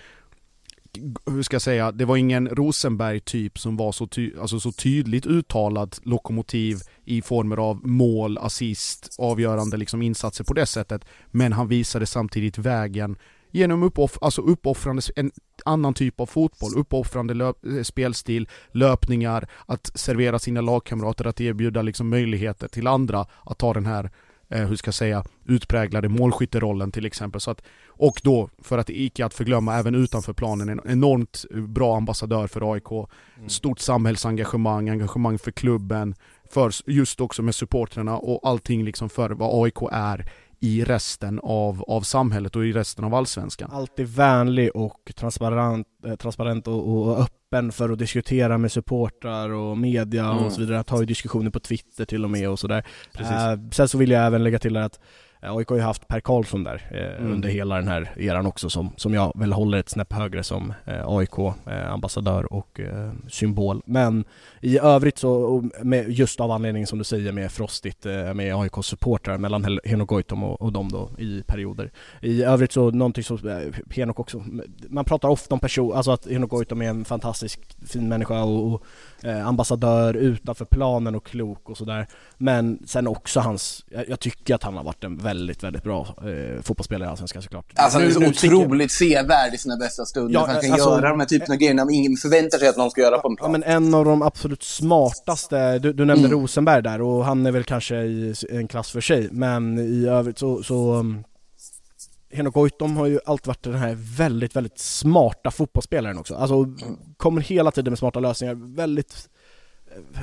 hur 1.27 1.43
ska 1.43 1.55
jag 1.55 1.63
säga, 1.63 1.93
det 1.93 2.05
var 2.05 2.17
ingen 2.17 2.49
Rosenberg-typ 2.49 3.59
som 3.59 3.77
var 3.77 3.93
så, 3.93 4.07
ty 4.07 4.33
alltså 4.41 4.61
så 4.61 4.73
tydligt 4.73 5.27
uttalad 5.27 5.97
lokomotiv 6.03 6.79
i 7.05 7.23
former 7.23 7.57
av 7.57 7.87
mål, 7.87 8.39
assist, 8.39 9.17
avgörande 9.19 9.77
liksom 9.77 10.03
insatser 10.03 10.45
på 10.45 10.55
det 10.55 10.67
sättet. 10.67 11.05
Men 11.31 11.53
han 11.53 11.69
visade 11.69 12.07
samtidigt 12.07 12.59
vägen 12.59 13.17
genom 13.55 13.83
uppoff 13.83 14.19
alltså 14.21 14.43
uppoffrande, 14.43 15.03
en 15.17 15.31
annan 15.65 15.95
typ 15.95 16.21
av 16.21 16.27
fotboll, 16.27 16.79
uppoffrande 16.79 17.35
löp, 17.35 17.67
eh, 17.67 17.83
spelstil, 17.83 18.49
löpningar, 18.73 19.49
att 19.67 19.91
servera 19.95 20.39
sina 20.39 20.61
lagkamrater, 20.61 21.27
att 21.27 21.41
erbjuda 21.41 21.83
liksom 21.83 22.09
möjligheter 22.09 22.69
till 22.69 22.87
andra 22.87 23.27
att 23.45 23.59
ta 23.59 23.75
den 23.75 23.87
här 23.87 24.11
eh, 24.49 24.67
hur 24.67 24.77
ska 24.77 24.89
jag 24.89 24.95
säga, 24.95 25.25
utpräglade 25.45 26.09
målskytterollen 26.09 26.93
till 26.93 27.07
exempel. 27.07 27.41
Så 27.41 27.51
att, 27.51 27.63
och 27.87 28.21
då, 28.23 28.49
för 28.59 28.79
att 28.79 28.91
icke 28.91 29.25
att 29.25 29.35
förglömma, 29.35 29.75
även 29.75 29.95
utanför 29.95 30.33
planen, 30.33 30.69
en 30.69 30.81
enormt 30.85 31.45
bra 31.51 31.97
ambassadör 31.97 32.47
för 32.47 32.73
AIK. 32.73 32.91
Mm. 32.91 33.49
Stort 33.49 33.79
samhällsengagemang, 33.79 34.89
engagemang 34.89 35.39
för 35.39 35.51
klubben, 35.51 36.15
för 36.51 36.73
just 36.87 37.21
också 37.21 37.43
med 37.43 37.55
supportrarna 37.55 38.19
och 38.19 38.49
allting 38.49 38.85
liksom 38.85 39.09
för 39.09 39.31
vad 39.31 39.65
AIK 39.65 39.83
är 39.93 40.31
i 40.64 40.85
resten 40.85 41.40
av, 41.42 41.83
av 41.83 42.00
samhället 42.00 42.57
och 42.57 42.66
i 42.66 42.72
resten 42.72 43.05
av 43.05 43.14
allsvenskan. 43.14 43.70
Alltid 43.72 44.07
vänlig 44.07 44.70
och 44.77 45.12
transparent, 45.16 45.87
eh, 46.07 46.14
transparent 46.14 46.68
och, 46.68 46.88
och, 46.88 47.18
öppen 47.20 47.72
för 47.72 47.90
att 47.90 47.98
diskutera 47.98 48.59
med 48.59 48.72
supportrar 48.72 49.50
och 49.50 49.79
media 49.79 50.24
mm. 50.24 50.44
och 50.44 50.53
så 50.53 50.61
vidare. 50.61 50.85
Tar 50.85 51.00
ju 51.00 51.07
diskussioner 51.07 51.50
på 51.50 51.61
Twitter 51.61 52.05
till 52.05 52.24
och 52.24 52.31
med 52.31 52.48
och 52.50 52.59
sådär. 52.59 52.87
Eh, 53.18 53.70
sen 53.72 53.88
så 53.88 53.98
vill 53.98 54.11
jag 54.11 54.27
även 54.27 54.44
lägga 54.44 54.59
till 54.59 54.77
att 54.77 55.00
AIK 55.47 55.69
har 55.69 55.77
ju 55.77 55.83
haft 55.83 56.09
Per 56.09 56.21
Karlsson 56.21 56.65
där 56.65 56.83
eh, 56.91 57.21
mm. 57.21 57.33
under 57.33 57.49
hela 57.49 57.77
den 57.77 57.89
här 57.89 58.13
eran 58.17 58.47
också 58.47 58.71
som, 58.71 58.93
som 58.97 59.15
jag 59.15 59.33
väl 59.35 59.53
håller 59.53 59.79
ett 59.79 59.89
snäpp 59.89 60.13
högre 60.13 60.43
som 60.43 60.73
eh, 60.85 61.09
AIK-ambassadör 61.09 62.41
eh, 62.41 62.57
och 62.57 62.81
eh, 62.81 63.13
symbol. 63.29 63.83
Men 63.87 64.25
i 64.61 64.79
övrigt 64.79 65.19
så, 65.19 65.63
med, 65.83 66.11
just 66.11 66.41
av 66.41 66.51
anledning 66.51 66.87
som 66.87 66.99
du 66.99 67.05
säger 67.05 67.33
med 67.33 67.53
frostigt 67.53 68.07
eh, 68.07 68.35
med 68.35 68.55
AIK-supportrar 68.55 69.39
mellan 69.39 69.79
Henok 69.85 70.09
Goitom 70.09 70.45
och, 70.45 70.63
och 70.63 70.73
dem 70.73 70.89
då 70.93 71.11
i 71.19 71.43
perioder. 71.47 71.91
I 72.21 72.43
övrigt 72.43 72.73
så 72.73 72.91
någonting 72.91 73.25
som 73.25 73.71
Henok 73.91 74.21
också, 74.21 74.45
man 74.89 75.05
pratar 75.05 75.29
ofta 75.29 75.55
om 75.55 75.61
person, 75.61 75.97
alltså 75.97 76.11
att 76.11 76.27
Henok 76.27 76.51
Goitom 76.51 76.83
är 76.83 76.89
en 76.89 77.05
fantastisk 77.05 77.61
fin 77.87 78.09
människa 78.09 78.43
och, 78.43 78.73
och 78.73 78.83
eh, 79.25 79.47
ambassadör 79.47 80.15
utanför 80.15 80.65
planen 80.65 81.15
och 81.15 81.27
klok 81.27 81.71
och 81.71 81.77
sådär. 81.77 82.07
Men 82.39 82.79
sen 82.87 83.07
också 83.07 83.41
hans, 83.41 83.85
jag, 83.91 84.09
jag, 84.09 84.21
tycker 84.21 84.55
att 84.55 84.63
han 84.63 84.77
har 84.77 84.85
varit 84.85 85.05
en 85.05 85.17
väldigt, 85.17 85.34
väldigt 85.62 85.83
bra 85.83 86.16
eh, 86.23 86.62
fotbollsspelare 86.62 87.09
i 87.09 87.11
Allsvenskan 87.11 87.42
såklart. 87.42 87.73
Alltså 87.75 87.99
han 87.99 88.09
är 88.09 88.11
så 88.11 88.27
otroligt 88.27 88.92
sevärd 88.92 89.55
i 89.55 89.59
sina 89.59 89.77
bästa 89.77 90.05
stunder. 90.05 90.35
Ja, 90.35 90.47
han 90.47 90.61
kan 90.61 90.73
alltså, 90.73 90.90
göra 90.90 91.09
de 91.09 91.20
här 91.20 91.27
typerna 91.27 91.55
av 91.55 91.59
grejerna 91.59 91.87
ingen 91.90 92.16
förväntar 92.16 92.59
sig 92.59 92.68
att 92.68 92.77
någon 92.77 92.90
ska 92.90 93.01
göra 93.01 93.18
på 93.18 93.29
en 93.29 93.37
plan. 93.37 93.53
Ja, 93.53 93.59
men 93.59 93.62
en 93.62 93.94
av 93.94 94.05
de 94.05 94.23
absolut 94.23 94.62
smartaste, 94.62 95.79
du, 95.79 95.92
du 95.92 96.05
nämnde 96.05 96.29
mm. 96.29 96.40
Rosenberg 96.40 96.83
där 96.83 97.03
och 97.03 97.25
han 97.25 97.47
är 97.47 97.51
väl 97.51 97.64
kanske 97.64 97.97
i 97.97 98.35
en 98.51 98.68
klass 98.68 98.90
för 98.90 99.01
sig, 99.01 99.29
men 99.33 99.79
i 99.79 100.07
övrigt 100.07 100.38
så, 100.38 100.62
så 100.62 100.94
um, 100.94 101.25
Henok 102.33 102.55
Goitom 102.55 102.97
har 102.97 103.07
ju 103.07 103.18
alltid 103.27 103.47
varit 103.47 103.62
den 103.62 103.75
här 103.75 103.97
väldigt, 104.16 104.57
väldigt 104.57 104.79
smarta 104.79 105.51
fotbollsspelaren 105.51 106.18
också. 106.18 106.35
Alltså, 106.35 106.66
kommer 107.16 107.40
hela 107.40 107.70
tiden 107.70 107.90
med 107.90 107.99
smarta 107.99 108.20
lösningar, 108.20 108.55
väldigt, 108.77 109.29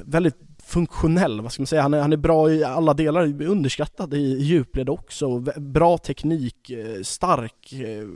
väldigt 0.06 0.51
funktionell, 0.72 1.42
vad 1.42 1.52
ska 1.52 1.62
man 1.62 1.68
säga, 1.68 1.82
han 1.82 1.94
är, 1.94 2.02
han 2.02 2.14
är 2.14 2.18
bra 2.18 2.52
i 2.52 2.64
alla 2.64 2.94
delar, 2.94 3.42
underskattad 3.42 4.14
i 4.14 4.38
djupled 4.42 4.90
också, 4.90 5.40
bra 5.58 5.98
teknik, 5.98 6.70
eh, 6.70 7.02
stark, 7.02 7.74
eh, 7.74 8.08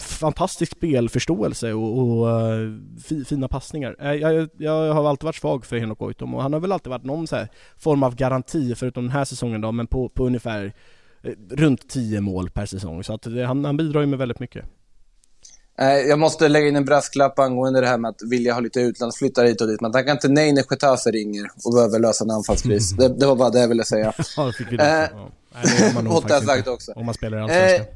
fantastisk 0.00 0.72
spelförståelse 0.72 1.72
och, 1.72 1.98
och 1.98 2.30
eh, 2.30 2.70
fina 3.26 3.48
passningar. 3.48 3.96
Jag, 4.14 4.48
jag, 4.56 4.94
har 4.94 5.08
alltid 5.08 5.24
varit 5.24 5.36
svag 5.36 5.66
för 5.66 5.78
Henok 5.78 5.98
Goitom 5.98 6.34
och 6.34 6.42
han 6.42 6.52
har 6.52 6.60
väl 6.60 6.72
alltid 6.72 6.90
varit 6.90 7.04
någon 7.04 7.26
så 7.26 7.46
form 7.76 8.02
av 8.02 8.14
garanti, 8.14 8.74
förutom 8.74 9.04
den 9.04 9.12
här 9.12 9.24
säsongen 9.24 9.60
då, 9.60 9.72
men 9.72 9.86
på, 9.86 10.08
på 10.08 10.26
ungefär 10.26 10.72
runt 11.50 11.88
10 11.88 12.20
mål 12.20 12.50
per 12.50 12.66
säsong. 12.66 13.04
Så 13.04 13.14
att 13.14 13.22
det, 13.22 13.44
han, 13.44 13.64
han 13.64 13.76
bidrar 13.76 14.00
ju 14.00 14.06
med 14.06 14.18
väldigt 14.18 14.40
mycket. 14.40 14.64
Jag 15.76 16.18
måste 16.18 16.48
lägga 16.48 16.68
in 16.68 16.76
en 16.76 16.84
brasklapp 16.84 17.38
angående 17.38 17.80
det 17.80 17.86
här 17.86 17.98
med 17.98 18.08
att 18.08 18.22
vilja 18.30 18.52
ha 18.52 18.60
lite 18.60 18.80
utlandsflyttar 18.80 19.44
hit 19.44 19.60
och 19.60 19.68
dit. 19.68 19.80
Man 19.80 19.92
tackar 19.92 20.12
inte 20.12 20.28
nej 20.28 20.52
när 20.52 20.64
Getafe 20.70 21.10
ringer 21.10 21.50
och 21.64 21.74
behöver 21.74 21.98
lösa 21.98 22.24
en 22.24 22.30
anfallskris. 22.30 22.90
Det, 22.90 23.08
det, 23.08 23.26
var 23.26 23.36
bara 23.36 23.50
det 23.50 23.60
jag 23.60 23.68
ville 23.68 23.84
säga. 23.84 24.12
ja, 24.36 24.44
det 24.44 24.52
fick 24.52 24.72
vi 24.72 24.76
eh, 24.76 24.86
ja. 26.28 26.40
sagt 26.46 26.68
också. 26.68 26.92
Om 26.92 27.06
man 27.06 27.14
spelar 27.14 27.38
i 27.38 27.40
Allsvenskan. 27.40 27.86
Eh, 27.86 27.92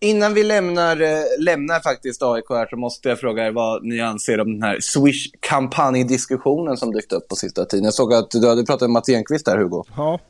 innan 0.00 0.34
vi 0.34 0.42
lämnar, 0.42 1.00
eh, 1.00 1.22
lämnar 1.38 1.80
faktiskt 1.80 2.22
AIK 2.22 2.44
här 2.48 2.66
så 2.66 2.76
måste 2.76 3.08
jag 3.08 3.20
fråga 3.20 3.46
er 3.46 3.50
vad 3.50 3.84
ni 3.84 4.00
anser 4.00 4.40
om 4.40 4.52
den 4.52 4.62
här 4.62 4.78
Swish-kampanjdiskussionen 4.80 6.76
som 6.76 6.92
dykt 6.92 7.12
upp 7.12 7.28
på 7.28 7.36
sista 7.36 7.64
tiden. 7.64 7.84
Jag 7.84 7.94
såg 7.94 8.14
att 8.14 8.30
du 8.30 8.48
hade 8.48 8.64
pratat 8.64 8.82
med 8.82 8.90
Mats 8.90 9.08
Enqvist 9.08 9.46
där, 9.46 9.58
Hugo. 9.58 9.84
Ja, 9.96 10.20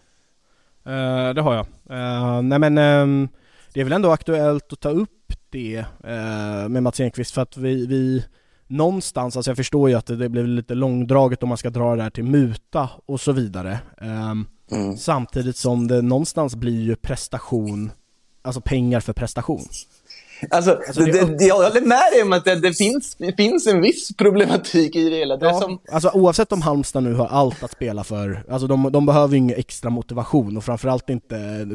det 1.34 1.40
har 1.40 1.54
jag. 1.54 1.66
Nej 2.44 2.58
men 2.58 2.78
um, 2.78 3.28
det 3.76 3.80
är 3.80 3.84
väl 3.84 3.92
ändå 3.92 4.10
aktuellt 4.10 4.72
att 4.72 4.80
ta 4.80 4.88
upp 4.88 5.32
det 5.50 5.78
uh, 6.04 6.68
med 6.68 6.82
Mats 6.82 7.00
Enqvist 7.00 7.34
för 7.34 7.42
att 7.42 7.56
vi, 7.56 7.86
vi 7.86 8.24
någonstans, 8.66 9.36
alltså 9.36 9.50
jag 9.50 9.56
förstår 9.56 9.88
ju 9.88 9.94
att 9.94 10.06
det, 10.06 10.16
det 10.16 10.28
blir 10.28 10.46
lite 10.46 10.74
långdraget 10.74 11.42
om 11.42 11.48
man 11.48 11.58
ska 11.58 11.70
dra 11.70 11.96
det 11.96 12.02
där 12.02 12.10
till 12.10 12.24
muta 12.24 12.90
och 13.06 13.20
så 13.20 13.32
vidare. 13.32 13.78
Um, 14.00 14.46
mm. 14.70 14.96
Samtidigt 14.96 15.56
som 15.56 15.88
det 15.88 16.02
någonstans 16.02 16.54
blir 16.54 16.82
ju 16.82 16.96
prestation, 16.96 17.90
alltså 18.42 18.60
pengar 18.60 19.00
för 19.00 19.12
prestation. 19.12 19.64
Alltså, 20.50 20.70
alltså 20.86 21.00
det, 21.04 21.38
det, 21.38 21.44
jag 21.44 21.54
håller 21.54 21.80
med 21.80 22.12
dig 22.12 22.22
om 22.22 22.32
att 22.32 22.44
det, 22.44 22.54
det, 22.54 22.74
finns, 22.74 23.16
finns 23.36 23.66
en 23.66 23.80
viss 23.80 24.16
problematik 24.16 24.96
i 24.96 25.10
det 25.10 25.16
hela. 25.16 25.36
Det 25.36 25.46
ja, 25.46 25.60
som... 25.60 25.78
Alltså 25.92 26.10
oavsett 26.14 26.52
om 26.52 26.62
Halmstad 26.62 27.02
nu 27.02 27.14
har 27.14 27.26
allt 27.26 27.62
att 27.62 27.72
spela 27.72 28.04
för, 28.04 28.44
alltså 28.50 28.66
de, 28.66 28.92
de 28.92 29.06
behöver 29.06 29.36
ingen 29.36 29.58
extra 29.58 29.90
motivation 29.90 30.56
och 30.56 30.64
framförallt 30.64 31.10
inte 31.10 31.36
eh, 31.36 31.66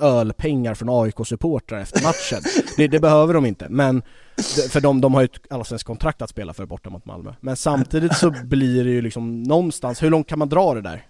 ölpengar 0.00 0.74
från 0.74 0.88
AIK-supportrar 0.88 1.80
efter 1.80 2.02
matchen. 2.02 2.42
det, 2.76 2.88
det, 2.88 3.00
behöver 3.00 3.34
de 3.34 3.46
inte, 3.46 3.66
men 3.68 4.02
för 4.70 4.80
de, 4.80 5.00
de 5.00 5.14
har 5.14 5.20
ju 5.20 5.24
ett 5.24 5.52
allsvenskt 5.52 5.86
kontrakt 5.86 6.22
att 6.22 6.30
spela 6.30 6.54
för 6.54 6.66
borta 6.66 6.90
mot 6.90 7.04
Malmö. 7.04 7.34
Men 7.40 7.56
samtidigt 7.56 8.16
så 8.16 8.30
blir 8.44 8.84
det 8.84 8.90
ju 8.90 9.02
liksom 9.02 9.42
någonstans, 9.42 10.02
hur 10.02 10.10
långt 10.10 10.26
kan 10.26 10.38
man 10.38 10.48
dra 10.48 10.74
det 10.74 10.80
där? 10.80 11.06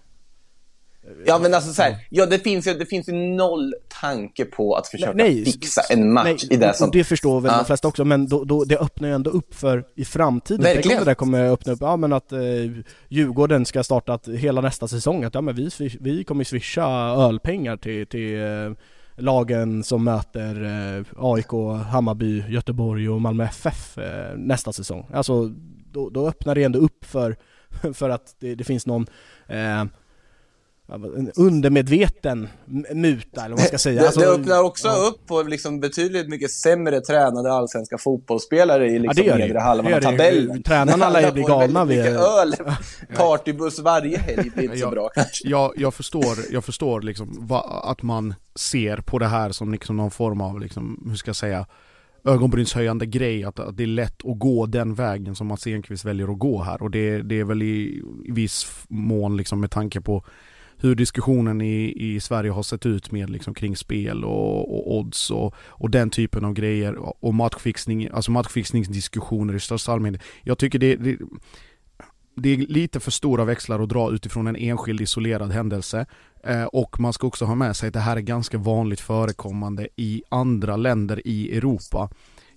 Ja, 1.25 1.39
men 1.39 1.53
alltså 1.53 1.73
så 1.73 1.81
här, 1.81 1.95
ja, 2.09 2.25
det, 2.25 2.39
finns 2.39 2.67
ju, 2.67 2.73
det 2.73 2.85
finns 2.85 3.09
ju 3.09 3.13
noll 3.13 3.75
tanke 4.01 4.45
på 4.45 4.75
att 4.75 4.87
försöka 4.87 5.13
nej, 5.13 5.45
fixa 5.45 5.81
en 5.89 6.13
match 6.13 6.25
nej, 6.25 6.53
i 6.53 6.57
det 6.57 6.73
som... 6.73 6.91
det 6.91 7.03
förstår 7.03 7.41
väl 7.41 7.51
ja. 7.51 7.57
de 7.57 7.65
flesta 7.65 7.87
också, 7.87 8.05
men 8.05 8.27
då, 8.27 8.43
då, 8.43 8.63
det 8.63 8.77
öppnar 8.77 9.07
ju 9.07 9.15
ändå 9.15 9.29
upp 9.29 9.55
för 9.55 9.85
i 9.95 10.05
framtiden. 10.05 10.63
Verkligen. 10.63 10.99
Det 10.99 11.05
där 11.05 11.13
kommer 11.13 11.51
öppna 11.51 11.73
upp, 11.73 11.81
ja 11.81 11.97
men 11.97 12.13
att 12.13 12.31
eh, 12.31 12.39
Djurgården 13.09 13.65
ska 13.65 13.83
starta 13.83 14.13
att, 14.13 14.27
hela 14.27 14.61
nästa 14.61 14.87
säsong, 14.87 15.23
att 15.23 15.35
ja 15.35 15.41
men 15.41 15.55
vi, 15.55 15.69
vi 15.99 16.23
kommer 16.23 16.43
swisha 16.43 16.85
ölpengar 17.15 17.77
till, 17.77 18.07
till 18.07 18.41
eh, 18.41 18.71
lagen 19.17 19.83
som 19.83 20.03
möter 20.03 20.63
eh, 20.63 21.05
AIK, 21.17 21.51
Hammarby, 21.91 22.43
Göteborg 22.49 23.09
och 23.09 23.21
Malmö 23.21 23.43
FF 23.43 23.97
eh, 23.97 24.37
nästa 24.37 24.73
säsong. 24.73 25.05
Alltså, 25.13 25.53
då, 25.91 26.09
då 26.09 26.27
öppnar 26.27 26.55
det 26.55 26.63
ändå 26.63 26.79
upp 26.79 27.05
för, 27.05 27.35
för 27.93 28.09
att 28.09 28.35
det, 28.39 28.55
det 28.55 28.63
finns 28.63 28.85
någon 28.85 29.07
eh, 29.47 29.85
undermedveten 31.35 32.47
muta 32.93 33.45
eller 33.45 33.49
vad 33.49 33.59
man 33.59 33.67
ska 33.67 33.77
säga. 33.77 34.01
Alltså, 34.01 34.19
det, 34.19 34.27
öppnar 34.27 34.63
också 34.63 34.87
ja. 34.87 34.95
upp 34.95 35.27
på 35.27 35.41
liksom 35.41 35.79
betydligt 35.79 36.29
mycket 36.29 36.51
sämre 36.51 37.01
tränade 37.01 37.53
allsvenska 37.53 37.97
fotbollsspelare 37.97 38.87
i 38.87 38.99
liksom 38.99 39.25
det 39.25 39.37
nedre 39.37 39.59
halvan 39.59 39.93
av 39.93 40.01
tabellen. 40.01 40.63
Tränarna 40.63 41.09
lär 41.09 41.21
ju 41.21 41.31
bli 41.31 41.43
galna 41.43 41.85
vid... 41.85 41.97
Mycket 41.97 42.15
öl, 42.15 42.53
partybuss 43.17 43.79
varje 43.79 44.17
helg 44.17 44.49
blir 44.49 44.63
inte 44.63 44.77
så 44.77 44.89
bra 44.89 45.09
kanske. 45.09 45.47
Jag, 45.47 45.73
jag 45.75 45.93
förstår, 45.93 46.37
jag 46.51 46.65
förstår 46.65 47.01
liksom 47.01 47.47
va, 47.47 47.81
att 47.83 48.03
man 48.03 48.33
ser 48.55 48.97
på 48.97 49.19
det 49.19 49.27
här 49.27 49.51
som 49.51 49.71
liksom 49.71 49.97
någon 49.97 50.11
form 50.11 50.41
av, 50.41 50.59
liksom, 50.59 51.03
hur 51.09 51.15
ska 51.15 51.29
jag 51.29 51.35
säga, 51.35 51.65
ögonbrynshöjande 52.23 53.05
grej 53.05 53.43
att, 53.43 53.59
att, 53.59 53.77
det 53.77 53.83
är 53.83 53.87
lätt 53.87 54.25
att 54.25 54.39
gå 54.39 54.65
den 54.65 54.95
vägen 54.95 55.35
som 55.35 55.47
Mats 55.47 55.67
Enqvist 55.67 56.05
väljer 56.05 56.31
att 56.31 56.39
gå 56.39 56.61
här 56.61 56.81
och 56.81 56.91
det, 56.91 57.21
det 57.21 57.39
är 57.39 57.43
väl 57.43 57.63
i, 57.63 58.03
i 58.25 58.31
viss 58.31 58.85
mån 58.87 59.37
liksom 59.37 59.59
med 59.59 59.71
tanke 59.71 60.01
på 60.01 60.25
hur 60.79 60.95
diskussionen 60.95 61.61
i, 61.61 61.93
i 61.95 62.19
Sverige 62.19 62.51
har 62.51 62.63
sett 62.63 62.85
ut 62.85 63.11
med 63.11 63.29
liksom 63.29 63.53
kring 63.53 63.75
spel 63.75 64.23
och, 64.23 64.75
och 64.75 64.97
odds 64.97 65.31
och, 65.31 65.55
och 65.67 65.89
den 65.89 66.09
typen 66.09 66.45
av 66.45 66.53
grejer 66.53 66.95
och 67.25 67.33
matchfixning, 67.33 68.09
alltså 68.13 68.31
matchfixningsdiskussioner 68.31 69.53
i 69.53 69.59
största 69.59 69.91
allmänhet. 69.91 70.21
Jag 70.43 70.57
tycker 70.57 70.79
det, 70.79 70.95
det 70.95 71.17
det 72.41 72.49
är 72.49 72.57
lite 72.57 72.99
för 72.99 73.11
stora 73.11 73.45
växlar 73.45 73.79
att 73.79 73.89
dra 73.89 74.11
utifrån 74.11 74.47
en 74.47 74.55
enskild 74.55 75.01
isolerad 75.01 75.51
händelse 75.51 76.05
eh, 76.43 76.63
och 76.63 76.99
man 76.99 77.13
ska 77.13 77.27
också 77.27 77.45
ha 77.45 77.55
med 77.55 77.75
sig 77.75 77.87
att 77.87 77.93
det 77.93 77.99
här 77.99 78.17
är 78.17 78.21
ganska 78.21 78.57
vanligt 78.57 78.99
förekommande 78.99 79.87
i 79.95 80.23
andra 80.29 80.75
länder 80.75 81.21
i 81.27 81.57
Europa. 81.57 82.09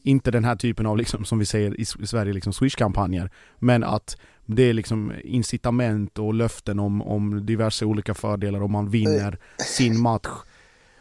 Inte 0.02 0.30
den 0.30 0.44
här 0.44 0.56
typen 0.56 0.86
av, 0.86 0.96
liksom, 0.96 1.24
som 1.24 1.38
vi 1.38 1.46
säger 1.46 1.80
i 1.80 1.84
Sverige, 1.84 2.32
liksom 2.32 2.52
swish-kampanjer, 2.52 3.30
men 3.58 3.84
att 3.84 4.16
det 4.56 4.62
är 4.62 4.72
liksom 4.72 5.12
incitament 5.24 6.18
och 6.18 6.34
löften 6.34 6.78
om, 6.78 7.02
om 7.02 7.46
diverse 7.46 7.84
olika 7.84 8.14
fördelar 8.14 8.62
om 8.62 8.72
man 8.72 8.90
vinner 8.90 9.38
sin 9.58 10.00
match 10.00 10.28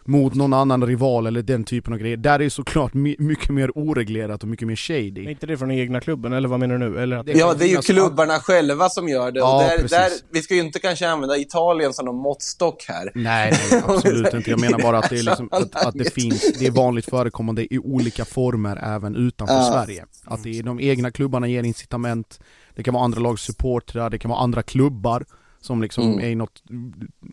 mot 0.10 0.36
någon 0.36 0.54
annan 0.54 0.86
rival 0.86 1.28
eller 1.28 1.42
den 1.42 1.64
typen 1.64 1.94
av 1.94 2.00
grejer. 2.00 2.18
Där 2.18 2.34
är 2.34 2.40
det 2.40 2.50
såklart 2.50 2.94
my 2.94 3.16
mycket 3.20 3.50
mer 3.50 3.72
oreglerat 3.78 4.44
och 4.44 4.50
mycket 4.50 4.68
mer 4.68 4.76
shady. 4.76 5.26
Är 5.26 5.30
inte 5.30 5.48
det 5.48 5.58
från 5.58 5.72
egna 5.72 6.02
klubben, 6.02 6.34
eller 6.34 6.50
vad 6.50 6.60
menar 6.60 6.78
du 6.78 6.90
nu? 6.90 7.00
Eller 7.00 7.18
att... 7.18 7.28
Ja, 7.28 7.54
det 7.54 7.66
är 7.66 7.68
ju 7.68 7.78
klubbarna 7.78 8.40
själva 8.40 8.90
som 8.90 9.10
gör 9.10 9.32
det. 9.32 9.40
Ja, 9.40 9.56
och 9.56 9.82
där, 9.82 9.88
där, 9.90 10.10
vi 10.32 10.42
ska 10.42 10.54
ju 10.56 10.62
inte 10.62 10.80
kanske 10.80 11.10
använda 11.10 11.38
Italien 11.38 11.94
som 11.94 12.06
någon 12.06 12.22
måttstock 12.22 12.86
här. 12.88 13.12
Nej, 13.16 13.58
nej, 13.72 13.84
absolut 13.88 14.34
inte. 14.34 14.50
Jag 14.50 14.60
menar 14.62 14.80
bara 14.80 14.98
att 14.98 15.10
det 15.10 15.20
är 15.20 15.24
liksom, 15.24 15.50
att, 15.52 15.86
att 15.86 15.94
det 15.94 16.14
finns, 16.14 16.54
det 16.60 16.68
är 16.68 16.72
vanligt 16.72 17.06
förekommande 17.06 17.74
i 17.74 17.80
olika 17.80 18.26
former 18.26 18.96
även 18.96 19.16
utanför 19.16 19.56
Ja. 19.56 19.72
Sverige. 19.74 20.06
Att 20.26 20.44
det 20.44 20.60
är 20.60 20.64
de 20.64 20.80
egna 20.80 21.12
klubbarna 21.12 21.48
ger 21.48 21.64
incitament, 21.64 22.40
det 22.80 22.84
kan 22.84 22.94
vara 22.94 23.04
andra 23.04 23.20
lags 23.22 23.42
supportrar, 23.42 24.10
det 24.10 24.18
kan 24.20 24.30
vara 24.32 24.40
andra 24.40 24.64
klubbar 24.64 25.26
som 25.62 25.82
liksom 25.82 26.04
Mm. 26.08 26.20
är 26.20 26.28
i 26.30 26.36
något, 26.36 26.64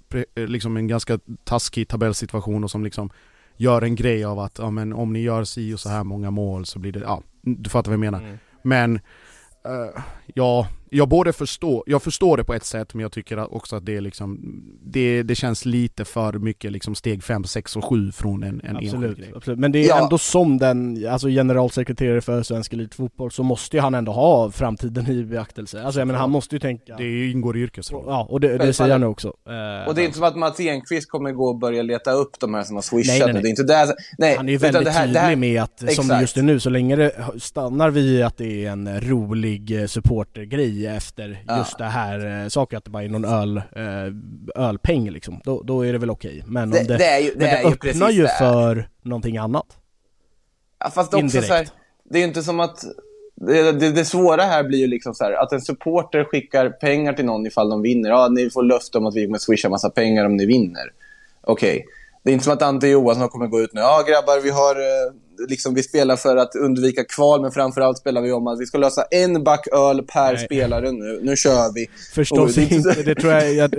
pre- 0.09 0.47
liksom 0.47 0.76
en 0.76 0.88
ganska 0.88 1.18
taskig 1.44 1.88
tabellsituation 1.88 2.64
och 2.64 2.70
som 2.70 2.84
liksom 2.84 3.11
gör 3.57 3.82
en 3.82 3.94
grej 3.94 4.24
av 4.24 4.38
att 4.38 4.59
ja, 4.59 4.70
men 4.70 4.92
om 4.92 5.12
ni 5.12 5.20
gör 5.20 5.44
si 5.44 5.74
och 5.74 5.80
så 5.80 5.88
här 5.88 6.05
många 6.05 6.30
mål 6.30 6.66
så 6.66 6.78
blir 6.78 6.92
det, 6.92 7.01
ja, 7.01 7.22
du 7.42 7.70
fattar 7.70 7.90
vad 7.90 7.94
jag 7.94 8.01
menar. 8.12 8.20
Mm. 8.20 8.38
Men 8.62 8.94
eh, 9.64 10.03
ja, 10.34 10.68
jag 10.97 11.09
både 11.09 11.32
förstår, 11.32 11.82
jag 11.86 12.03
förstår 12.03 12.36
det 12.36 12.44
på 12.44 12.55
ett 12.55 12.64
sätt 12.64 12.94
men 12.94 13.01
jag 13.03 13.12
tycker 13.12 13.55
också 13.55 13.76
att 13.76 13.86
det 13.86 13.97
är 13.97 14.01
liksom 14.01 14.40
det, 14.84 15.22
det 15.22 15.34
känns 15.34 15.64
lite 15.64 16.05
för 16.05 16.32
mycket 16.32 16.72
liksom 16.72 16.94
steg 16.94 17.24
5, 17.24 17.44
6 17.44 17.76
och 17.76 17.84
7 17.84 18.12
från 18.12 18.42
en, 18.42 18.61
en 18.64 18.76
enskild 18.76 18.94
Absolut, 18.94 19.18
grej. 19.18 19.32
absolut, 19.36 19.59
men 19.59 19.72
det 19.72 19.78
är 19.84 19.88
Ja. 19.88 20.03
ändå 20.03 20.18
som 20.18 20.59
den, 20.59 21.07
alltså 21.11 21.28
generalsekreterare 21.28 22.20
för 22.20 22.42
svensk 22.42 22.72
elitfotboll 22.72 23.30
så 23.30 23.42
måste 23.42 23.76
ju 23.76 23.80
han 23.80 23.94
ändå 23.94 24.12
ha 24.12 24.51
framtiden 24.51 25.11
i 25.11 25.24
beaktelse. 25.24 25.82
Alltså 25.82 26.01
jag 26.01 26.07
menar 26.07 26.20
han 26.20 26.30
måste 26.30 26.55
ju 26.55 26.59
tänka... 26.59 26.97
Det 26.97 27.30
ingår 27.30 27.57
i 27.57 27.61
yrkesrollen. 27.61 28.09
Ja, 28.09 28.26
och 28.30 28.40
det, 28.40 28.59
det 28.59 28.72
säger 28.72 28.92
han 28.92 29.01
nu 29.01 29.07
också. 29.07 29.28
Och 29.28 29.94
det 29.94 30.03
är 30.03 30.05
inte 30.05 30.16
som 30.18 30.24
att 30.26 30.36
Mats 30.36 30.61
Enqvist 30.61 31.11
kommer 31.11 31.32
gå 31.32 31.49
och 31.49 31.59
börja 31.59 31.82
leta 31.82 32.12
upp 32.12 32.40
de 32.40 32.55
här 32.55 32.62
som 32.62 32.74
har 32.76 32.82
swishat. 32.82 33.09
Nej, 33.18 33.18
nej, 33.24 33.32
nej. 33.32 33.42
Det 33.42 33.49
är 33.49 33.51
inte 33.51 33.62
där, 33.62 33.88
nej, 34.18 34.36
Han 34.36 34.49
är 34.49 34.53
ju 34.53 34.59
väldigt 34.59 34.84
det 34.84 34.90
här- 34.90 35.01
tydlig 35.07 35.14
det 35.14 35.26
här- 35.26 35.36
med 35.36 35.62
att, 35.62 35.78
som 35.78 35.88
Exakt. 35.88 36.20
just 36.20 36.36
nu, 36.36 36.61
så 36.61 36.70
länge 36.70 36.97
det 36.97 37.12
stannar 37.38 37.90
vid 37.90 38.22
att 38.22 38.36
det 38.36 38.64
är 38.64 38.70
en 38.70 39.01
rolig 39.01 39.80
eh, 39.80 39.86
supportergrej 40.87 40.97
efter 40.97 41.45
Ja. 41.47 41.59
just 41.59 41.78
det 41.78 41.84
här 41.84 42.43
eh, 42.43 42.49
saken, 42.49 42.76
att 42.78 42.84
det 42.84 42.91
bara 42.91 43.03
är 43.05 43.09
någon 43.09 43.24
öl, 43.24 43.57
eh, 43.57 44.64
ölpeng 44.64 45.11
liksom, 45.11 45.41
då, 45.45 45.62
då 45.62 45.87
är 45.87 45.93
det 45.93 45.99
väl 45.99 46.11
okej. 46.11 46.43
Men 46.47 46.62
om 46.62 46.70
Det, 46.70 46.82
det, 46.84 46.97
det 46.97 47.20
ju, 47.20 47.30
det 47.30 47.37
men 47.39 47.49
det 47.49 47.61
ju 47.62 47.68
öppnar 47.68 48.11
ju 48.11 48.22
det. 48.22 48.28
för 48.39 48.89
någonting 49.03 49.37
annat. 49.37 49.66
Ja, 50.78 50.91
fast 50.91 51.14
också 51.14 51.18
indirekt. 51.18 51.47
så 51.47 51.55
här, 51.55 51.68
det 52.05 52.18
är 52.18 52.20
ju 52.20 52.28
inte 52.28 52.43
som 52.43 52.61
att... 52.61 52.84
Det, 53.39 53.72
det, 53.72 53.93
det 53.93 54.05
svåra 54.05 54.43
här 54.43 54.64
blir 54.64 54.78
ju 54.78 54.87
liksom 54.87 55.14
så 55.14 55.24
här, 55.24 55.32
att 55.32 55.53
en 55.53 55.61
supporter 55.61 56.24
skickar 56.24 56.70
pengar 56.70 57.12
till 57.12 57.24
någon 57.24 57.47
ifall 57.47 57.70
de 57.70 57.82
vinner. 57.82 58.11
Ja, 58.11 58.28
ni 58.28 58.51
får 58.51 58.62
löfte 58.62 58.99
om 58.99 59.07
att 59.07 59.14
vi 59.14 59.24
kommer 59.26 59.39
swisha 59.39 59.68
massa 59.68 59.91
pengar 59.91 60.24
om 60.24 60.37
ni 60.37 60.47
vinner. 60.47 60.93
Okej. 61.41 61.84
Det 62.27 62.31
är 62.31 62.33
inte 62.33 62.45
som 62.45 62.53
att 62.53 62.62
Ante 62.62 62.89
Johansson 62.89 63.29
kommer 63.29 63.47
gå 63.47 63.61
ut 63.61 63.70
nu. 63.74 63.81
Ja, 63.81 64.05
grabbar, 64.09 64.41
vi 64.41 64.51
har... 64.51 64.77
eh, 64.77 65.12
Liksom, 65.49 65.74
vi 65.74 65.83
spelar 65.83 66.16
för 66.16 66.37
att 66.37 66.55
undvika 66.55 67.05
kval, 67.05 67.43
men 67.43 67.53
framförallt 67.53 67.99
spelar 67.99 68.20
vi 68.22 68.33
om 68.33 68.47
att 68.47 68.61
vi 68.61 68.66
ska 68.66 68.79
lösa 68.79 69.03
en 69.11 69.45
back 69.45 69.66
öl 69.72 70.03
per 70.03 70.33
Nej. 70.33 70.45
spelare 70.45 70.93
nu. 70.93 71.20
Nu 71.22 71.37
kör 71.37 71.74
vi. 71.74 71.87
Förstås 72.14 72.59
är 72.59 72.72
inte, 72.72 73.03
det 73.03 73.14
tror 73.14 73.33
jag, 73.33 73.55
jag, 73.55 73.70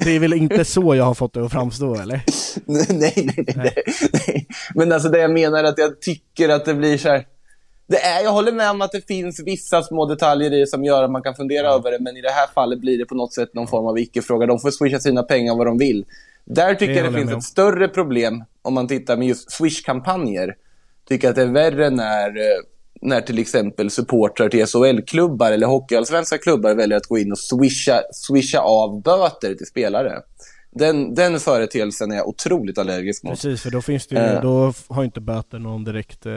det 0.00 0.16
är 0.16 0.18
väl 0.18 0.32
inte 0.32 0.64
så 0.64 0.94
jag 0.94 1.04
har 1.04 1.14
fått 1.14 1.34
det 1.34 1.44
att 1.44 1.52
framstå 1.52 1.94
eller? 1.94 2.20
nej, 2.66 2.86
nej, 2.90 3.12
nej, 3.16 3.44
nej, 3.56 3.84
nej. 4.26 4.46
Men 4.74 4.92
alltså 4.92 5.08
det 5.08 5.18
jag 5.18 5.30
menar 5.30 5.58
är 5.58 5.64
att 5.64 5.78
jag 5.78 6.00
tycker 6.00 6.48
att 6.48 6.64
det 6.64 6.74
blir 6.74 6.98
så 6.98 7.08
här... 7.08 7.26
Det 7.88 7.98
är, 8.02 8.22
jag 8.24 8.32
håller 8.32 8.52
med 8.52 8.70
om 8.70 8.82
att 8.82 8.92
det 8.92 9.06
finns 9.06 9.42
vissa 9.46 9.82
små 9.82 10.06
detaljer 10.06 10.52
i 10.52 10.60
det 10.60 10.66
som 10.66 10.84
gör 10.84 11.04
att 11.04 11.10
man 11.10 11.22
kan 11.22 11.34
fundera 11.34 11.68
över 11.68 11.90
det, 11.90 11.98
men 12.00 12.16
i 12.16 12.20
det 12.20 12.30
här 12.30 12.46
fallet 12.54 12.80
blir 12.80 12.98
det 12.98 13.04
på 13.04 13.14
något 13.14 13.34
sätt 13.34 13.54
någon 13.54 13.68
form 13.68 13.86
av 13.86 13.98
icke-fråga. 13.98 14.46
De 14.46 14.58
får 14.60 14.70
swisha 14.70 14.98
sina 14.98 15.22
pengar 15.22 15.56
vad 15.56 15.66
de 15.66 15.78
vill. 15.78 16.04
Där 16.44 16.74
tycker 16.74 16.92
Det 16.94 17.00
jag 17.00 17.12
det 17.12 17.18
jag 17.20 17.28
finns 17.28 17.44
ett 17.44 17.50
större 17.50 17.88
problem 17.88 18.44
om 18.62 18.74
man 18.74 18.88
tittar 18.88 19.16
med 19.16 19.28
just 19.28 19.50
swish-kampanjer. 19.52 20.54
Tycker 21.08 21.28
att 21.30 21.34
det 21.36 21.42
är 21.42 21.46
värre 21.46 21.90
när, 21.90 22.28
eh, 22.28 22.58
när 23.00 23.20
till 23.20 23.38
exempel 23.38 23.90
supportrar 23.90 24.48
till 24.48 24.66
SHL-klubbar 24.66 25.52
eller 25.52 25.66
hockeyallsvenska 25.66 26.38
klubbar 26.38 26.74
väljer 26.74 26.96
att 26.96 27.06
gå 27.06 27.18
in 27.18 27.32
och 27.32 27.38
swisha, 27.38 28.02
swisha 28.12 28.60
av 28.60 29.02
böter 29.02 29.54
till 29.54 29.66
spelare. 29.66 30.20
Den, 30.70 31.14
den 31.14 31.40
företeelsen 31.40 32.12
är 32.12 32.16
jag 32.16 32.28
otroligt 32.28 32.78
allergisk 32.78 33.22
mot. 33.22 33.32
Precis, 33.32 33.62
för 33.62 33.70
då 33.70 33.82
finns 33.82 34.06
det 34.06 34.14
ju, 34.14 34.20
Eh. 34.22 34.42
då 34.42 34.72
har 34.88 35.04
inte 35.04 35.20
böter 35.20 35.58
någon 35.58 35.84
direkt... 35.84 36.26
Eh, 36.26 36.32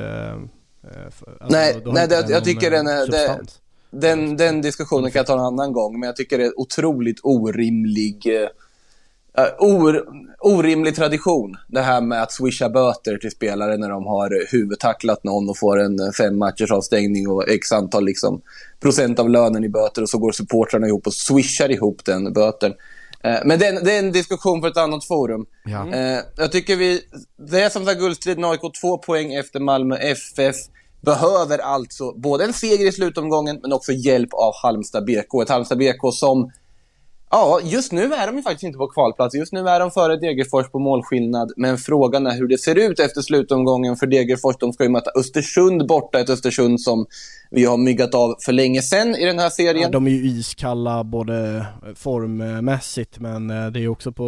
för, 1.11 1.37
alltså, 1.39 1.57
Nej, 1.57 1.81
nej, 1.85 2.07
det- 2.07 2.25
jag 2.29 2.43
tycker 2.43 2.71
den 2.71 2.87
är-. 2.87 3.65
Den, 3.91 4.37
den 4.37 4.61
diskussionen 4.61 5.11
kan 5.11 5.19
jag 5.19 5.25
ta 5.27 5.33
en 5.33 5.39
annan 5.39 5.73
gång, 5.73 5.99
men 5.99 6.07
jag 6.07 6.15
tycker 6.15 6.37
det 6.37 6.43
är 6.45 6.59
otroligt 6.59 7.19
orimlig, 7.23 8.41
eh, 8.41 8.47
or, 9.59 10.03
orimlig 10.39 10.95
tradition. 10.95 11.57
Det 11.67 11.81
här 11.81 12.01
med 12.01 12.21
att 12.21 12.31
swisha 12.31 12.69
böter 12.69 13.17
till 13.17 13.31
spelare 13.31 13.77
när 13.77 13.89
de 13.89 14.05
har 14.05 14.25
eh, 14.25 14.47
huvudtacklat 14.51 15.23
någon 15.23 15.49
och 15.49 15.57
får 15.57 15.79
en 15.79 15.99
eh, 15.99 16.11
fem 16.11 16.37
matchers 16.37 16.71
avstängning 16.71 17.27
och 17.29 17.49
x 17.49 17.71
antal 17.71 18.05
liksom, 18.05 18.41
procent 18.79 19.19
av 19.19 19.29
lönen 19.29 19.63
i 19.63 19.69
böter 19.69 20.01
och 20.01 20.09
så 20.09 20.17
går 20.17 20.31
supportrarna 20.31 20.87
ihop 20.87 21.07
och 21.07 21.13
swishar 21.13 21.71
ihop 21.71 22.05
den 22.05 22.33
böten. 22.33 22.73
Eh, 23.23 23.39
Men 23.45 23.59
det 23.59 23.65
är, 23.67 23.77
en, 23.77 23.83
det 23.83 23.95
är 23.95 23.99
en 23.99 24.11
diskussion 24.11 24.61
för 24.61 24.67
ett 24.67 24.77
annat 24.77 25.05
forum. 25.05 25.45
Ja. 25.65 25.93
Eh, 25.93 26.19
jag 26.37 26.51
tycker 26.51 26.75
vi... 26.75 27.01
Det 27.49 27.61
är 27.61 27.69
som 27.69 27.85
sagt 27.85 27.99
guldstriden 27.99 28.45
AIK 28.45 28.61
två 28.81 28.97
poäng 28.97 29.33
efter 29.33 29.59
Malmö 29.59 29.95
FF. 29.95 30.55
Behöver 31.01 31.57
alltså 31.57 32.11
både 32.11 32.43
en 32.43 32.53
seger 32.53 32.87
i 32.87 32.91
slutomgången 32.91 33.59
men 33.61 33.73
också 33.73 33.91
hjälp 33.91 34.33
av 34.33 34.53
Halmstad 34.63 35.05
BK. 35.05 35.41
Ett 35.43 35.49
Halmstad 35.49 35.77
BK 35.77 36.13
som... 36.13 36.51
Ja, 37.31 37.59
just 37.63 37.91
nu 37.91 38.13
är 38.13 38.27
de 38.27 38.35
ju 38.35 38.41
faktiskt 38.41 38.63
inte 38.63 38.77
på 38.77 38.87
kvalplats. 38.87 39.35
Just 39.35 39.53
nu 39.53 39.69
är 39.69 39.79
de 39.79 39.91
före 39.91 40.15
Degerfors 40.17 40.69
på 40.71 40.79
målskillnad. 40.79 41.51
Men 41.57 41.77
frågan 41.77 42.27
är 42.27 42.31
hur 42.37 42.47
det 42.47 42.57
ser 42.57 42.75
ut 42.75 42.99
efter 42.99 43.21
slutomgången 43.21 43.95
för 43.95 44.07
Degerfors. 44.07 44.55
De 44.59 44.73
ska 44.73 44.83
ju 44.83 44.89
möta 44.89 45.11
Östersund 45.19 45.87
borta. 45.87 46.19
Ett 46.19 46.29
Östersund 46.29 46.81
som 46.81 47.05
vi 47.51 47.65
har 47.65 47.77
myggat 47.77 48.15
av 48.15 48.35
för 48.45 48.51
länge 48.53 48.81
sedan 48.81 49.15
i 49.15 49.25
den 49.25 49.39
här 49.39 49.49
serien. 49.49 49.81
Ja, 49.83 49.89
de 49.89 50.07
är 50.07 50.11
ju 50.11 50.25
iskalla 50.27 51.03
både 51.03 51.65
formmässigt 51.95 53.19
men 53.19 53.49
eh, 53.49 53.67
det 53.67 53.79
är 53.79 53.81
ju 53.81 53.89
också 53.89 54.11
på 54.11 54.23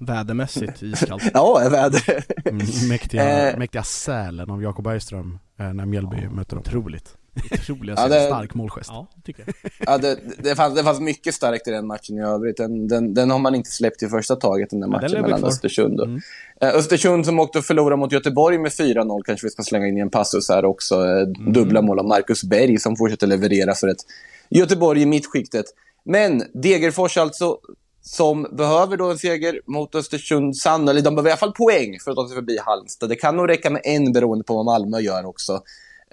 eh, 0.00 0.06
vädermässigt 0.06 0.82
iskallt. 0.82 1.22
Ja, 1.34 1.68
väder. 1.70 2.24
Mm, 2.44 2.66
mäktiga, 2.88 3.50
Eh. 3.50 3.58
mäktiga 3.58 3.82
Sälen 3.82 4.50
av 4.50 4.62
Jakob 4.62 4.84
Bergström 4.84 5.38
när 5.56 5.86
Mjällby 5.86 6.28
mötte 6.28 6.54
dem. 6.54 6.64
Otroligt. 6.66 7.16
Otroliga 7.52 7.94
Ja, 7.96 8.02
ja, 8.02 8.08
det- 8.08 8.26
Stark 8.26 8.54
målgest. 8.54 8.90
ja, 8.92 9.06
tycker 9.24 9.44
jag. 9.46 9.72
Ja, 9.86 9.98
det, 9.98 10.18
det, 10.38 10.54
fanns, 10.56 10.74
det 10.74 10.82
fanns 10.84 11.00
mycket 11.00 11.34
starkt 11.34 11.68
i 11.68 11.70
den 11.70 11.86
matchen 11.86 12.18
i 12.18 12.22
övrigt. 12.22 12.56
Den, 12.56 12.88
den, 12.88 13.14
den 13.14 13.30
har 13.30 13.38
man 13.38 13.54
inte 13.54 13.70
släppt 13.70 14.02
i 14.02 14.08
första 14.08 14.36
taget, 14.36 14.70
den 14.70 14.80
där 14.80 14.86
Ja, 14.86 14.90
den 14.92 15.00
matchen 15.02 15.10
lever 15.14 15.28
mellan. 15.28 15.44
Östersund 15.50 16.00
och... 16.00 16.06
Mm. 16.06 16.20
Eh, 16.60 16.68
Östersund 16.68 17.26
som 17.26 17.38
åkte 17.40 17.58
och 17.58 17.64
förlorade 17.64 17.96
mot 17.96 18.12
Göteborg 18.12 18.58
med 18.58 18.70
4-0, 18.72 19.22
kanske 19.24 19.46
vi 19.46 19.50
ska 19.50 19.62
slänga 19.62 19.86
in 19.86 19.98
i 19.98 20.00
en 20.00 20.10
passus 20.10 20.48
här 20.48 20.64
också. 20.64 20.94
Eh, 20.94 21.10
Mm. 21.40 21.52
Dubbla 21.52 21.82
mål 21.82 21.98
av 21.98 22.04
Marcus 22.06 22.44
Berg 22.44 22.78
som 22.78 22.96
fortsätter 22.96 23.26
leverera 23.26 23.74
för 23.74 23.88
ett 23.88 24.00
Göteborg 24.48 25.02
i 25.02 25.06
mittskiktet. 25.06 25.64
Men 26.04 26.42
Degerfors 26.54 27.16
alltså, 27.16 27.58
som 28.02 28.46
behöver 28.52 28.96
då 28.96 29.10
en 29.10 29.18
seger 29.18 29.60
mot 29.66 29.94
Östersund, 29.94 30.56
sannolikt, 30.56 31.04
de 31.04 31.14
behöver 31.14 31.28
i 31.28 31.32
alla 31.32 31.38
fall 31.38 31.52
poäng 31.52 31.98
för 32.04 32.10
att 32.10 32.16
ta 32.16 32.28
sig 32.28 32.34
förbi 32.34 32.58
Halmstad. 32.66 33.08
Det 33.08 33.16
kan 33.16 33.36
nog 33.36 33.48
räcka 33.48 33.70
med 33.70 33.82
en 33.84 34.12
beroende 34.12 34.44
på 34.44 34.54
vad 34.54 34.64
Malmö 34.64 34.98
gör 35.00 35.26
också. 35.26 35.62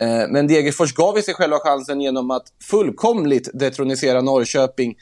Eh, 0.02 0.28
Men 0.30 0.48
Degerfors 0.48 0.94
gav 0.94 1.16
sig 1.22 1.34
själva 1.34 1.60
chansen 1.60 2.02
genom 2.02 2.32
att 2.32 2.44
fullkomligt 2.64 3.50
detronisera 3.54 4.22
Norrköping. 4.22 4.96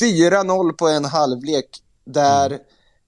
4-0 0.00 0.72
på 0.72 0.88
en 0.88 1.04
halvlek 1.04 1.66
där, 2.06 2.50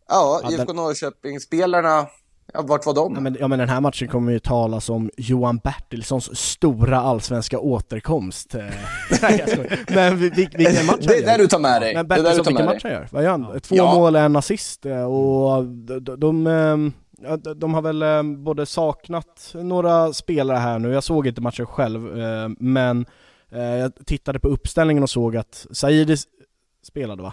ja, 0.08 0.40
Ja, 0.42 0.50
den- 0.50 0.60
IFK 0.60 0.72
Norrköping-spelarna, 0.72 2.06
ja, 2.54 2.62
vart 2.62 2.86
var 2.86 2.94
de? 2.94 3.14
Ja 3.14 3.20
men, 3.20 3.36
ja 3.40 3.48
men 3.48 3.58
den 3.58 3.68
här 3.68 3.80
matchen 3.80 4.08
kommer 4.08 4.32
ju 4.32 4.38
talas 4.38 4.88
om 4.90 5.10
Johan 5.16 5.56
Bertilssons 5.64 6.36
stora 6.38 7.00
allsvenska 7.00 7.58
återkomst. 7.58 8.54
Eh, 8.54 8.60
Nej. 9.22 9.44
Men 9.88 10.16
vi- 10.18 10.30
vi- 10.30 10.48
vilken 10.56 10.86
match 10.86 10.96
han 10.98 11.06
Det 11.06 11.14
är 11.14 11.18
gör. 11.20 11.26
där 11.26 11.38
du 11.38 11.46
tar 11.46 11.58
med 11.58 11.82
dig. 11.82 11.94
Men 11.94 12.08
Bertilsson, 12.08 12.44
vilken 12.46 12.66
match 12.66 12.82
han 12.82 12.92
gör? 12.92 13.08
Vad 13.12 13.22
gör 13.24 13.30
han? 13.30 13.60
Två 13.60 13.76
Ja. 13.76 13.94
mål, 13.94 14.16
en 14.16 14.36
assist 14.36 14.86
eh, 14.86 15.02
och 15.04 15.64
de, 15.64 15.98
de, 16.04 16.20
de, 16.20 16.46
ehm, 16.46 16.92
de- 17.56 17.74
har 17.74 17.82
väl 17.82 18.02
eh, 18.02 18.22
både 18.22 18.66
saknat 18.66 19.50
några 19.54 20.12
spelare 20.12 20.56
här 20.58 20.78
nu, 20.78 20.92
jag 20.92 21.04
såg 21.04 21.26
inte 21.26 21.40
matchen 21.40 21.66
själv, 21.66 22.20
eh, 22.20 22.48
men 22.58 23.06
eh, 23.50 23.60
jag 23.62 23.92
tittade 24.06 24.38
på 24.40 24.48
uppställningen 24.48 25.02
och 25.02 25.10
såg 25.10 25.36
att 25.36 25.66
Saidi 25.70 26.16
spelade 26.82 27.22
va? 27.22 27.32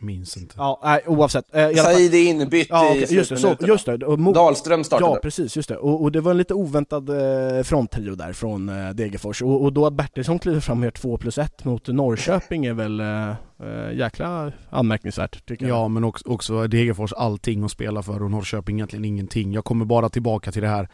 Minns 0.00 0.36
inte. 0.36 0.54
Ja, 0.58 0.80
nej, 0.84 1.00
oavsett. 1.06 1.54
Eh, 1.54 1.70
Said 1.70 2.14
är 2.14 2.28
inbytt 2.30 2.66
Ja, 2.70 2.94
i 2.94 2.98
just 3.14 3.30
det, 3.30 3.36
så, 3.36 3.56
just 3.60 3.86
det. 3.86 4.06
Och 4.06 4.18
mo- 4.18 4.34
Dahlström 4.34 4.84
startade. 4.84 5.10
Ja 5.10 5.18
precis, 5.22 5.56
just 5.56 5.68
det. 5.68 5.76
Och, 5.76 6.02
och 6.02 6.12
det 6.12 6.20
var 6.20 6.30
en 6.30 6.36
lite 6.38 6.54
oväntad 6.54 7.08
eh, 7.10 7.62
fronttrio 7.62 8.14
där 8.14 8.32
från 8.32 8.68
eh, 8.68 8.90
Degerfors. 8.90 9.42
Och, 9.42 9.62
och 9.62 9.72
då 9.72 9.86
att 9.86 9.92
Bertilsson 9.92 10.38
kliver 10.38 10.60
fram 10.60 10.78
och 10.78 10.84
gör 10.84 10.90
2 10.90 11.16
plus 11.18 11.38
1 11.38 11.64
mot 11.64 11.88
Norrköping 11.88 12.66
är 12.66 12.74
väl 12.74 13.00
eh, 13.00 13.30
eh, 13.30 13.92
jäkla 13.98 14.52
anmärkningsvärt 14.70 15.46
tycker 15.46 15.66
jag. 15.66 15.76
Ja 15.78 15.88
men 15.88 16.04
också, 16.04 16.28
också 16.28 16.66
Degerfors 16.66 17.12
allting 17.12 17.64
att 17.64 17.70
spela 17.70 18.02
för 18.02 18.22
och 18.22 18.30
Norrköping 18.30 18.76
egentligen 18.76 19.04
ingenting. 19.04 19.52
Jag 19.52 19.64
kommer 19.64 19.84
bara 19.84 20.08
tillbaka 20.08 20.52
till 20.52 20.62
det 20.62 20.68
här 20.68 20.88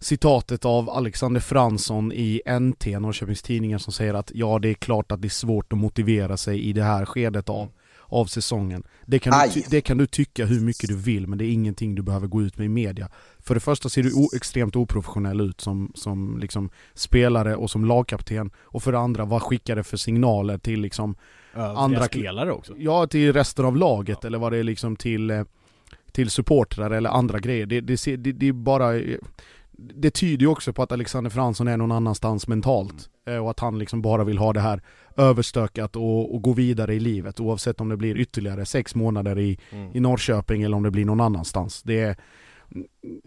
citatet 0.00 0.64
av 0.64 0.90
Alexander 0.90 1.40
Fransson 1.40 2.12
i 2.12 2.40
NT, 2.60 2.86
Norrköpings 2.86 3.42
Tidningar, 3.42 3.78
som 3.78 3.92
säger 3.92 4.14
att 4.14 4.30
ja, 4.34 4.58
det 4.58 4.68
är 4.70 4.74
klart 4.74 5.12
att 5.12 5.22
det 5.22 5.28
är 5.28 5.30
svårt 5.30 5.72
att 5.72 5.78
motivera 5.78 6.36
sig 6.36 6.62
i 6.62 6.72
det 6.72 6.82
här 6.82 7.04
skedet 7.04 7.48
av, 7.48 7.68
av 8.12 8.26
säsongen. 8.26 8.82
Det 9.06 9.18
kan, 9.18 9.48
du, 9.54 9.62
det 9.70 9.80
kan 9.80 9.98
du 9.98 10.06
tycka 10.06 10.46
hur 10.46 10.60
mycket 10.60 10.88
du 10.88 10.96
vill, 10.96 11.26
men 11.26 11.38
det 11.38 11.44
är 11.44 11.52
ingenting 11.52 11.94
du 11.94 12.02
behöver 12.02 12.26
gå 12.26 12.42
ut 12.42 12.58
med 12.58 12.64
i 12.64 12.68
media. 12.68 13.08
För 13.38 13.54
det 13.54 13.60
första 13.60 13.88
ser 13.88 14.02
du 14.02 14.36
extremt 14.36 14.76
oprofessionell 14.76 15.40
ut 15.40 15.60
som, 15.60 15.92
som 15.94 16.38
liksom 16.38 16.70
spelare 16.94 17.56
och 17.56 17.70
som 17.70 17.84
lagkapten. 17.84 18.50
Och 18.62 18.82
för 18.82 18.92
det 18.92 18.98
andra, 18.98 19.24
vad 19.24 19.42
skickar 19.42 19.76
det 19.76 19.84
för 19.84 19.96
signaler 19.96 20.58
till 20.58 20.80
liksom 20.80 21.16
Övriga 21.54 21.78
andra 21.78 22.04
spelare 22.04 22.52
också? 22.52 22.74
Ja, 22.78 23.06
till 23.06 23.32
resten 23.32 23.64
av 23.64 23.76
laget 23.76 24.18
ja. 24.22 24.26
eller 24.26 24.38
vad 24.38 24.52
det 24.52 24.58
är 24.58 24.64
liksom 24.64 24.96
till, 24.96 25.30
eh, 25.30 25.44
till 26.12 26.30
supportrar 26.30 26.90
eller 26.90 27.10
andra 27.10 27.38
grejer. 27.38 27.66
Det, 27.66 27.80
det, 27.80 28.16
det, 28.16 28.32
det 28.32 28.48
är 28.48 28.52
bara 28.52 29.00
det 29.72 30.10
tyder 30.10 30.40
ju 30.40 30.46
också 30.46 30.72
på 30.72 30.82
att 30.82 30.92
Alexander 30.92 31.30
Fransson 31.30 31.68
är 31.68 31.76
någon 31.76 31.92
annanstans 31.92 32.48
mentalt. 32.48 33.08
Mm. 33.26 33.42
Och 33.42 33.50
att 33.50 33.60
han 33.60 33.78
liksom 33.78 34.02
bara 34.02 34.24
vill 34.24 34.38
ha 34.38 34.52
det 34.52 34.60
här 34.60 34.82
överstökat 35.16 35.96
och, 35.96 36.34
och, 36.34 36.42
gå 36.42 36.52
vidare 36.52 36.94
i 36.94 37.00
livet 37.00 37.40
oavsett 37.40 37.80
om 37.80 37.88
det 37.88 37.96
blir 37.96 38.16
ytterligare 38.16 38.66
sex 38.66 38.94
månader 38.94 39.38
i, 39.38 39.58
mm. 39.70 39.90
i 39.94 40.00
Norrköping 40.00 40.62
eller 40.62 40.76
om 40.76 40.82
det 40.82 40.90
blir 40.90 41.04
någon 41.04 41.20
annanstans. 41.20 41.82
Det 41.82 42.00
är, 42.00 42.16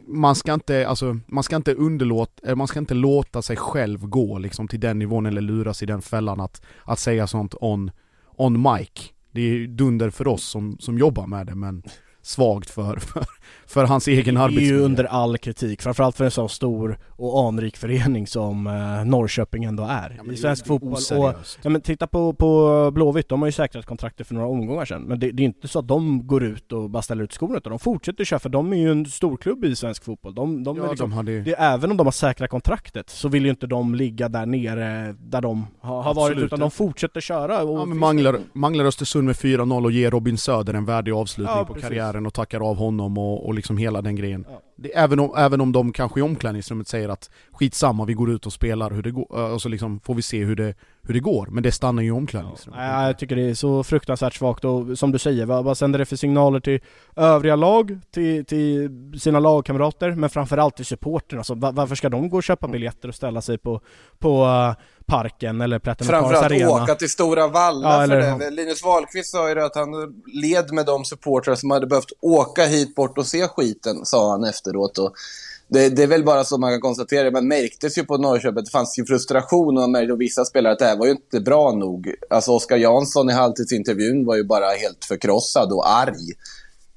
man 0.07 0.35
ska 0.35 0.53
inte, 0.53 0.87
alltså, 0.87 1.19
man 1.27 1.43
ska 1.43 1.55
inte 1.55 1.73
underlåta, 1.73 2.49
eh, 2.49 2.55
man 2.55 2.67
ska 2.67 2.79
inte 2.79 2.93
låta 2.93 3.41
sig 3.41 3.55
själv 3.55 4.07
gå 4.07 4.37
liksom 4.37 4.67
till 4.67 4.79
den 4.79 4.99
nivån 4.99 5.25
eller 5.25 5.41
luras 5.41 5.83
i 5.83 5.85
den 5.85 6.01
fällan 6.01 6.39
att, 6.39 6.61
att 6.83 6.99
säga 6.99 7.27
sånt 7.27 7.55
on, 7.61 7.91
on 8.37 8.61
mic. 8.61 8.89
Det 9.31 9.41
är 9.41 9.67
dunder 9.67 10.09
för 10.09 10.27
oss 10.27 10.43
som, 10.43 10.77
som 10.79 10.97
jobbar 10.97 11.27
med 11.27 11.47
det 11.47 11.55
men 11.55 11.83
svagt 12.26 12.69
för, 12.69 12.95
för, 12.99 13.26
för 13.67 13.86
hans 13.86 14.07
egen 14.07 14.38
arbetsmiljö. 14.38 14.71
Det 14.71 14.76
är 14.76 14.80
ju 14.80 14.86
under 14.86 15.03
all 15.03 15.38
kritik, 15.38 15.82
framförallt 15.82 16.17
för 16.17 16.26
en 16.26 16.32
så 16.32 16.47
stor 16.47 16.97
och 17.09 17.47
anrik 17.47 17.78
förening 17.78 18.28
som 18.28 18.67
eh, 18.67 19.05
Norrköping 19.05 19.63
ändå 19.63 19.84
är 19.84 20.21
ja, 20.26 20.34
i 20.34 20.38
svensk 20.38 20.67
fotboll. 20.67 20.93
Och, 20.93 21.34
ja, 21.61 21.69
men 21.69 21.82
titta 21.82 22.07
på, 22.07 22.34
på 22.34 22.91
Blåvitt, 22.91 23.30
de 23.30 23.41
har 23.41 23.47
ju 23.47 23.51
säkrat 23.51 23.86
kontraktet 23.86 24.28
för 24.28 24.36
några 24.36 24.47
omgångar 24.47 24.86
sedan. 24.86 25.01
Men 25.01 25.19
det, 25.19 25.32
det, 25.32 25.43
är 25.43 25.45
inte 25.45 25.67
så 25.67 25.80
att 25.80 25.88
de 25.88 26.28
går 26.28 26.43
ut 26.43 26.71
och 26.71 26.89
bara 26.89 27.01
ställer 27.01 27.23
ut 27.23 27.34
skorna 27.34 27.57
utan 27.57 27.69
de 27.69 27.80
fortsätter 27.80 28.23
köra 28.23 28.39
för 28.39 28.49
de 28.49 28.73
är 28.73 28.78
ju 28.78 28.91
en 28.91 29.05
storklubb 29.05 29.65
i 29.65 29.76
svensk 29.76 30.03
fotboll. 30.03 30.36
De, 30.36 30.63
de, 30.63 30.78
ja, 30.78 30.89
liksom, 30.89 31.09
de 31.09 31.15
hade... 31.15 31.41
det, 31.41 31.53
även 31.53 31.91
om 31.91 31.97
de 31.97 32.07
har 32.07 32.11
säkrat 32.11 32.49
kontraktet 32.49 33.09
så 33.09 33.30
vill 33.30 33.43
ju 33.43 33.49
inte 33.49 33.67
de 33.67 33.95
ligga 33.95 34.30
där 34.30 34.45
nere 34.45 35.15
där 35.19 35.41
de 35.41 35.67
har, 35.82 36.01
har 36.01 36.13
varit 36.13 36.38
utan 36.38 36.59
de 36.59 36.71
fortsätter 36.71 37.21
köra. 37.21 37.63
Och 37.63 37.80
ja, 37.80 37.86
men 37.86 37.97
manglar, 37.97 38.39
manglar 38.53 38.86
Östersund 38.86 39.26
med 39.26 39.36
4-0 39.36 39.84
och 39.84 39.91
ger 39.91 40.11
Robin 40.11 40.38
Söder 40.38 40.73
en 40.73 40.86
värdig 40.86 41.11
avslutning 41.11 41.57
ja, 41.57 41.65
på 41.65 41.73
precis. 41.73 41.89
karriären 41.89 42.14
och 42.24 42.34
tackar 42.34 42.70
av 42.70 42.78
honom 42.78 43.18
och, 43.18 43.45
och 43.45 43.53
liksom 43.53 43.78
hela 43.78 44.01
den 44.01 44.16
grejen. 44.16 44.45
Ja. 44.49 44.61
Det, 44.76 44.97
även, 44.97 45.20
om, 45.20 45.34
även 45.38 45.61
om 45.61 45.72
de 45.72 45.91
kanske 45.91 46.20
i 46.20 46.24
omklädningsrummet 46.24 46.88
säger 46.88 47.09
att 47.09 47.30
skitsamma, 47.51 48.05
vi 48.05 48.13
går 48.13 48.32
ut 48.32 48.45
och 48.45 48.53
spelar 48.53 48.91
hur 48.91 49.03
det 49.03 49.11
går, 49.11 49.51
och 49.53 49.61
så 49.61 49.70
liksom 49.70 49.99
får 49.99 50.16
vi 50.16 50.22
se 50.22 50.43
hur 50.43 50.55
det, 50.55 50.74
hur 51.01 51.13
det 51.13 51.20
går. 51.20 51.47
Men 51.51 51.63
det 51.63 51.72
stannar 51.72 52.01
ju 52.01 52.07
i 52.07 52.11
omklädningsrummet. 52.11 52.80
Ja, 52.84 53.07
jag 53.07 53.18
tycker 53.18 53.36
det 53.36 53.49
är 53.49 53.53
så 53.53 53.84
fruktansvärt 53.84 54.34
svagt 54.34 54.66
och 54.66 54.97
som 54.99 55.11
du 55.11 55.20
säger, 55.20 55.45
vad, 55.45 55.63
vad 55.63 55.78
sänder 55.78 55.99
det 55.99 56.05
för 56.05 56.16
signaler 56.16 56.59
till 56.59 56.80
övriga 57.16 57.55
lag, 57.55 57.99
till, 58.11 58.45
till 58.45 58.89
sina 59.20 59.39
lagkamrater, 59.39 60.11
men 60.11 60.30
framförallt 60.30 60.76
till 60.76 60.86
supporterna. 60.86 61.39
Alltså, 61.39 61.55
varför 61.55 61.95
ska 61.95 62.09
de 62.09 62.30
gå 62.30 62.38
och 62.38 62.43
köpa 62.43 62.68
biljetter 62.68 63.07
och 63.07 63.16
ställa 63.16 63.41
sig 63.41 63.57
på, 63.57 63.82
på 64.20 64.45
uh, 64.45 64.74
parken 65.06 65.62
eller 65.62 65.80
Plätten 65.80 66.08
Framförallt 66.08 66.45
arena. 66.45 66.70
åka 66.70 66.95
till 66.95 67.10
Stora 67.10 67.47
Valla 67.47 67.89
ja, 67.89 68.03
eller... 68.03 68.32
för 68.32 68.39
det. 68.39 68.49
Linus 68.49 68.84
Wahlqvist 68.84 69.32
sa 69.32 69.49
ju 69.49 69.62
att 69.62 69.76
han 69.76 69.89
led 70.34 70.74
med 70.74 70.86
de 70.86 71.06
supportrar 71.06 71.56
som 71.56 71.72
hade 71.72 71.88
behövt 71.88 72.12
åka 72.22 72.66
hit 72.66 72.95
bort 72.95 73.18
och 73.18 73.26
se 73.26 73.47
skiten, 73.47 74.06
sa 74.06 74.32
han 74.32 74.43
efteråt. 74.43 74.97
Och 74.97 75.14
det, 75.68 75.89
det, 75.89 76.03
är 76.03 76.08
väl 76.08 76.24
bara 76.24 76.43
så 76.43 76.58
man 76.58 76.72
kan 76.72 76.82
konstatera. 76.82 77.32
Men 77.32 77.47
märktes 77.47 77.97
ju 77.97 78.03
på 78.03 78.18
Norrköping 78.18 78.58
att 78.60 78.66
det 78.66 78.72
fanns 78.72 78.99
ju 78.99 79.06
frustration 79.06 79.68
och 79.68 79.82
man 79.82 79.91
märkte 79.91 80.16
vissa 80.16 80.45
spelare 80.45 80.74
att 80.74 80.80
det 80.80 80.86
här 80.86 80.97
var 80.97 81.06
ju 81.06 81.12
inte 81.12 81.39
bra 81.39 81.72
nog. 81.72 82.14
Alltså 82.30 82.51
Oskar 82.51 82.78
Jansson 82.78 83.30
i 83.30 83.34
halvtidsintervjun 83.34 84.26
var 84.26 84.36
ju 84.36 84.43
bara 84.43 84.66
helt 84.66 85.06
förkrossad 85.06 85.72
och 85.72 85.89
arg 85.89 86.34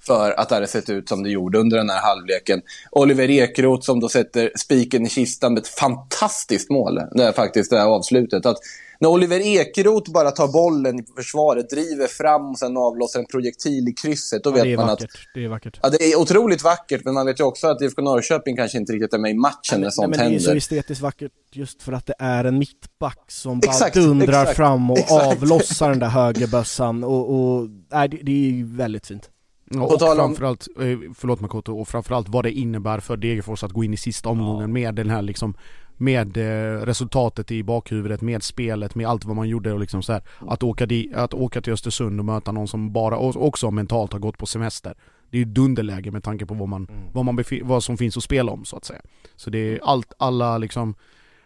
för 0.08 0.40
att 0.40 0.48
det 0.48 0.54
hade 0.54 0.66
sett 0.66 0.90
ut 0.90 1.08
som 1.08 1.22
det 1.22 1.30
gjorde 1.30 1.58
under 1.58 1.76
den 1.76 1.90
här 1.90 2.00
halvleken. 2.00 2.62
Oliver 2.90 3.30
Ekroth 3.30 3.84
som 3.84 4.00
då 4.00 4.08
sätter 4.08 4.50
spiken 4.56 5.06
i 5.06 5.08
kistan 5.08 5.54
med 5.54 5.60
ett 5.60 5.68
fantastiskt 5.68 6.70
mål. 6.70 7.00
Det 7.12 7.24
är 7.24 7.32
faktiskt 7.32 7.70
det 7.70 7.78
här 7.78 7.86
avslutet. 7.86 8.46
Att 8.46 8.58
när 9.00 9.08
Oliver 9.08 9.40
Ekroth 9.40 10.12
bara 10.12 10.30
tar 10.30 10.48
bollen 10.48 11.00
i 11.00 11.04
försvaret, 11.16 11.70
driver 11.70 12.06
fram 12.06 12.50
och 12.50 12.58
sen 12.58 12.76
avlossar 12.76 13.20
en 13.20 13.26
projektil 13.26 13.88
i 13.88 13.92
krysset, 13.92 14.44
då 14.44 14.58
ja, 14.58 14.64
vet 14.64 14.76
man 14.76 14.86
vackert. 14.86 15.04
att... 15.04 15.10
Det 15.34 15.44
är 15.44 15.48
vackert. 15.48 15.80
Ja, 15.82 15.88
det 15.88 16.04
är 16.04 16.16
otroligt 16.16 16.62
vackert, 16.62 17.04
men 17.04 17.14
man 17.14 17.26
vet 17.26 17.40
ju 17.40 17.44
också 17.44 17.66
att 17.66 17.82
IFK 17.82 18.02
Norrköping 18.02 18.56
kanske 18.56 18.78
inte 18.78 18.92
riktigt 18.92 19.14
är 19.14 19.18
med 19.18 19.30
i 19.30 19.34
matchen 19.34 19.58
nej, 19.72 19.80
när 19.80 19.90
sånt 19.90 20.10
nej, 20.10 20.10
men 20.10 20.18
händer. 20.18 20.38
Det 20.38 20.44
är 20.44 20.50
så 20.50 20.56
estetiskt 20.56 21.02
vackert 21.02 21.32
just 21.52 21.82
för 21.82 21.92
att 21.92 22.06
det 22.06 22.14
är 22.18 22.44
en 22.44 22.58
mittback 22.58 23.24
som 23.28 23.60
bara 23.60 23.70
exakt, 23.70 23.94
dundrar 23.94 24.42
exakt, 24.42 24.56
fram 24.56 24.90
och 24.90 24.98
exakt. 24.98 25.26
avlossar 25.26 25.90
den 25.90 25.98
där 25.98 26.08
högerbössan 26.08 27.04
och, 27.04 27.34
och 27.34 27.68
nej, 27.92 28.08
det, 28.08 28.16
det 28.22 28.32
är 28.32 28.76
väldigt 28.76 29.06
fint. 29.06 29.30
Och, 29.70 29.92
och 29.92 30.00
framförallt, 30.00 30.68
eh, 30.76 30.98
förlåt 31.14 31.40
Makoto, 31.40 31.80
och 31.80 31.88
framförallt 31.88 32.28
vad 32.28 32.44
det 32.44 32.52
innebär 32.52 33.00
för 33.00 33.16
Degerfors 33.16 33.64
att 33.64 33.72
gå 33.72 33.84
in 33.84 33.94
i 33.94 33.96
sista 33.96 34.28
omgången 34.28 34.60
ja. 34.60 34.66
med 34.66 34.94
den 34.94 35.10
här 35.10 35.22
liksom 35.22 35.54
med 36.00 36.36
eh, 36.36 36.80
resultatet 36.86 37.50
i 37.50 37.62
bakhuvudet, 37.62 38.20
med 38.20 38.42
spelet, 38.42 38.94
med 38.94 39.06
allt 39.06 39.24
vad 39.24 39.36
man 39.36 39.48
gjorde 39.48 39.72
och 39.72 39.80
liksom 39.80 40.02
så 40.02 40.12
här, 40.12 40.22
att, 40.38 40.62
åka 40.62 40.86
di, 40.86 41.12
att 41.14 41.34
åka 41.34 41.60
till 41.60 41.72
Östersund 41.72 42.20
och 42.20 42.24
möta 42.24 42.52
någon 42.52 42.68
som 42.68 42.92
bara 42.92 43.18
också 43.18 43.70
mentalt 43.70 44.12
har 44.12 44.20
gått 44.20 44.38
på 44.38 44.46
semester. 44.46 44.94
Det 45.30 45.36
är 45.36 45.38
ju 45.38 45.44
dunderläge 45.44 46.10
med 46.10 46.24
tanke 46.24 46.46
på 46.46 46.54
vad, 46.54 46.68
man, 46.68 46.86
mm. 46.90 47.02
vad, 47.12 47.24
man 47.24 47.44
vad 47.62 47.84
som 47.84 47.96
finns 47.96 48.16
att 48.16 48.22
spela 48.22 48.52
om 48.52 48.64
så 48.64 48.76
att 48.76 48.84
säga. 48.84 49.00
Så 49.36 49.50
det 49.50 49.58
är 49.58 49.80
allt, 49.82 50.12
alla 50.18 50.58
liksom 50.58 50.94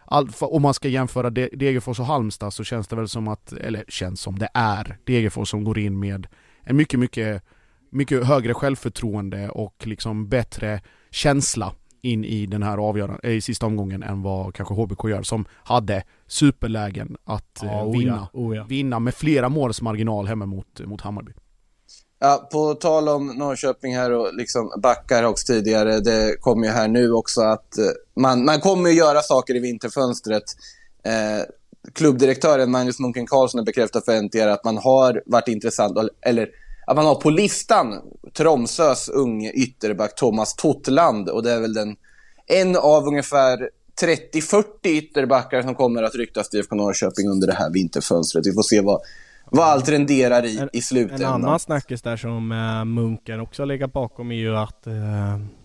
allt, 0.05 0.41
om 0.41 0.61
man 0.61 0.73
ska 0.73 0.87
jämföra 0.87 1.29
Degerfors 1.29 1.99
och 1.99 2.05
Halmstad 2.05 2.53
så 2.53 2.63
känns 2.63 2.87
det 2.87 2.95
väl 2.95 3.07
som 3.07 3.27
att, 3.27 3.53
eller 3.53 3.85
känns 3.87 4.21
som 4.21 4.39
det 4.39 4.49
är, 4.53 4.97
Degerfors 5.03 5.49
som 5.49 5.63
går 5.63 5.79
in 5.79 5.99
med 5.99 6.27
en 6.63 6.75
mycket, 6.75 6.99
mycket 6.99 7.43
mycket 7.93 8.23
högre 8.23 8.53
självförtroende 8.53 9.49
och 9.49 9.75
liksom 9.87 10.29
bättre 10.29 10.81
känsla 11.11 11.73
in 12.01 12.25
i 12.25 12.45
den 12.45 12.63
här 12.63 12.77
avgörande, 12.77 13.31
i 13.31 13.41
sista 13.41 13.65
omgången 13.65 14.03
än 14.03 14.21
vad 14.21 14.55
kanske 14.55 14.73
HBK 14.73 15.09
gör 15.09 15.23
som 15.23 15.45
hade 15.63 16.03
superlägen 16.27 17.17
att 17.23 17.59
ja, 17.61 17.79
eh, 17.79 17.91
vinna. 17.91 18.15
Oh 18.15 18.29
ja, 18.33 18.39
oh 18.39 18.55
ja. 18.55 18.63
vinna 18.63 18.99
med 18.99 19.13
flera 19.13 19.49
måls 19.49 19.81
marginal 19.81 20.27
hemma 20.27 20.45
mot, 20.45 20.79
mot 20.85 21.01
Hammarby. 21.01 21.31
Ja, 22.19 22.49
på 22.51 22.73
tal 22.73 23.09
om 23.09 23.27
Norrköping 23.27 23.95
här 23.95 24.11
och 24.11 24.33
liksom 24.33 24.71
backar 24.81 25.23
också 25.23 25.53
tidigare, 25.53 25.99
det 25.99 26.35
kommer 26.39 26.67
ju 26.67 26.73
här 26.73 26.87
nu 26.87 27.11
också 27.11 27.41
att 27.41 27.77
eh, 27.77 27.85
man, 28.21 28.45
man 28.45 28.59
kommer 28.59 28.89
ju 28.89 28.95
göra 28.95 29.21
saker 29.21 29.55
i 29.55 29.59
vinterfönstret. 29.59 30.43
Eh, 31.03 31.45
klubbdirektören 31.93 32.71
Magnus 32.71 32.99
Munken 32.99 33.27
Karlsson 33.27 33.59
har 33.59 33.65
bekräftat 33.65 34.05
för 34.05 34.21
NTR 34.21 34.47
att 34.47 34.65
man 34.65 34.77
har 34.77 35.23
varit 35.25 35.47
intressant, 35.47 35.97
eller 36.21 36.49
att 36.87 36.95
man 36.95 37.05
har 37.05 37.15
på 37.15 37.29
listan 37.29 38.01
Tromsös 38.37 39.09
unge 39.09 39.51
ytterback 39.51 40.15
Thomas 40.15 40.55
Tottland 40.55 41.29
och 41.29 41.43
det 41.43 41.51
är 41.51 41.59
väl 41.61 41.73
den, 41.73 41.95
en 42.47 42.75
av 42.75 43.07
ungefär 43.07 43.69
30-40 44.01 44.63
ytterbackar 44.85 45.61
som 45.61 45.75
kommer 45.75 46.03
att 46.03 46.15
ryktas 46.15 46.49
till 46.49 46.59
IFK 46.59 46.75
Norrköping 46.75 47.29
under 47.29 47.47
det 47.47 47.53
här 47.53 47.69
vinterfönstret. 47.69 48.47
Vi 48.47 48.53
får 48.53 48.61
se 48.61 48.81
vad, 48.81 49.01
vad 49.45 49.65
allt 49.65 49.89
renderar 49.89 50.45
i, 50.45 50.67
i 50.73 50.81
slutändan. 50.81 51.21
En 51.21 51.45
annan 51.45 51.59
snackis 51.59 52.01
där 52.01 52.17
som 52.17 52.51
äh, 52.51 52.85
Munken 52.85 53.39
också 53.39 53.61
har 53.61 53.67
legat 53.67 53.93
bakom 53.93 54.31
är 54.31 54.35
ju 54.35 54.57
att 54.57 54.87
äh, 54.87 54.93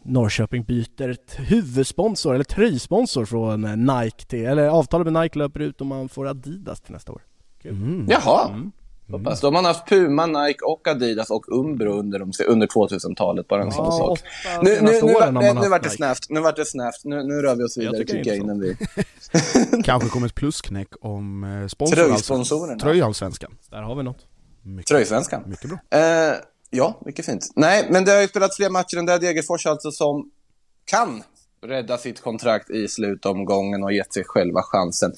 Norrköping 0.03 0.65
byter 0.65 1.41
huvudsponsor, 1.41 2.35
eller 2.35 2.45
tröjsponsor 2.45 3.25
från 3.25 3.65
äh, 3.65 3.77
Nike 3.77 4.25
till, 4.25 4.47
eller 4.47 4.69
avtalet 4.69 5.13
med 5.13 5.23
Nike 5.23 5.39
löper 5.39 5.61
ut 5.61 5.81
och 5.81 5.87
man 5.87 6.09
får 6.09 6.29
Adidas 6.29 6.81
till 6.81 6.93
nästa 6.93 7.13
år. 7.13 7.23
Mm. 7.65 8.07
Jaha. 8.11 8.49
Mm. 8.49 8.73
Mm. 9.09 9.23
Då 9.23 9.47
har 9.47 9.53
man 9.53 9.65
haft 9.65 9.89
Puma, 9.89 10.27
Nike 10.27 10.65
och 10.65 10.89
Adidas 10.89 11.31
och 11.31 11.45
Umbro 11.49 11.93
under, 11.93 12.19
de, 12.19 12.33
under 12.47 12.67
2000-talet. 12.67 13.49
Bara 13.49 13.63
en 13.63 13.69
ja, 13.69 13.75
sån 13.75 13.93
sak. 13.93 14.21
Nu, 14.63 14.79
nu, 14.81 15.01
nu, 15.03 15.41
nu, 15.41 15.61
nu 15.61 15.69
vart 15.69 15.83
det 15.83 15.91
snävt. 15.91 16.27
Nu 16.29 16.41
vart 16.41 16.57
det 16.57 16.65
snävt. 16.65 17.05
Nu, 17.05 17.23
nu 17.23 17.35
rör 17.35 17.57
vi 17.57 17.65
oss 17.65 17.79
vidare 17.79 17.97
jag 17.97 18.07
tycker, 18.07 18.19
tycker 18.19 18.31
jag 18.31 18.39
innan 18.39 18.61
vi... 18.61 18.77
Kanske 19.85 20.09
kommer 20.09 20.27
ett 20.27 20.35
plusknäck 20.35 20.89
om 21.01 21.45
eh, 21.45 21.67
sponsor. 21.67 22.79
Tröjallsvenskan. 22.79 23.51
Där 23.71 23.83
har 23.83 23.95
vi 23.95 24.03
något. 24.03 24.27
Tröjsvenskan. 24.89 25.43
Mycket 25.47 25.71
bra. 25.71 26.01
Eh, 26.01 26.35
ja, 26.71 27.01
mycket 27.05 27.27
fint. 27.27 27.53
Nej, 27.57 27.87
men 27.91 28.05
det 28.05 28.13
har 28.13 28.21
ju 28.21 28.29
spelats 28.29 28.57
fler 28.57 28.71
matcher 28.71 28.97
än 28.97 29.07
det. 29.07 29.19
Degerfors 29.19 29.67
alltså 29.67 29.91
som 29.91 30.31
kan 30.85 31.23
rädda 31.67 31.99
sitt 31.99 32.21
kontrakt 32.21 32.71
i 32.71 32.89
slutomgången 32.89 33.83
och 33.83 33.93
gett 33.93 34.13
sig 34.13 34.25
själva 34.25 34.63
chansen 34.63 35.13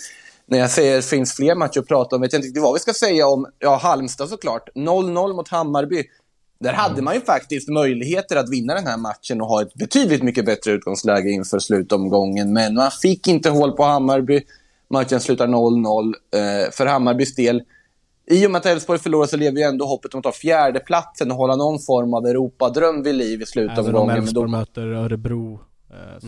när 0.50 0.58
jag 0.58 0.70
säger 0.70 0.98
att 0.98 1.04
det 1.04 1.08
finns 1.08 1.32
fler 1.32 1.54
matcher 1.54 1.80
att 1.80 1.88
prata 1.88 2.16
om, 2.16 2.22
vet 2.22 2.32
jag 2.32 2.38
inte 2.38 2.46
riktigt 2.46 2.62
vad 2.62 2.74
vi 2.74 2.80
ska 2.80 2.92
säga 2.92 3.26
om, 3.26 3.46
ja, 3.58 3.76
Halmstad 3.76 4.28
såklart. 4.28 4.68
0-0 4.74 5.34
mot 5.34 5.48
Hammarby. 5.48 6.04
Där 6.60 6.72
hade 6.72 6.92
mm. 6.92 7.04
man 7.04 7.14
ju 7.14 7.20
faktiskt 7.20 7.68
möjligheter 7.68 8.36
att 8.36 8.50
vinna 8.50 8.74
den 8.74 8.86
här 8.86 8.96
matchen 8.96 9.40
och 9.40 9.46
ha 9.46 9.62
ett 9.62 9.74
betydligt 9.74 10.22
mycket 10.22 10.44
bättre 10.44 10.72
utgångsläge 10.72 11.30
inför 11.30 11.58
slutomgången. 11.58 12.52
Men 12.52 12.74
man 12.74 12.90
fick 12.90 13.28
inte 13.28 13.50
hål 13.50 13.72
på 13.72 13.84
Hammarby. 13.84 14.42
Matchen 14.90 15.20
slutar 15.20 15.46
0-0 15.46 16.14
eh, 16.34 16.70
för 16.70 16.86
Hammarbys 16.86 17.34
del. 17.34 17.62
I 18.30 18.46
och 18.46 18.50
med 18.50 18.58
att 18.58 18.66
Elfsborg 18.66 18.98
förlorar 18.98 19.26
så 19.26 19.36
lever 19.36 19.58
ju 19.58 19.62
ändå 19.62 19.86
hoppet 19.86 20.14
om 20.14 20.18
att 20.18 20.24
ta 20.24 20.32
fjärdeplatsen 20.32 21.30
och 21.30 21.36
hålla 21.36 21.56
någon 21.56 21.78
form 21.78 22.14
av 22.14 22.26
Europadröm 22.26 23.02
vid 23.02 23.14
liv 23.14 23.42
i 23.42 23.46
slutomgången. 23.46 23.86
Även 23.88 24.02
om 24.02 24.10
Elfsborg 24.10 24.50
möter 24.50 24.86
Örebro 24.86 25.60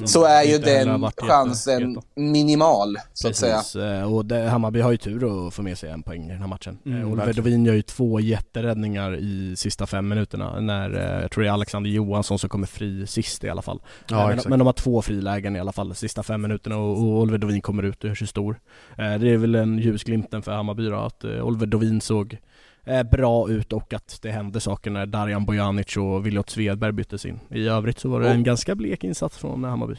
Så 0.04 0.24
är 0.24 0.42
ju 0.42 0.58
den 0.58 1.02
jätte- 1.02 1.26
chansen 1.26 1.88
heta. 1.88 2.02
minimal, 2.14 2.96
så 3.12 3.28
att 3.28 3.36
säga. 3.36 3.56
Precis, 3.56 3.76
eh, 3.76 4.14
och 4.14 4.24
det, 4.26 4.48
Hammarby 4.48 4.80
har 4.80 4.90
ju 4.90 4.96
tur 4.96 5.46
att 5.48 5.54
få 5.54 5.62
med 5.62 5.78
sig 5.78 5.90
en 5.90 6.02
poäng 6.02 6.24
i 6.26 6.28
den 6.32 6.40
här 6.40 6.46
matchen. 6.48 6.78
Mm, 6.86 6.98
Mm, 6.98 7.12
Oliver. 7.12 7.32
Dovin 7.32 7.64
gör 7.64 7.74
ju 7.74 7.82
två 7.82 8.20
jätteräddningar 8.20 9.16
i 9.16 9.56
sista 9.56 9.86
fem 9.86 10.08
minuterna 10.08 10.60
när, 10.60 10.94
eh, 11.16 11.22
jag 11.22 11.30
tror 11.30 11.42
det 11.44 11.48
är 11.50 11.52
Alexander 11.52 11.90
Johansson 11.90 12.38
som 12.38 12.48
kommer 12.48 12.66
fri 12.66 13.06
sist 13.06 13.44
i 13.44 13.48
alla 13.48 13.62
fall. 13.62 13.80
Ja, 14.08 14.22
Eh, 14.22 14.36
men, 14.36 14.44
men 14.48 14.58
de 14.58 14.66
har 14.66 14.72
två 14.72 15.02
frilägen 15.02 15.56
i 15.56 15.60
alla 15.60 15.72
fall 15.72 15.88
de 15.88 15.94
sista 15.94 16.22
fem 16.22 16.42
minuterna 16.42 16.76
och, 16.76 16.90
och 16.90 17.20
Oliver 17.20 17.38
Dovin 17.38 17.60
kommer 17.60 17.82
ut 17.82 18.02
och 18.04 18.08
gör 18.08 18.14
sig 18.14 18.26
stor. 18.26 18.60
Eh, 18.98 19.14
det 19.14 19.30
är 19.30 19.36
väl 19.36 19.54
en 19.54 19.78
ljusglimten 19.78 20.42
för 20.42 20.52
Hammarby 20.52 20.88
då, 20.88 20.96
att 20.96 21.24
eh, 21.24 21.30
Oliver 21.46 21.66
Dovin 21.66 22.00
såg 22.00 22.32
eh, 22.32 22.38
bra 23.10 23.50
ut 23.50 23.72
och 23.72 23.92
att 23.94 24.18
det 24.22 24.30
hände 24.30 24.60
saker 24.60 24.90
när 24.90 25.06
Darjan 25.06 25.44
Bojanic 25.44 25.96
och 25.96 26.26
Viljot 26.26 26.50
Svedberg 26.50 26.92
byttes 26.92 27.26
in. 27.26 27.40
I 27.50 27.68
övrigt 27.68 27.98
så 27.98 28.08
var 28.08 28.20
det 28.20 28.28
en 28.28 28.42
ganska 28.42 28.74
blek 28.74 29.04
insats 29.04 29.36
från 29.38 29.64
Hammarby. 29.64 29.94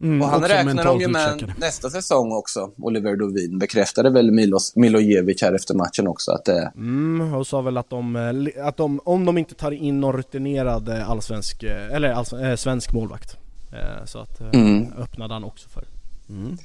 Mm, 0.00 0.22
Och 0.22 0.28
han 0.28 0.42
räknar 0.42 0.84
de 0.84 1.00
ju 1.00 1.08
med 1.08 1.52
nästa 1.58 1.90
säsong 1.90 2.32
också, 2.32 2.70
Oliver 2.76 3.16
Dovin. 3.16 3.58
Bekräftade 3.58 4.10
väl 4.10 4.30
Milos, 4.30 4.76
Milojevic 4.76 5.42
här 5.42 5.52
efter 5.52 5.74
matchen 5.74 6.08
också 6.08 6.30
att 6.32 6.44
det... 6.44 6.72
Mm, 6.76 7.34
och 7.34 7.46
sa 7.46 7.60
väl 7.60 7.76
att 7.76 7.90
de, 7.90 8.16
eh, 8.16 8.66
att 8.66 8.76
de, 8.76 9.00
om 9.04 9.24
de 9.24 9.38
inte 9.38 9.54
tar 9.54 9.70
in 9.70 10.00
någon 10.00 10.16
rutinerad 10.16 10.88
eh, 10.88 11.10
allsvensk, 11.10 11.62
eh, 11.62 11.94
eller 11.94 12.10
alls, 12.12 12.32
eh, 12.32 12.56
svensk 12.56 12.92
målvakt. 12.92 13.36
Eh, 13.72 14.04
så 14.04 14.18
att 14.18 14.40
eh, 14.40 14.48
Mm. 14.52 14.92
öppnade 14.98 15.34
han 15.34 15.44
också 15.44 15.68
för. 15.68 15.84
Mm. 16.28 16.56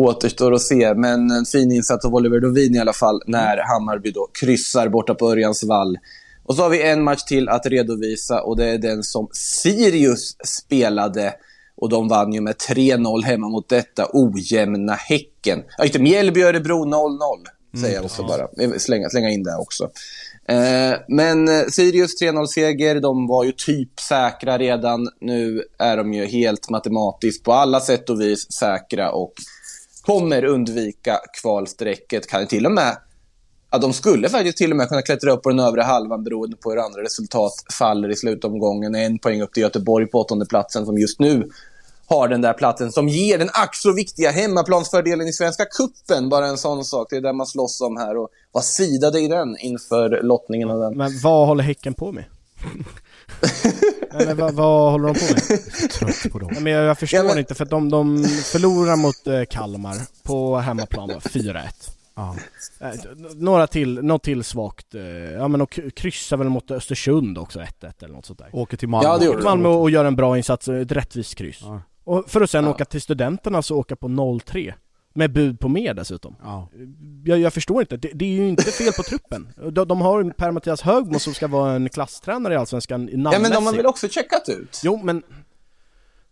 Återstår 0.00 0.54
att 0.54 0.62
se, 0.62 0.94
men 0.94 1.30
en 1.30 1.44
fin 1.44 1.72
insats 1.72 2.04
av 2.04 2.14
Oliver 2.14 2.40
Dovin 2.40 2.74
i 2.74 2.78
alla 2.78 2.92
fall 2.92 3.22
när 3.26 3.56
Hammarby 3.56 4.10
då 4.10 4.28
kryssar 4.40 4.88
borta 4.88 5.14
på 5.14 5.30
Örjans 5.30 5.64
vall. 5.64 5.98
Och 6.44 6.56
så 6.56 6.62
har 6.62 6.70
vi 6.70 6.82
en 6.82 7.04
match 7.04 7.22
till 7.22 7.48
att 7.48 7.66
redovisa 7.66 8.42
och 8.42 8.56
det 8.56 8.66
är 8.66 8.78
den 8.78 9.02
som 9.02 9.28
Sirius 9.32 10.36
spelade. 10.44 11.34
Och 11.76 11.88
de 11.88 12.08
vann 12.08 12.32
ju 12.32 12.40
med 12.40 12.54
3-0 12.54 13.22
hemma 13.24 13.48
mot 13.48 13.68
detta 13.68 14.06
ojämna 14.12 14.94
Häcken. 14.94 15.62
Ja, 15.78 15.84
inte 15.84 15.98
Mjällby-Örebro 15.98 16.84
0-0, 16.84 17.80
säger 17.80 17.94
jag 17.94 18.04
också 18.04 18.22
bara. 18.22 18.48
Jag 18.52 18.68
vill 18.68 18.80
Slänga, 18.80 19.08
slänga 19.08 19.30
in 19.30 19.42
det 19.42 19.56
också. 19.56 19.90
Eh, 20.48 20.98
men 21.08 21.48
eh, 21.48 21.64
Sirius 21.70 22.22
3-0-seger, 22.22 23.00
de 23.00 23.26
var 23.26 23.44
ju 23.44 23.52
typ 23.52 24.00
säkra 24.00 24.58
redan. 24.58 25.08
Nu 25.20 25.62
är 25.78 25.96
de 25.96 26.14
ju 26.14 26.26
helt 26.26 26.70
matematiskt 26.70 27.44
på 27.44 27.52
alla 27.52 27.80
sätt 27.80 28.10
och 28.10 28.20
vis 28.20 28.52
säkra 28.52 29.10
och 29.12 29.32
kommer 30.02 30.44
undvika 30.44 31.18
kvalstrecket. 31.42 32.26
Kan 32.26 32.40
ju 32.40 32.46
till 32.46 32.66
och 32.66 32.72
med 32.72 32.96
Ja, 33.72 33.78
de 33.78 33.92
skulle 33.92 34.28
faktiskt 34.28 34.58
till 34.58 34.70
och 34.70 34.76
med 34.76 34.88
kunna 34.88 35.02
klättra 35.02 35.32
upp 35.32 35.42
på 35.42 35.48
den 35.48 35.60
övre 35.60 35.82
halvan 35.82 36.24
beroende 36.24 36.56
på 36.56 36.70
hur 36.70 36.78
andra 36.78 37.02
resultat 37.02 37.52
faller 37.78 38.08
i 38.08 38.16
slutomgången. 38.16 38.94
En 38.94 39.18
poäng 39.18 39.42
upp 39.42 39.52
till 39.52 39.62
Göteborg 39.62 40.06
på 40.06 40.18
åttonde 40.18 40.46
platsen 40.46 40.86
som 40.86 40.98
just 40.98 41.20
nu 41.20 41.50
har 42.06 42.28
den 42.28 42.40
där 42.40 42.52
platsen 42.52 42.92
som 42.92 43.08
ger 43.08 43.38
den 43.38 43.48
ack 43.52 43.74
så 43.74 43.92
viktiga 43.92 44.30
hemmaplansfördelen 44.30 45.26
i 45.28 45.32
Svenska 45.32 45.64
Kuppen. 45.64 46.28
Bara 46.28 46.46
en 46.46 46.58
sån 46.58 46.84
sak. 46.84 47.06
Det 47.10 47.16
är 47.16 47.20
där 47.20 47.32
man 47.32 47.46
slåss 47.46 47.80
om 47.80 47.96
här 47.96 48.16
och 48.16 48.28
var 48.52 48.62
sidade 48.62 49.20
i 49.20 49.28
den 49.28 49.56
inför 49.58 50.22
lottningen 50.22 50.70
av 50.70 50.80
den. 50.80 50.96
Men 50.96 51.20
vad 51.22 51.46
håller 51.46 51.64
Häcken 51.64 51.94
på 51.94 52.12
med? 52.12 52.24
Men 54.26 54.36
vad, 54.36 54.54
vad 54.54 54.92
håller 54.92 55.06
de 55.06 55.14
på 55.14 55.24
med? 55.34 55.90
Trött 55.90 56.32
på 56.32 56.38
dem. 56.38 56.48
Nej, 56.52 56.62
men 56.62 56.72
jag, 56.72 56.84
jag 56.84 56.98
förstår 56.98 57.18
Ja, 57.20 57.24
men- 57.24 57.38
inte 57.38 57.54
för 57.54 57.64
att 57.64 57.70
de, 57.70 57.90
de 57.90 58.24
förlorar 58.24 58.96
mot 58.96 59.26
eh, 59.26 59.42
Kalmar 59.50 59.96
på 60.22 60.56
hemmaplan 60.58 61.08
då, 61.08 61.14
4-1. 61.14 61.60
Ja. 62.14 62.36
Eh, 62.80 62.88
några 63.34 63.66
till, 63.66 64.02
något 64.02 64.22
till 64.22 64.44
svagt. 64.44 64.94
Eh, 64.94 65.02
ja 65.32 65.48
men 65.48 65.60
och 65.60 65.78
kryssar 65.96 66.36
väl 66.36 66.48
mot 66.48 66.70
Östersund 66.70 67.38
också 67.38 67.60
1-1 67.60 67.92
eller 68.04 68.14
något 68.14 68.26
sånt 68.26 68.38
där. 68.38 68.48
Åker 68.52 68.76
till 68.76 68.88
Malmö. 68.88 69.08
Ja, 69.08 69.18
det 69.18 69.26
de. 69.36 69.44
Malmö 69.44 69.68
och 69.68 69.90
gör 69.90 70.04
en 70.04 70.16
bra 70.16 70.36
insats, 70.36 70.68
ett 70.68 70.92
rättvist 70.92 71.34
kryss. 71.34 71.58
Ja. 71.62 71.80
Och 72.04 72.24
för 72.30 72.40
att 72.40 72.50
sen 72.50 72.64
Ja. 72.64 72.70
åka 72.70 72.84
till 72.84 73.00
studenterna 73.00 73.62
så 73.62 73.76
åka 73.76 73.96
på 73.96 74.08
0-3. 74.08 74.72
Med 75.14 75.32
bud 75.32 75.60
på 75.60 75.68
mer 75.68 75.94
dessutom. 75.94 76.36
Ja. 76.42 76.68
Jag, 77.24 77.38
jag 77.38 77.52
förstår 77.52 77.80
inte, 77.80 77.96
det, 77.96 78.10
det 78.14 78.24
är 78.24 78.28
ju 78.42 78.48
inte 78.48 78.62
fel 78.64 78.92
på 78.96 79.02
truppen. 79.02 79.48
De, 79.72 79.88
de 79.88 80.00
har 80.00 80.20
en 80.20 80.30
Per-Mattias 80.32 80.80
Högmo 80.82 81.18
som 81.18 81.34
ska 81.34 81.46
vara 81.48 81.72
en 81.72 81.88
klasstränare 81.88 82.54
i 82.54 82.56
Allsvenskan 82.56 83.08
Ja, 83.12 83.16
men 83.16 83.22
de 83.24 83.26
har 83.36 83.50
namnmässigt. 83.50 83.78
väl 83.78 83.86
också 83.86 84.08
checkat 84.08 84.48
ut? 84.48 84.80
Jo 84.84 85.00
men 85.04 85.22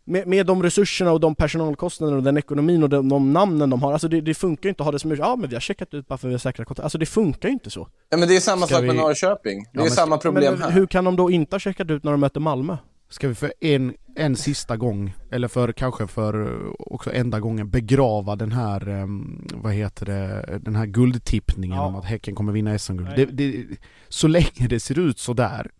med, 0.04 0.26
med 0.26 0.46
de 0.46 0.62
resurserna 0.62 1.12
och 1.12 1.20
de 1.20 1.34
personalkostnaderna 1.34 2.16
och 2.16 2.22
den 2.22 2.36
ekonomin 2.36 2.82
och 2.82 2.88
de, 2.88 3.08
de 3.08 3.32
namnen 3.32 3.70
de 3.70 3.82
har, 3.82 3.92
alltså 3.92 4.08
det, 4.08 4.20
det 4.20 4.34
funkar 4.34 4.64
ju 4.64 4.68
inte 4.68 4.82
att 4.82 4.84
ha 4.84 4.92
det 4.92 4.98
som 4.98 5.16
ja 5.16 5.36
men 5.36 5.48
vi 5.48 5.56
har 5.56 5.60
checkat 5.60 5.94
ut 5.94 6.08
bara 6.08 6.18
för 6.18 6.28
att 6.28 6.30
vi 6.30 6.34
har 6.34 6.38
säkra 6.38 6.64
kontrakt. 6.64 6.84
Alltså 6.84 6.98
det 6.98 7.06
funkar 7.06 7.48
ju 7.48 7.52
inte 7.52 7.70
så. 7.70 7.88
Ja, 8.10 8.16
men 8.16 8.28
det 8.28 8.36
är 8.36 8.40
samma 8.40 8.66
Ska 8.66 8.74
sak 8.74 8.84
med 8.84 8.94
vi- 8.94 9.00
Norrköping. 9.00 9.62
Det 9.62 9.68
Ja, 9.72 9.80
är 9.80 9.84
men 9.84 9.90
samma 9.90 10.18
problem 10.18 10.52
men 10.54 10.62
här. 10.62 10.70
hur 10.70 10.86
kan 10.86 11.04
de 11.04 11.16
då 11.16 11.30
inte 11.30 11.54
ha 11.54 11.60
checkat 11.60 11.90
ut 11.90 12.04
när 12.04 12.10
de 12.10 12.20
möter 12.20 12.40
Malmö? 12.40 12.76
Ska 13.10 13.28
vi 13.28 13.34
för 13.34 13.52
en, 13.60 13.94
en 14.18 14.36
sista 14.36 14.76
gång, 14.76 15.14
eller 15.30 15.48
för 15.48 15.72
kanske 15.72 16.06
för 16.06 16.46
eh, 16.64 16.70
också 16.78 17.12
enda 17.12 17.40
gången 17.40 17.70
begrava 17.70 18.36
den 18.36 18.52
här, 18.52 18.88
em, 18.88 19.46
vad 19.54 19.72
heter 19.72 20.06
det, 20.06 20.58
den 20.62 20.76
här 20.76 20.86
guldtippningen 20.86 21.76
Ja. 21.76 21.84
om 21.86 21.96
att 21.96 22.04
Häcken 22.04 22.34
kommer 22.34 22.52
vinna 22.52 22.78
SM-guld. 22.78 23.10
Det, 23.16 23.24
det, 23.24 23.66
så 24.08 24.28
länge 24.28 24.66
det 24.68 24.80
ser 24.80 24.98
ut 24.98 25.18
så 25.18 25.32
där 25.32 25.70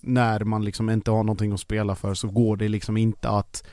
när 0.00 0.40
man 0.44 0.64
liksom 0.64 0.90
inte 0.90 1.10
har 1.10 1.24
någonting 1.24 1.52
att 1.52 1.60
spela 1.60 1.94
för 1.94 2.14
så 2.14 2.28
går 2.28 2.56
det 2.56 2.68
liksom 2.68 2.96
inte 2.96 3.28
att, 3.28 3.66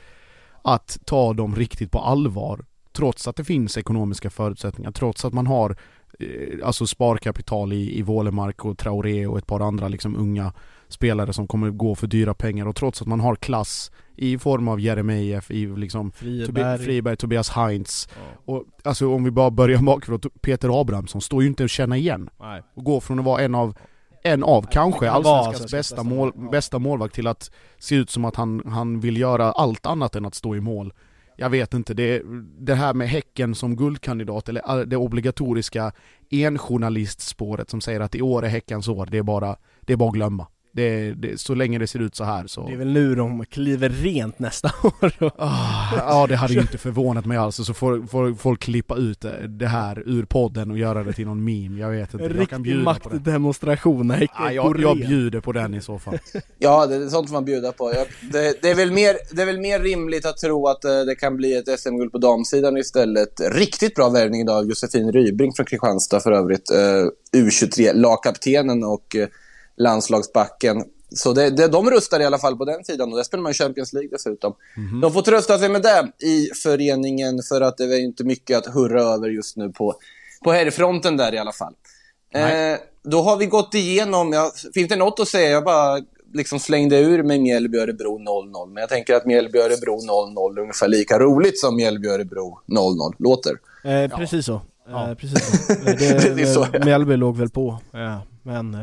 att 0.62 0.98
ta 1.04 1.32
dem 1.32 1.56
riktigt 1.56 1.90
på 1.90 1.98
allvar. 1.98 2.64
Trots 2.92 3.28
att 3.28 3.36
det 3.36 3.44
finns 3.44 3.78
ekonomiska 3.78 4.30
förutsättningar, 4.30 4.92
trots 4.92 5.24
att 5.24 5.32
man 5.32 5.46
har 5.46 5.76
eh, 6.18 6.66
alltså 6.66 6.86
sparkapital 6.86 7.72
i, 7.72 7.98
i 7.98 8.02
Vålemark 8.02 8.64
och 8.64 8.78
Traoré 8.78 9.26
och 9.26 9.38
ett 9.38 9.46
par 9.46 9.60
andra 9.60 9.88
liksom 9.88 10.16
unga 10.16 10.52
spelare 10.88 11.32
som 11.32 11.46
kommer 11.46 11.70
gå 11.70 11.94
för 11.94 12.06
dyra 12.06 12.34
pengar 12.34 12.66
och 12.68 12.76
trots 12.76 13.02
att 13.02 13.08
man 13.08 13.20
har 13.20 13.36
klass 13.36 13.90
i 14.16 14.38
form 14.38 14.68
av 14.68 14.80
Jeremejeff, 14.80 15.50
i 15.50 15.66
liksom 15.66 16.12
Friberg. 16.12 16.78
Friberg, 16.78 17.16
Tobias 17.16 17.48
Heinz 17.50 18.08
Ja. 18.14 18.52
och 18.52 18.64
alltså 18.84 19.14
om 19.14 19.24
vi 19.24 19.30
bara 19.30 19.50
börjar 19.50 19.78
bakifrån, 19.82 20.20
Peter 20.40 20.80
Abrahamsson 20.80 21.20
står 21.20 21.42
ju 21.42 21.48
inte 21.48 21.64
att 21.64 21.70
känna 21.70 21.96
igen 21.96 22.30
Nej. 22.40 22.62
och 22.74 22.84
går 22.84 23.00
från 23.00 23.18
att 23.18 23.24
vara 23.24 23.42
en 23.42 23.54
av 23.54 23.74
en 24.22 24.44
av 24.44 24.66
kanske 24.70 25.08
Han 25.08 25.22
var 25.22 25.38
allsvenskans 25.38 25.62
allsvenskans 25.64 25.90
bästa, 25.90 26.02
mål, 26.02 26.50
bästa 26.50 26.78
målvakt 26.78 27.14
till 27.14 27.26
att 27.26 27.50
se 27.78 27.94
ut 27.94 28.10
som 28.10 28.24
att 28.24 28.36
han, 28.36 28.62
han 28.66 29.00
vill 29.00 29.16
göra 29.16 29.52
allt 29.52 29.86
annat 29.86 30.16
än 30.16 30.24
att 30.26 30.34
stå 30.34 30.56
i 30.56 30.60
mål. 30.60 30.92
Jag 31.38 31.50
vet 31.50 31.74
inte, 31.74 31.94
det, 31.94 32.22
det 32.58 32.74
här 32.74 32.94
med 32.94 33.08
Häcken 33.08 33.54
som 33.54 33.76
guldkandidat 33.76 34.48
eller 34.48 34.60
all- 34.60 34.88
det 34.88 34.96
obligatoriska 34.96 35.92
enjournalistspåret 36.30 37.70
som 37.70 37.80
säger 37.80 38.00
att 38.00 38.14
i 38.14 38.22
år 38.22 38.44
är 38.44 38.48
Häckens 38.48 38.88
år, 38.88 39.08
det 39.10 39.18
är 39.18 39.22
bara, 39.22 39.56
det 39.80 39.92
är 39.92 39.96
bara 39.96 40.08
att 40.08 40.14
glömma. 40.14 40.46
Det, 40.76 41.14
det, 41.14 41.40
så 41.40 41.54
länge 41.54 41.78
det 41.78 41.86
ser 41.86 41.98
ut 41.98 42.14
så 42.14 42.24
här 42.24 42.46
så... 42.46 42.66
Det 42.66 42.72
är 42.72 42.76
väl 42.76 42.92
nu 42.92 43.14
de 43.14 43.44
kliver 43.44 43.88
rent 43.88 44.38
nästa 44.38 44.68
år. 44.82 45.32
Ah, 45.36 45.96
ja 45.96 46.26
det 46.26 46.36
hade 46.36 46.54
ju 46.54 46.60
inte 46.60 46.78
förvånat 46.78 47.26
mig 47.26 47.38
alls, 47.38 47.56
så 47.56 47.74
får, 47.74 48.06
får 48.06 48.34
folk 48.34 48.60
klippa 48.60 48.96
ut 48.96 49.24
det, 49.48 49.66
här 49.66 50.02
ur 50.06 50.24
podden 50.24 50.70
och 50.70 50.78
göra 50.78 51.04
det 51.04 51.12
till 51.12 51.26
någon 51.26 51.44
meme, 51.44 51.80
jag 51.80 51.90
vet 51.90 52.14
En 52.14 52.20
inte. 52.20 52.38
Jag 52.38 52.48
kan 52.48 52.64
riktig 52.64 52.82
maktdemonstration 52.82 54.10
Ah, 54.32 54.42
går 54.42 54.52
jag, 54.52 54.80
jag 54.80 54.96
bjuder 54.96 55.40
på 55.40 55.52
den 55.52 55.74
i 55.74 55.80
så 55.80 55.98
fall. 55.98 56.18
Ja, 56.58 56.86
det 56.86 56.94
är 56.94 57.08
sånt 57.08 57.28
får 57.28 57.34
man 57.34 57.44
bjuda 57.44 57.72
på. 57.72 57.92
Jag, 57.94 58.06
det, 58.32 58.62
det, 58.62 58.70
är 58.70 58.74
väl 58.74 58.92
mer, 58.92 59.16
det 59.32 59.42
är 59.42 59.46
väl 59.46 59.60
mer 59.60 59.80
rimligt 59.80 60.26
att 60.26 60.36
tro 60.36 60.68
att 60.68 60.84
eh, 60.84 61.00
det 61.00 61.14
kan 61.14 61.36
bli 61.36 61.56
ett 61.56 61.80
SM-guld 61.80 62.12
på 62.12 62.18
damsidan 62.18 62.76
istället. 62.76 63.40
Riktigt 63.40 63.94
bra 63.94 64.08
värvning 64.08 64.40
idag 64.40 64.56
av 64.56 64.66
Josefin 64.66 65.12
Rybring 65.12 65.52
från 65.52 65.66
Kristianstad 65.66 66.20
för 66.20 66.32
övrigt. 66.32 66.70
Eh, 66.70 67.40
U23-lagkaptenen 67.40 68.84
och 68.84 69.16
eh, 69.16 69.28
landslagsbacken. 69.76 70.84
Så 71.14 71.32
det, 71.32 71.50
det, 71.50 71.68
de 71.68 71.90
rustar 71.90 72.20
i 72.20 72.24
alla 72.24 72.38
fall 72.38 72.56
på 72.56 72.64
den 72.64 72.84
sidan 72.84 73.10
och 73.10 73.16
där 73.16 73.24
spelar 73.24 73.42
man 73.42 73.52
Champions 73.54 73.92
League 73.92 74.08
dessutom. 74.12 74.54
De 75.02 75.12
får 75.12 75.22
trösta 75.22 75.58
sig 75.58 75.68
med 75.68 75.82
det 75.82 76.26
i 76.26 76.50
föreningen 76.62 77.42
för 77.48 77.60
att 77.60 77.76
det 77.76 77.84
är 77.84 78.00
inte 78.00 78.24
mycket 78.24 78.58
att 78.58 78.74
hurra 78.74 79.02
över 79.02 79.28
just 79.28 79.56
nu 79.56 79.68
på, 79.72 79.94
på 80.44 80.52
herrfronten 80.52 81.16
där 81.16 81.34
i 81.34 81.38
alla 81.38 81.52
fall. 81.52 81.74
Eh, 82.34 82.78
då 83.02 83.22
har 83.22 83.36
vi 83.36 83.46
gått 83.46 83.74
igenom, 83.74 84.32
ja, 84.32 84.52
finns 84.74 84.88
det 84.88 84.96
något 84.96 85.20
att 85.20 85.28
säga? 85.28 85.50
Jag 85.50 85.64
bara 85.64 86.00
liksom 86.34 86.58
slängde 86.58 86.98
ur 86.98 87.22
mig 87.22 87.38
Mjällby-Örebro 87.38 88.18
0-0, 88.18 88.66
men 88.66 88.80
jag 88.80 88.88
tänker 88.88 89.14
att 89.14 89.24
Mjällby-Örebro 89.24 89.98
0-0 90.08 90.56
är 90.58 90.60
ungefär 90.60 90.88
lika 90.88 91.18
roligt 91.18 91.58
som 91.58 91.80
Mjällby-Örebro 91.80 92.58
0-0 92.66 93.14
låter. 93.18 93.52
Eh, 93.84 94.16
precis 94.16 94.46
så. 94.46 94.60
Ja. 94.88 95.08
Eh, 95.10 95.14
precis 95.14 95.66
så. 95.66 95.72
Eh, 95.72 95.96
Det, 95.96 96.34
Det 96.34 96.46
så. 96.46 96.66
Mjällby 96.84 97.16
låg 97.16 97.36
väl 97.36 97.50
på, 97.50 97.78
ja, 97.92 98.22
men 98.42 98.76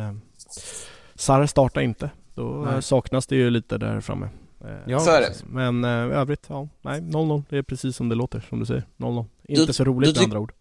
Sarr 1.16 1.45
startar 1.45 1.82
inte. 1.82 2.10
Då 2.36 2.66
eh, 2.66 2.72
Nej. 2.72 2.82
saknas 2.82 3.28
det 3.28 3.36
ju 3.36 3.49
lite 3.49 3.78
där 3.78 4.01
framme. 4.01 4.30
Eh, 4.66 4.70
Ja, 4.88 4.99
Så 4.99 5.12
är 5.12 5.22
det. 5.22 5.34
Men 5.49 5.84
eh, 5.84 5.89
i 5.89 5.93
övrigt, 6.20 6.45
ja, 6.47 6.68
nej 6.82 7.01
0-0. 7.01 7.43
Det 7.49 7.58
är 7.58 7.62
precis 7.64 7.95
som 7.95 8.10
det 8.10 8.16
låter, 8.16 8.45
som 8.49 8.60
du 8.60 8.66
säger. 8.66 8.84
0-0. 8.97 9.26
Inte 9.47 9.66
Du- 9.66 9.74
så 9.74 9.84
roligt 9.84 10.14
du 10.16 10.20
med 10.22 10.24
andra 10.26 10.39
ord. 10.39 10.54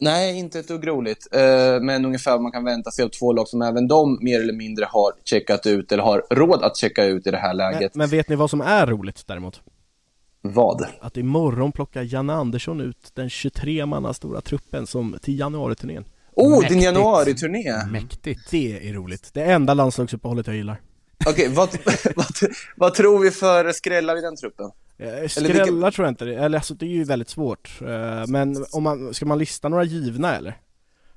Nej, 0.00 0.38
inte 0.38 0.58
ett 0.58 0.68
dugg 0.68 0.88
roligt. 0.88 1.28
Eh, 1.32 1.80
men 1.82 2.04
ungefär 2.04 2.30
vad 2.32 2.42
man 2.42 2.52
kan 2.52 2.64
vänta 2.64 2.90
sig 2.90 3.04
av 3.04 3.08
två 3.08 3.32
lag 3.32 3.48
som 3.48 3.62
även 3.62 3.88
de 3.88 4.18
mer 4.22 4.40
eller 4.40 4.52
mindre 4.52 4.84
har 4.90 5.12
checkat 5.24 5.66
ut 5.66 5.92
eller 5.92 6.02
har 6.02 6.22
råd 6.30 6.62
att 6.62 6.76
checka 6.76 7.04
ut 7.04 7.26
i 7.26 7.30
det 7.30 7.36
här 7.36 7.54
läget. 7.54 7.94
men 7.94 8.08
vet 8.08 8.28
ni 8.28 8.36
vad 8.36 8.50
som 8.50 8.60
är 8.60 8.86
roligt 8.86 9.26
däremot? 9.26 9.60
Vad? 10.40 10.86
Att 11.00 11.16
imorgon 11.16 11.72
plockar 11.72 12.02
Janne 12.02 12.32
Andersson 12.32 12.80
ut 12.80 13.10
den 13.14 13.28
23-manna 13.28 14.12
stora 14.14 14.40
truppen 14.40 14.86
som 14.86 15.16
till 15.22 15.38
januariturnén. 15.38 16.04
Oh, 16.36 16.50
din 16.52 16.60
Mäktigt. 16.60 16.82
januari-turné! 16.82 17.86
Mäktigt. 17.90 18.50
Det 18.50 18.88
är 18.88 18.92
roligt. 18.92 19.30
Det 19.32 19.42
enda 19.44 19.74
landslagsuppehållet 19.74 20.46
jag 20.46 20.56
gillar. 20.56 20.80
Okej, 21.26 21.48
vad, 21.48 21.68
vad, 22.16 22.26
vad 22.76 22.94
tror 22.94 23.18
vi 23.18 23.30
för 23.30 23.72
skrällar 23.72 24.18
i 24.18 24.20
den 24.20 24.36
truppen? 24.36 24.70
Eh, 24.98 25.28
Skrällar 25.28 25.90
tror 25.90 26.06
jag 26.06 26.12
inte 26.12 26.24
det, 26.24 26.34
eller 26.34 26.58
alltså 26.58 26.74
det 26.74 26.86
är 26.86 26.90
ju 26.90 27.04
väldigt 27.04 27.28
svårt. 27.28 27.78
Eh, 27.80 28.26
Men 28.26 28.64
om 28.72 28.82
man, 28.82 29.14
ska 29.14 29.26
man 29.26 29.38
lista 29.38 29.68
några 29.68 29.84
givna 29.84 30.36
eller? 30.36 30.56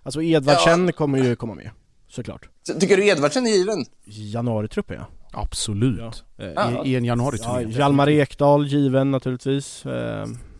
Alltså 0.03 0.21
Edvardsen 0.21 0.93
kommer 0.93 1.23
ju 1.23 1.35
komma 1.35 1.53
med, 1.53 1.69
såklart. 2.07 2.49
Tycker 2.79 2.97
du 2.97 3.07
Edvardsen 3.07 3.47
är 3.47 3.51
given? 3.51 3.85
Januaritruppen 4.05 4.97
ja. 4.99 5.05
Absolut. 5.41 5.99
Ja. 6.37 6.45
Eh, 6.45 6.51
Ja. 6.55 6.85
I, 6.85 6.91
I 6.91 6.95
en 6.95 7.05
januari 7.05 7.37
ja 7.41 7.61
Hjalmar 7.61 8.09
Ekdal 8.09 8.67
given 8.67 9.11
naturligtvis. 9.11 9.83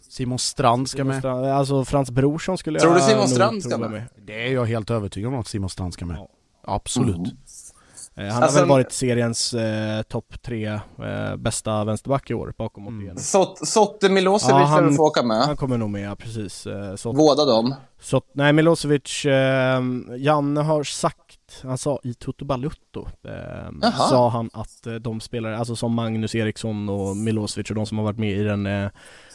Simon 0.09 0.39
Strand 0.39 0.89
ska 0.89 1.03
med. 1.03 1.19
Strand- 1.23 1.45
Alltså 1.45 1.85
Frans 1.85 2.11
Brorsson 2.11 2.57
skulle 2.57 2.79
Tror 2.79 2.91
jag 2.93 3.01
du 3.01 3.05
Simon 3.05 3.27
Strand 3.27 3.63
ska 3.63 3.77
var 3.77 3.89
med? 3.89 4.03
Det 4.25 4.47
är 4.47 4.53
jag 4.53 4.65
helt 4.65 4.89
övertygad 4.89 5.33
om 5.33 5.39
att 5.39 5.47
Simon 5.47 5.69
Strand 5.69 5.93
ska 5.93 6.05
med. 6.05 6.17
Ja. 6.17 6.27
Absolut. 6.63 7.15
Mm. 7.15 7.27
Eh, 8.15 8.33
Han 8.33 8.43
Alltså- 8.43 8.57
har 8.59 8.61
väl 8.65 8.69
varit 8.69 8.91
seriens 8.91 9.53
eh, 9.53 10.01
topp 10.01 10.41
tre 10.41 10.65
eh, 10.67 11.35
bästa 11.37 11.83
vänsterback 11.83 12.29
i 12.29 12.33
år 12.33 12.53
bakom 12.57 12.87
Mm. 12.87 13.15
Sot- 13.17 13.67
Sotte 13.67 14.09
Milosevic 14.09 14.51
Ja, 14.51 14.57
han- 14.65 14.83
han... 14.83 14.95
få 14.95 15.03
åka 15.03 15.23
med. 15.23 15.37
Han 15.45 15.57
kommer 15.57 15.77
nog 15.77 15.89
med, 15.89 16.09
ja, 16.11 16.15
precis. 16.15 16.67
Eh, 16.67 16.95
Båda 17.13 17.45
dem. 17.45 17.75
så, 18.01 18.21
nej 18.33 18.53
Milosevic, 18.53 19.25
eh, 19.25 19.81
Janne 20.17 20.61
har 20.61 20.83
sagt, 20.83 21.28
han 21.63 21.77
sa 21.77 21.99
i 22.03 22.13
Toto 22.13 22.45
Balutto, 22.45 23.07
eh, 23.23 23.91
sa 24.09 24.29
han 24.29 24.49
att 24.53 24.87
eh, 24.87 24.93
de 24.93 25.19
spelare, 25.19 25.57
alltså 25.57 25.75
som 25.75 25.93
Magnus 25.93 26.35
Eriksson 26.35 26.89
och 26.89 27.17
Milosevic 27.17 27.69
och 27.69 27.75
de 27.75 27.85
som 27.85 27.97
har 27.97 28.05
varit 28.05 28.19
med 28.19 28.37
i 28.37 28.43
den 28.43 28.65
eh, 28.65 28.89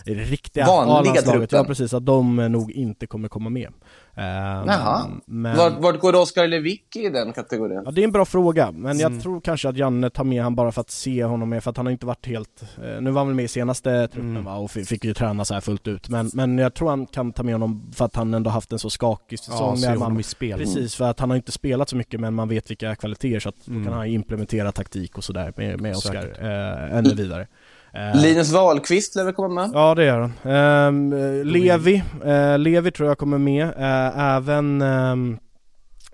riktiga 0.05 0.67
Vanliga 0.67 1.23
truppen. 1.23 1.49
ja 1.51 1.65
precis, 1.65 1.95
att 1.95 2.07
de 2.07 2.39
eh, 2.39 2.49
nog 2.49 2.73
inte 2.73 3.07
kommer 3.07 3.29
komma 3.29 3.51
med. 3.51 3.73
Eh, 4.17 4.25
Jaha. 4.67 5.07
Men... 5.27 5.57
Vart, 5.57 5.81
vart 5.81 6.01
går 6.01 6.15
Oskar 6.23 6.47
Lewicki 6.47 7.07
i 7.07 7.09
den 7.09 7.33
kategorin? 7.33 7.83
Ja 7.85 7.91
det 7.91 8.01
är 8.01 8.05
en 8.05 8.13
bra 8.13 8.25
fråga, 8.25 8.71
men 8.73 8.99
jag 8.99 9.11
Mm. 9.11 9.23
tror 9.23 9.41
kanske 9.41 9.69
att 9.69 9.77
Janne 9.77 10.11
tar 10.11 10.25
med 10.25 10.43
han 10.43 10.55
bara 10.55 10.73
för 10.73 10.81
att 10.81 10.91
se 10.91 11.25
honom 11.25 11.49
med, 11.49 11.65
för 11.65 11.71
att 11.71 11.77
han 11.77 11.87
har 11.87 11.91
inte 11.91 12.07
varit 12.07 12.27
helt, 12.27 12.63
eh, 12.85 13.01
nu 13.01 13.11
var 13.11 13.21
han 13.21 13.27
väl 13.27 13.37
med 13.37 13.45
i 13.45 13.49
senaste 13.49 14.09
truppen 14.09 14.31
Mm. 14.31 14.45
va, 14.45 14.55
och 14.57 14.71
fi- 14.71 14.85
fick 14.85 15.05
ju 15.05 15.15
träna 15.15 15.45
så 15.45 15.55
här 15.55 15.61
fullt 15.61 15.89
ut, 15.89 16.09
men, 16.09 16.31
men 16.35 16.59
jag 16.59 16.75
tror 16.75 16.89
han 16.91 17.07
kan 17.07 17.33
ta 17.33 17.43
med 17.43 17.55
honom 17.55 17.91
för 17.95 18.05
att 18.05 18.17
han 18.17 18.35
ändå 18.35 18.51
haft 18.51 18.73
en 18.73 18.79
så 18.79 18.91
skakig 18.91 19.39
säsong 19.39 19.77
Ja, 19.77 19.89
med 19.91 19.99
honom 19.99 20.15
man, 20.15 20.23
spel. 20.23 20.59
Precis, 20.59 20.95
för 20.95 21.05
att 21.05 21.21
han 21.21 21.31
har 21.31 21.37
inte 21.37 21.53
spelat 21.53 21.89
så 21.89 21.97
mycket 21.97 22.21
men 22.21 22.35
man 22.35 22.49
vet 22.49 22.71
vilka 22.71 22.95
kvaliteter 22.97 23.41
så 23.41 23.49
att 23.49 23.69
Mm. 23.69 23.83
då 23.85 23.91
kan 23.91 23.99
han 23.99 24.07
implementera 24.07 24.73
taktik 24.73 25.19
och 25.19 25.25
sådär 25.25 25.53
med, 25.57 25.81
med 25.81 25.97
Oskar 25.97 26.37
eh, 26.41 26.99
ännu 26.99 27.15
vidare. 27.15 27.47
Eh, 27.95 28.21
Linus 28.23 28.53
Wahlqvist 28.53 29.17
lär 29.17 29.25
väl 29.25 29.35
komma 29.35 29.49
med? 29.55 29.71
Ja 29.75 29.95
det 29.95 30.05
gör 30.05 30.21
han. 30.21 30.33
Ehm, 30.53 31.13
eh, 31.13 31.45
Levi, 31.45 32.03
eh, 32.25 32.59
Levi 32.59 32.91
tror 32.91 33.09
jag 33.09 33.19
kommer 33.19 33.39
med, 33.39 33.65
eh, 33.69 34.19
även 34.19 34.83
ehm, 34.83 35.39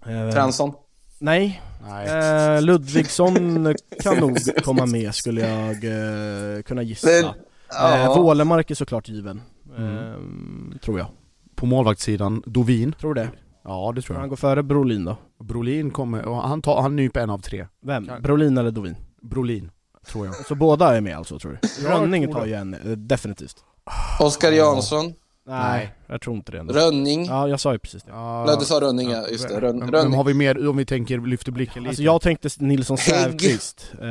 eh, 0.07 0.31
Fransson? 0.31 0.72
Nej, 1.18 1.62
Nej. 1.89 2.07
Eh, 2.57 2.62
Ludvigsson 2.62 3.35
kan 4.03 4.16
nog 4.16 4.39
komma 4.64 4.87
med 4.87 5.14
skulle 5.14 5.41
jag 5.41 5.70
eh, 6.57 6.62
kunna 6.62 6.83
gissa. 6.83 7.11
Eh, 7.11 7.24
Ja. 7.72 8.14
Wålemark 8.16 8.70
är 8.70 8.74
såklart 8.74 9.09
given. 9.09 9.43
Mm. 9.76 9.97
Eh, 9.97 10.78
tror 10.78 10.99
jag. 10.99 11.07
På 11.57 11.66
målvaktssidan, 11.66 12.43
Dovin. 12.47 12.93
Tror 12.93 13.14
det. 13.14 13.28
Ja, 13.64 13.93
det 13.97 14.03
tror 14.03 14.14
Han 14.16 14.22
jag. 14.22 14.31
går 14.31 14.37
före 14.37 14.62
Brolin 14.62 15.05
då. 15.05 15.16
Brolin 15.45 15.91
kommer, 15.91 16.24
och 16.28 16.37
han, 16.37 16.62
tar, 16.62 16.83
han 16.83 16.97
nyper 16.97 17.20
en 17.20 17.31
av 17.31 17.39
tre. 17.39 17.66
Vem? 17.87 18.11
Brolin 18.22 18.59
eller 18.59 18.70
Dovin? 18.70 18.97
Brolin, 19.22 19.70
tror 20.11 20.26
jag. 20.26 20.46
Så 20.46 20.54
båda 20.54 20.96
är 20.96 21.00
med 21.00 21.16
alltså 21.16 21.38
tror 21.38 21.58
du? 21.62 21.88
Rönning 21.88 22.32
tar 22.32 22.46
ju 22.46 22.54
en, 22.54 22.74
eh, 22.74 22.80
definitivt. 22.90 23.56
Oskar 24.20 24.52
Jansson? 24.52 25.14
Nej, 25.51 25.94
jag 26.07 26.20
tror 26.20 26.36
inte 26.36 26.53
det 26.53 26.59
ändå. 26.59 26.74
Rönning? 26.74 27.24
Ja, 27.26 27.48
jag 27.48 27.61
sa 27.61 27.72
ju 27.72 27.78
precis 27.78 28.03
det. 28.03 28.11
Ja, 28.12 28.44
Nej, 28.46 28.57
du 28.59 28.64
sa 28.64 28.80
Rönning 28.80 29.11
ja, 29.11 29.28
just 29.30 29.48
det. 29.48 29.55
Rön, 29.61 29.62
Vem, 29.62 29.80
vem 29.80 29.90
Rönning. 29.90 30.14
har 30.14 30.24
vi 30.24 30.34
mer, 30.34 30.68
om 30.68 30.76
vi 30.76 30.84
tänker, 30.84 31.18
lyfter 31.18 31.53
blicken 31.53 31.82
lite? 31.82 31.88
Alltså 31.88 32.03
jag 32.03 32.20
tänkte 32.20 32.48
Nilsson. 32.59 32.96
Säfqvist. 32.98 33.92
Eh, 34.01 34.07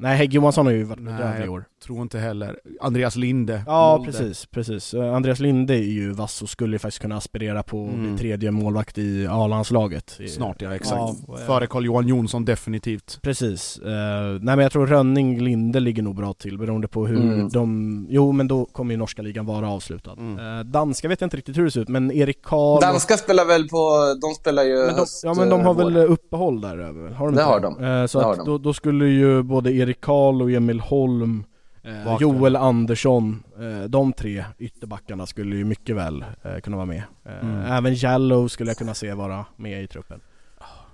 nej, 0.00 0.16
Hägg 0.16 0.32
Johansson 0.34 0.66
har 0.66 0.72
ju 0.72 0.84
varit 0.84 1.02
bedrövlig 1.04 1.44
i 1.46 1.48
år. 1.48 1.64
Tror 1.84 2.02
inte 2.02 2.18
heller. 2.18 2.58
Andreas 2.80 3.16
Linde. 3.16 3.62
Ja 3.66 3.96
Molde. 3.96 4.12
precis, 4.12 4.46
precis. 4.46 4.94
Eh, 4.94 5.14
Andreas 5.14 5.38
Linde 5.40 5.74
är 5.74 5.78
ju 5.82 6.12
vass 6.12 6.42
och 6.42 6.48
skulle 6.48 6.72
ju 6.74 6.78
faktiskt 6.78 7.02
kunna 7.02 7.16
aspirera 7.16 7.62
på 7.62 7.78
Mm. 7.84 8.00
bli 8.08 8.18
tredje 8.18 8.50
målvakt 8.50 8.98
i 8.98 9.26
A-landslaget. 9.30 10.18
Snart 10.28 10.62
ja, 10.62 10.74
exakt. 10.74 10.96
Ja, 10.96 11.16
eh, 11.40 11.46
Före 11.46 11.66
Carl-Johan 11.66 12.08
Jonsson 12.08 12.44
definitivt. 12.44 13.18
Precis. 13.22 13.78
Eh, 13.78 13.90
nej 14.30 14.40
men 14.56 14.58
jag 14.58 14.72
tror 14.72 14.86
Rönning, 14.86 15.40
Linde 15.44 15.80
ligger 15.80 16.02
nog 16.02 16.14
bra 16.16 16.32
till 16.32 16.58
beroende 16.58 16.88
på 16.88 17.06
hur 17.06 17.16
Mm. 17.20 17.48
de... 17.48 18.06
Jo 18.10 18.32
men 18.32 18.48
då 18.48 18.64
kommer 18.64 18.90
ju 18.94 18.98
norska 18.98 19.22
ligan 19.22 19.46
vara 19.46 19.68
avslutad. 19.70 20.12
Mm. 20.18 20.70
Eh, 20.74 20.80
danska 20.80 21.08
vet 21.08 21.20
jag 21.20 21.26
inte 21.26 21.36
riktigt 21.36 21.58
hur 21.58 21.64
det 21.64 21.70
ser 21.70 21.80
ut 21.80 21.88
men 21.88 22.10
Erik 22.12 22.42
Karl... 22.42 22.80
Danska 22.80 23.16
spelar 23.16 23.44
väl 23.44 23.68
på... 23.68 24.14
De 24.20 24.34
spelar 24.34 24.64
ju 24.64 24.76
men 24.76 24.86
de, 24.94 25.00
höst, 25.00 25.24
ja 25.24 25.34
men 25.34 25.48
de 25.48 25.60
har 25.60 25.70
eh, 25.72 25.76
väl 25.76 25.92
vår. 25.94 26.04
uppehåll 26.04 26.60
där 26.60 26.78
över 26.78 27.02
väl? 27.02 27.12
Har 27.12 27.26
de 27.26 27.34
Det 27.34 27.40
inte 27.42 27.52
har 27.52 27.60
de. 27.60 27.84
Eh, 27.84 28.06
så 28.06 28.18
Det 28.18 28.24
har 28.24 28.32
att 28.32 28.38
de. 28.38 28.46
då, 28.46 28.58
då 28.58 28.72
skulle 28.74 29.04
ju 29.06 29.42
både 29.42 29.72
Erik 29.72 30.00
Karl 30.00 30.42
och 30.42 30.50
Emil 30.50 30.80
Holm 30.80 31.44
eh, 31.84 32.16
Joel 32.20 32.56
Andersson, 32.56 33.42
eh, 33.58 33.88
de 33.88 34.12
tre 34.12 34.44
ytterbackarna 34.58 35.26
skulle 35.26 35.56
ju 35.56 35.64
mycket 35.64 35.96
väl 35.96 36.24
eh, 36.42 36.60
kunna 36.62 36.76
vara 36.76 36.86
med. 36.86 37.02
Eh, 37.26 37.32
Mm. 37.48 37.72
Även 37.72 37.94
Jallow 37.94 38.48
skulle 38.48 38.70
jag 38.70 38.76
kunna 38.78 38.94
se 38.94 39.14
vara 39.14 39.44
med 39.56 39.82
i 39.82 39.86
truppen. 39.86 40.20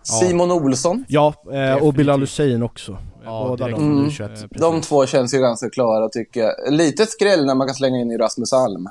Simon 0.02 0.50
Olsson. 0.52 1.04
Ja, 1.08 1.34
eh, 1.52 1.82
och. 1.86 1.94
Bilal 1.94 2.20
Hussein 2.20 2.62
också. 2.62 2.98
Ja, 3.24 3.44
Båda 3.48 3.64
direkt 3.64 3.78
de. 3.80 3.86
från 3.86 4.04
Eh, 4.04 4.08
U21. 4.08 4.28
precis. 4.28 4.60
De 4.60 4.80
två 4.80 5.06
känns 5.06 5.34
ju 5.34 5.38
ganska 5.38 5.70
klara 5.70 6.08
tycker 6.08 6.40
jag. 6.40 6.52
Lite 6.72 7.06
skräll 7.06 7.46
när 7.46 7.54
man 7.54 7.66
kan 7.66 7.74
slänga 7.74 7.98
in 8.00 8.10
i 8.10 8.16
Rasmus 8.18 8.52
Alm. 8.52 8.86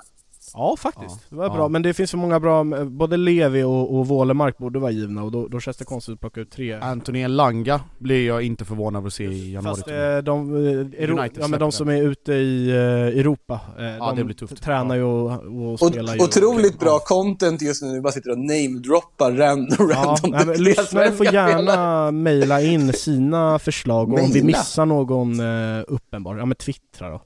Ja 0.54 0.76
faktiskt, 0.80 1.16
Ja. 1.22 1.26
det 1.30 1.36
var 1.36 1.46
Ja. 1.46 1.54
bra. 1.54 1.70
Men 1.70 1.82
det 1.82 1.94
finns 1.94 2.12
för 2.12 2.18
många 2.18 2.40
bra, 2.40 2.64
både 2.86 3.18
Levi 3.18 3.64
och, 3.64 3.96
och 4.00 4.08
Wålemark 4.08 4.58
borde 4.58 4.80
vara 4.80 4.92
givna 4.92 5.24
och 5.24 5.32
då, 5.32 5.48
då 5.48 5.60
känns 5.60 5.78
det 5.78 5.86
konstigt 5.86 6.14
att 6.14 6.20
plocka 6.20 6.42
ut 6.42 6.52
tre. 6.52 6.74
Anthony 6.74 7.22
Elanga 7.22 7.82
blir 8.00 8.28
jag 8.28 8.42
inte 8.44 8.66
förvånad 8.66 9.00
över 9.00 9.08
att 9.08 9.14
se 9.14 9.24
i 9.24 9.54
januari. 9.54 9.76
Fast 9.76 9.88
eh, 9.88 10.18
de, 10.18 10.56
eh, 10.56 11.04
Euro, 11.04 11.26
ja, 11.40 11.48
men 11.48 11.60
de 11.60 11.72
som 11.72 11.90
är 11.90 12.02
ute 12.02 12.34
i 12.34 12.70
eh, 12.70 12.76
Europa, 13.20 13.60
eh, 13.80 13.86
Ja, 13.86 14.10
de 14.10 14.16
det 14.18 14.24
blir 14.24 14.36
tufft. 14.36 14.64
tränar 14.64 14.96
ju 14.96 15.04
och, 15.04 15.32
och 15.32 15.82
Och, 15.82 15.90
spelar 15.92 16.16
ju. 16.16 16.24
otroligt 16.24 16.80
bra 16.80 17.00
content 17.00 17.62
just 17.62 17.84
nu. 17.84 17.94
Vi 17.94 18.02
bara 18.02 18.14
sitter 18.14 18.32
och 18.32 18.40
namedroppar 18.40 19.32
random, 19.38 19.90
Ja, 19.92 20.18
random 20.24 20.48
nej, 20.48 20.58
lyssnare 20.58 21.12
får 21.12 21.26
gärna 21.34 22.12
mejla 22.12 22.62
in 22.62 22.94
sina 22.94 23.60
förslag 23.60 24.14
och 24.14 24.20
om 24.20 24.32
vi 24.32 24.44
missar 24.44 24.86
någon 24.86 25.40
eh, 25.40 25.84
uppenbar, 25.88 26.38
ja 26.38 26.46
men 26.46 26.56
twittra 26.56 27.10
då. 27.10 27.22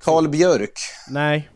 Karl 0.00 0.28
Björk. 0.28 0.72
Nej, 1.10 1.48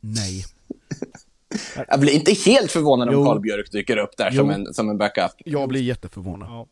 Nej. 0.00 0.44
Jag 1.88 2.00
blir 2.00 2.12
inte 2.12 2.32
helt 2.32 2.70
förvånad 2.72 3.08
om. 3.14 3.24
Karl 3.24 3.40
Björk 3.40 3.72
dyker 3.72 3.96
upp 3.96 4.16
där 4.16 4.30
Jo. 4.32 4.36
som 4.40 4.50
en, 4.50 4.74
som 4.74 4.88
en 4.90 4.98
backup. 4.98 5.30
Jag 5.44 5.68
blir 5.68 5.80
jätteförvånad. 5.82 6.48
ja, 6.50 6.66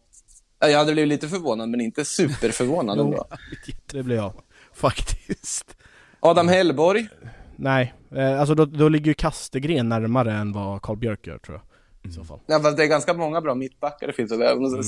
Ja, 0.59 0.69
Jag 0.69 0.79
hade 0.79 0.93
blivit 0.93 1.09
lite 1.09 1.29
förvånad, 1.29 1.69
men 1.69 1.81
inte 1.81 2.05
superförvånad 2.05 2.99
ändå. 3.01 3.27
det 3.93 4.03
blir 4.03 4.17
jag. 4.17 4.33
Faktiskt. 4.75 5.77
Adam 6.21 6.49
Hellborg. 6.49 7.09
Nej, 7.57 7.95
eh, 8.17 8.41
alltså 8.41 8.55
då, 8.55 8.65
då 8.65 8.89
ligger 8.89 9.07
ju 9.07 9.15
Kastegren 9.15 9.89
närmare 9.89 10.33
än 10.33 10.53
vad 10.53 10.83
Karl 10.83 10.97
Björk 10.97 11.27
gör 11.27 11.39
tror 11.39 11.61
jag. 12.03 12.11
I 12.11 12.15
så 12.15 12.25
fall. 12.25 12.41
Ja, 12.47 12.61
fast 12.61 12.77
det 12.77 12.83
är 12.83 12.87
ganska 12.87 13.15
många 13.15 13.41
bra 13.41 13.55
mittbackar 13.55 14.07
det 14.07 14.13
finns. 14.13 14.31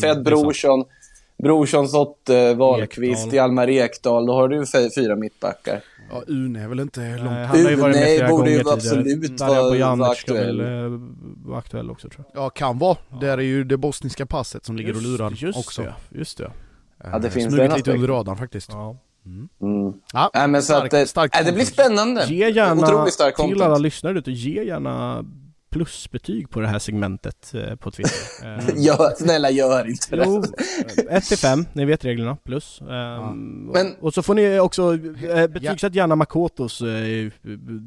Säg 0.01 0.11
att 0.11 0.17
Mm. 0.17 0.25
Brorsson, 0.25 0.85
Brorsson, 1.43 1.89
Sotte, 1.89 2.55
Wahlqvist. 2.55 3.33
Hjalmar 3.33 3.69
Ekdal. 3.69 4.27
Då 4.27 4.33
har 4.33 4.49
du 4.49 4.67
fy- 4.67 4.91
fyra 4.95 5.17
mittbackar. 5.17 5.81
Ja, 6.11 6.23
Une 6.27 6.63
är 6.63 6.69
väl 6.69 6.81
inte 6.81 7.01
Nej, 7.01 7.19
långt... 7.19 7.29
han 7.31 7.47
har 7.47 7.57
ju 7.71 7.77
varit 7.77 7.95
med 7.97 8.05
Nej, 8.05 8.17
flera 8.19 8.31
borde 8.31 8.51
ju 8.51 8.61
absolut 8.71 9.41
vara- 9.41 9.97
ska 9.97 10.05
aktuell. 10.13 10.63
väl 10.63 10.85
eh, 10.93 11.01
vara 11.47 11.59
aktuell 11.59 11.91
också 11.91 12.09
tror 12.09 12.25
jag. 12.35 12.45
Ja, 12.45 12.51
kan 12.51 12.79
vara. 12.79 12.97
Där 13.21 13.39
är 13.39 13.43
ju 13.43 13.65
det 13.65 13.77
bosniska 13.77 14.27
passet 14.27 14.65
som 14.65 14.77
ligger 14.77 14.97
och 14.97 15.03
lurar 15.03 15.31
just 15.37 15.59
också. 15.59 15.83
Det, 15.83 16.19
just 16.19 16.39
det. 16.39 16.51
Ja, 17.13 17.19
det 17.19 17.31
finns 17.31 17.55
Smugit 17.55 17.77
lite 17.77 17.93
under 17.93 18.09
radarn 18.09 18.37
faktiskt. 18.37 18.69
Ja. 18.73 18.97
Mm. 19.61 19.93
Ja, 20.13 20.31
Nej, 20.35 20.49
men 20.49 20.63
så 20.63 20.67
stark- 20.73 20.87
att, 20.87 20.93
eh, 21.01 21.05
stark 21.05 21.31
nej, 21.35 21.45
det 21.45 21.53
blir 21.53 21.65
spännande. 21.65 22.25
Ge 22.29 22.51
gärna 22.51 22.83
Otroligt 22.83 23.15
stark 23.15 23.37
till 23.37 23.43
content. 23.45 23.63
alla 23.63 23.79
lyssnare 23.79 24.19
ute, 24.19 24.31
ge 24.31 24.65
gärna 24.65 25.25
plusbetyg 25.71 26.51
på 26.51 26.61
det 26.61 26.67
här 26.69 26.79
segmentet 26.79 27.55
eh, 27.55 27.75
på 27.77 27.91
Twitter. 27.91 28.15
Eh, 28.59 28.65
Gör, 28.77 29.15
snälla, 29.17 29.51
gör 29.51 29.89
inte 29.89 30.17
det. 30.17 30.25
Jo, 30.27 30.43
1 31.11 31.25
till 31.25 31.39
5, 31.39 31.67
ni 31.73 31.85
vet 31.85 32.05
reglerna, 32.05 32.37
plus. 32.37 32.81
Ehm, 32.81 33.71
Men- 33.75 33.95
och 34.01 34.15
så 34.15 34.23
får 34.23 34.35
ni 34.35 34.61
också, 34.61 34.95
eh, 34.95 35.47
betygsätt 35.47 35.95
gärna 35.95 36.17
Makotos 36.17 36.81
eh, 36.81 37.33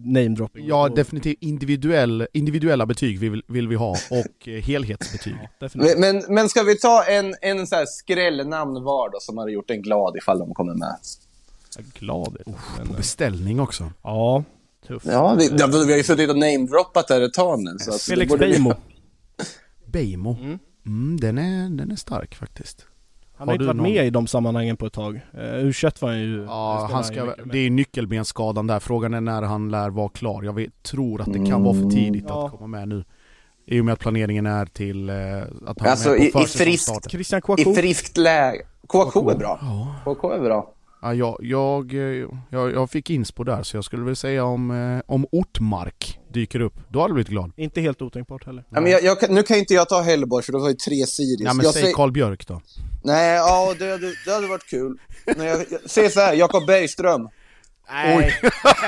namedropping. 0.05 0.67
Ja, 0.67 0.89
definitivt 0.89 1.37
individuell, 1.41 2.27
individuella 2.33 2.85
betyg 2.85 3.19
vill, 3.19 3.43
vill 3.47 3.67
vi 3.67 3.75
ha 3.75 3.89
och 3.89 4.47
eh, 4.47 4.61
helhetsbetyg. 4.61 5.35
Ja. 5.59 5.69
Men, 5.97 6.23
men, 6.29 6.49
ska 6.49 6.63
vi 6.63 6.77
ta 6.77 7.03
en, 7.03 7.35
en 7.41 7.67
så 7.67 7.75
här 7.75 7.85
skrällnamn 7.85 8.83
var 8.83 9.09
då, 9.09 9.19
som 9.19 9.37
hade 9.37 9.51
gjort 9.51 9.69
en 9.69 9.81
glad 9.81 10.17
ifall 10.17 10.39
de 10.39 10.53
kommer 10.53 10.73
med? 10.73 10.95
Glad. 11.99 12.37
Men, 12.45 12.87
På 12.87 12.93
eh, 12.93 12.97
beställning 12.97 13.59
också. 13.59 13.91
Ja, 14.03 14.43
tufft. 14.87 15.05
Ja, 15.05 15.35
vi, 15.39 15.49
ja, 15.57 15.67
vi 15.67 15.91
har 15.91 15.97
ju 15.97 16.03
suttit 16.03 16.29
och 16.29 16.37
namedroppat 16.37 17.07
där 17.07 17.21
ett 17.21 17.33
tag 17.33 17.59
nu. 17.63 17.75
Så 17.79 17.91
Felix 18.11 18.35
Beijmo. 18.35 18.73
Beijmo. 19.85 20.37
Mm. 20.41 20.59
Mm, 20.85 21.19
den, 21.19 21.37
är, 21.37 21.69
den 21.69 21.91
är 21.91 21.95
stark 21.95 22.35
faktiskt. 22.35 22.85
Han 23.37 23.47
Har 23.47 23.53
har 23.53 23.53
inte 23.53 23.63
du 23.63 23.67
varit 23.67 23.77
någon- 23.77 23.93
med 23.93 24.05
i 24.07 24.09
de 24.09 24.27
sammanhangen 24.27 24.77
på 24.77 24.85
ett 24.85 24.93
tag. 24.93 25.15
Uh, 25.15 25.39
U21 25.41 26.01
var 26.01 26.09
han 26.09 26.19
ju... 26.19 26.43
Ja, 26.43 26.89
han 26.91 27.03
ska, 27.03 27.25
med. 27.25 27.35
det 27.51 27.57
är 27.59 27.69
nyckelbensskadan 27.69 28.67
där. 28.67 28.79
Frågan 28.79 29.13
är 29.13 29.21
när 29.21 29.41
han 29.41 29.71
lär 29.71 29.89
vara 29.89 30.09
klar. 30.09 30.43
Jag 30.43 30.53
vet, 30.55 30.83
tror 30.83 31.21
att 31.21 31.33
det 31.33 31.45
kan 31.45 31.63
vara 31.63 31.73
för 31.73 31.89
tidigt 31.89 32.25
Ja. 32.27 32.45
att 32.45 32.51
komma 32.51 32.67
med 32.67 32.87
nu. 32.87 33.03
I 33.65 33.81
och 33.81 33.85
med 33.85 33.93
att 33.93 33.99
planeringen 33.99 34.45
är 34.45 34.65
till 34.65 35.09
eh, 35.09 35.15
att 35.65 35.79
han 35.79 35.89
Alltså, 35.89 36.09
är 36.09 36.15
i- 36.15 36.23
med 36.23 36.33
på 36.33 36.39
i 36.39 36.41
frisk- 36.41 36.57
försäsongsstarten. 36.57 37.09
Christian 37.09 37.37
I 37.37 37.41
Kouakou. 37.41 37.73
friskt 37.75 38.17
läge. 38.17 38.61
KK 38.87 39.29
är 39.31 39.37
bra. 39.37 39.59
Ja. 39.61 39.95
KK 40.13 40.31
är 40.31 40.39
bra. 40.39 40.73
Ja, 41.01 41.13
jag, 41.13 41.37
jag, 41.41 41.93
jag, 42.49 42.71
jag 42.71 42.89
fick 42.89 43.09
inspo 43.09 43.43
där 43.43 43.63
så 43.63 43.77
jag 43.77 43.83
skulle 43.83 44.03
väl 44.03 44.15
säga 44.15 44.43
om, 44.43 44.71
eh, 44.71 45.13
om 45.13 45.25
Ortmark 45.31 46.19
dyker 46.33 46.59
upp. 46.61 46.73
Då 46.89 46.99
hade 46.99 47.09
jag 47.09 47.15
blivit 47.15 47.29
glad. 47.29 47.51
Inte 47.57 47.81
helt 47.81 48.01
otänkbart 48.01 48.45
heller. 48.45 48.63
Ja, 48.69 48.81
men 48.81 48.91
jag, 48.91 49.03
jag, 49.03 49.17
nu 49.29 49.43
kan 49.43 49.57
inte 49.57 49.73
jag 49.73 49.89
ta 49.89 50.01
Hellborg 50.01 50.43
för 50.45 50.51
då 50.53 50.59
har 50.59 50.69
ju 50.69 50.75
tre 50.75 51.05
Sirius. 51.05 51.41
Ja 51.45 51.53
men 51.53 51.63
jag 51.65 51.73
säg 51.73 51.81
säger- 51.81 51.95
Karl 51.95 52.11
Björk 52.11 52.47
då. 52.47 52.61
Nej, 53.03 53.35
ja 53.35 53.75
det 53.79 53.91
hade, 53.91 54.13
det 54.25 54.31
hade 54.33 54.47
varit 54.47 54.67
kul. 54.69 54.97
Men 55.37 55.45
jag, 55.45 55.65
jag, 55.69 55.79
säg 55.85 56.09
så 56.09 56.19
här, 56.19 56.33
Jakob 56.33 56.65
Bergström. 56.67 57.29
Nej, 57.91 58.33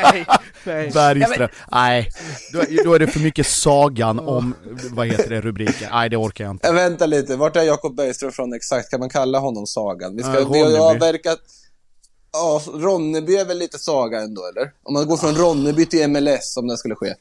nej, 0.03 0.25
nej. 0.63 0.91
Bergström. 0.93 1.49
Nej, 1.71 2.09
då, 2.53 2.61
då 2.85 2.93
är 2.93 2.99
det 2.99 3.07
för 3.07 3.19
mycket 3.19 3.47
sagan 3.47 4.19
om, 4.19 4.55
vad 4.91 5.07
heter 5.07 5.29
det, 5.29 5.41
rubriken. 5.41 5.89
Nej 5.91 6.09
det 6.09 6.17
orkar 6.17 6.43
jag 6.43 6.51
inte. 6.51 6.67
Äh, 6.67 6.73
vänta 6.73 7.05
lite, 7.05 7.35
vart 7.35 7.55
är 7.55 7.63
Jakob 7.63 7.95
Bergström 7.95 8.31
från 8.31 8.53
exakt? 8.53 8.89
Kan 8.89 8.99
man 8.99 9.09
kalla 9.09 9.39
honom 9.39 9.67
Sagan? 9.67 10.15
Vi 10.15 10.23
ska, 10.23 10.33
Ja, 10.33 10.39
det 10.39 10.59
har 10.59 10.93
Ronneby. 10.93 10.99
Ja, 12.33 12.61
Ronneby 12.73 13.35
är 13.35 13.45
väl 13.45 13.57
lite 13.57 13.79
Saga 13.79 14.21
ändå, 14.21 14.41
eller? 14.47 14.71
Om 14.83 14.93
man 14.93 15.07
går 15.07 15.17
från 15.17 15.35
Ronneby 15.35 15.85
till 15.85 16.07
MLS, 16.07 16.57
om 16.57 16.67
det 16.67 16.77
skulle 16.77 16.95
ske. 16.95 17.13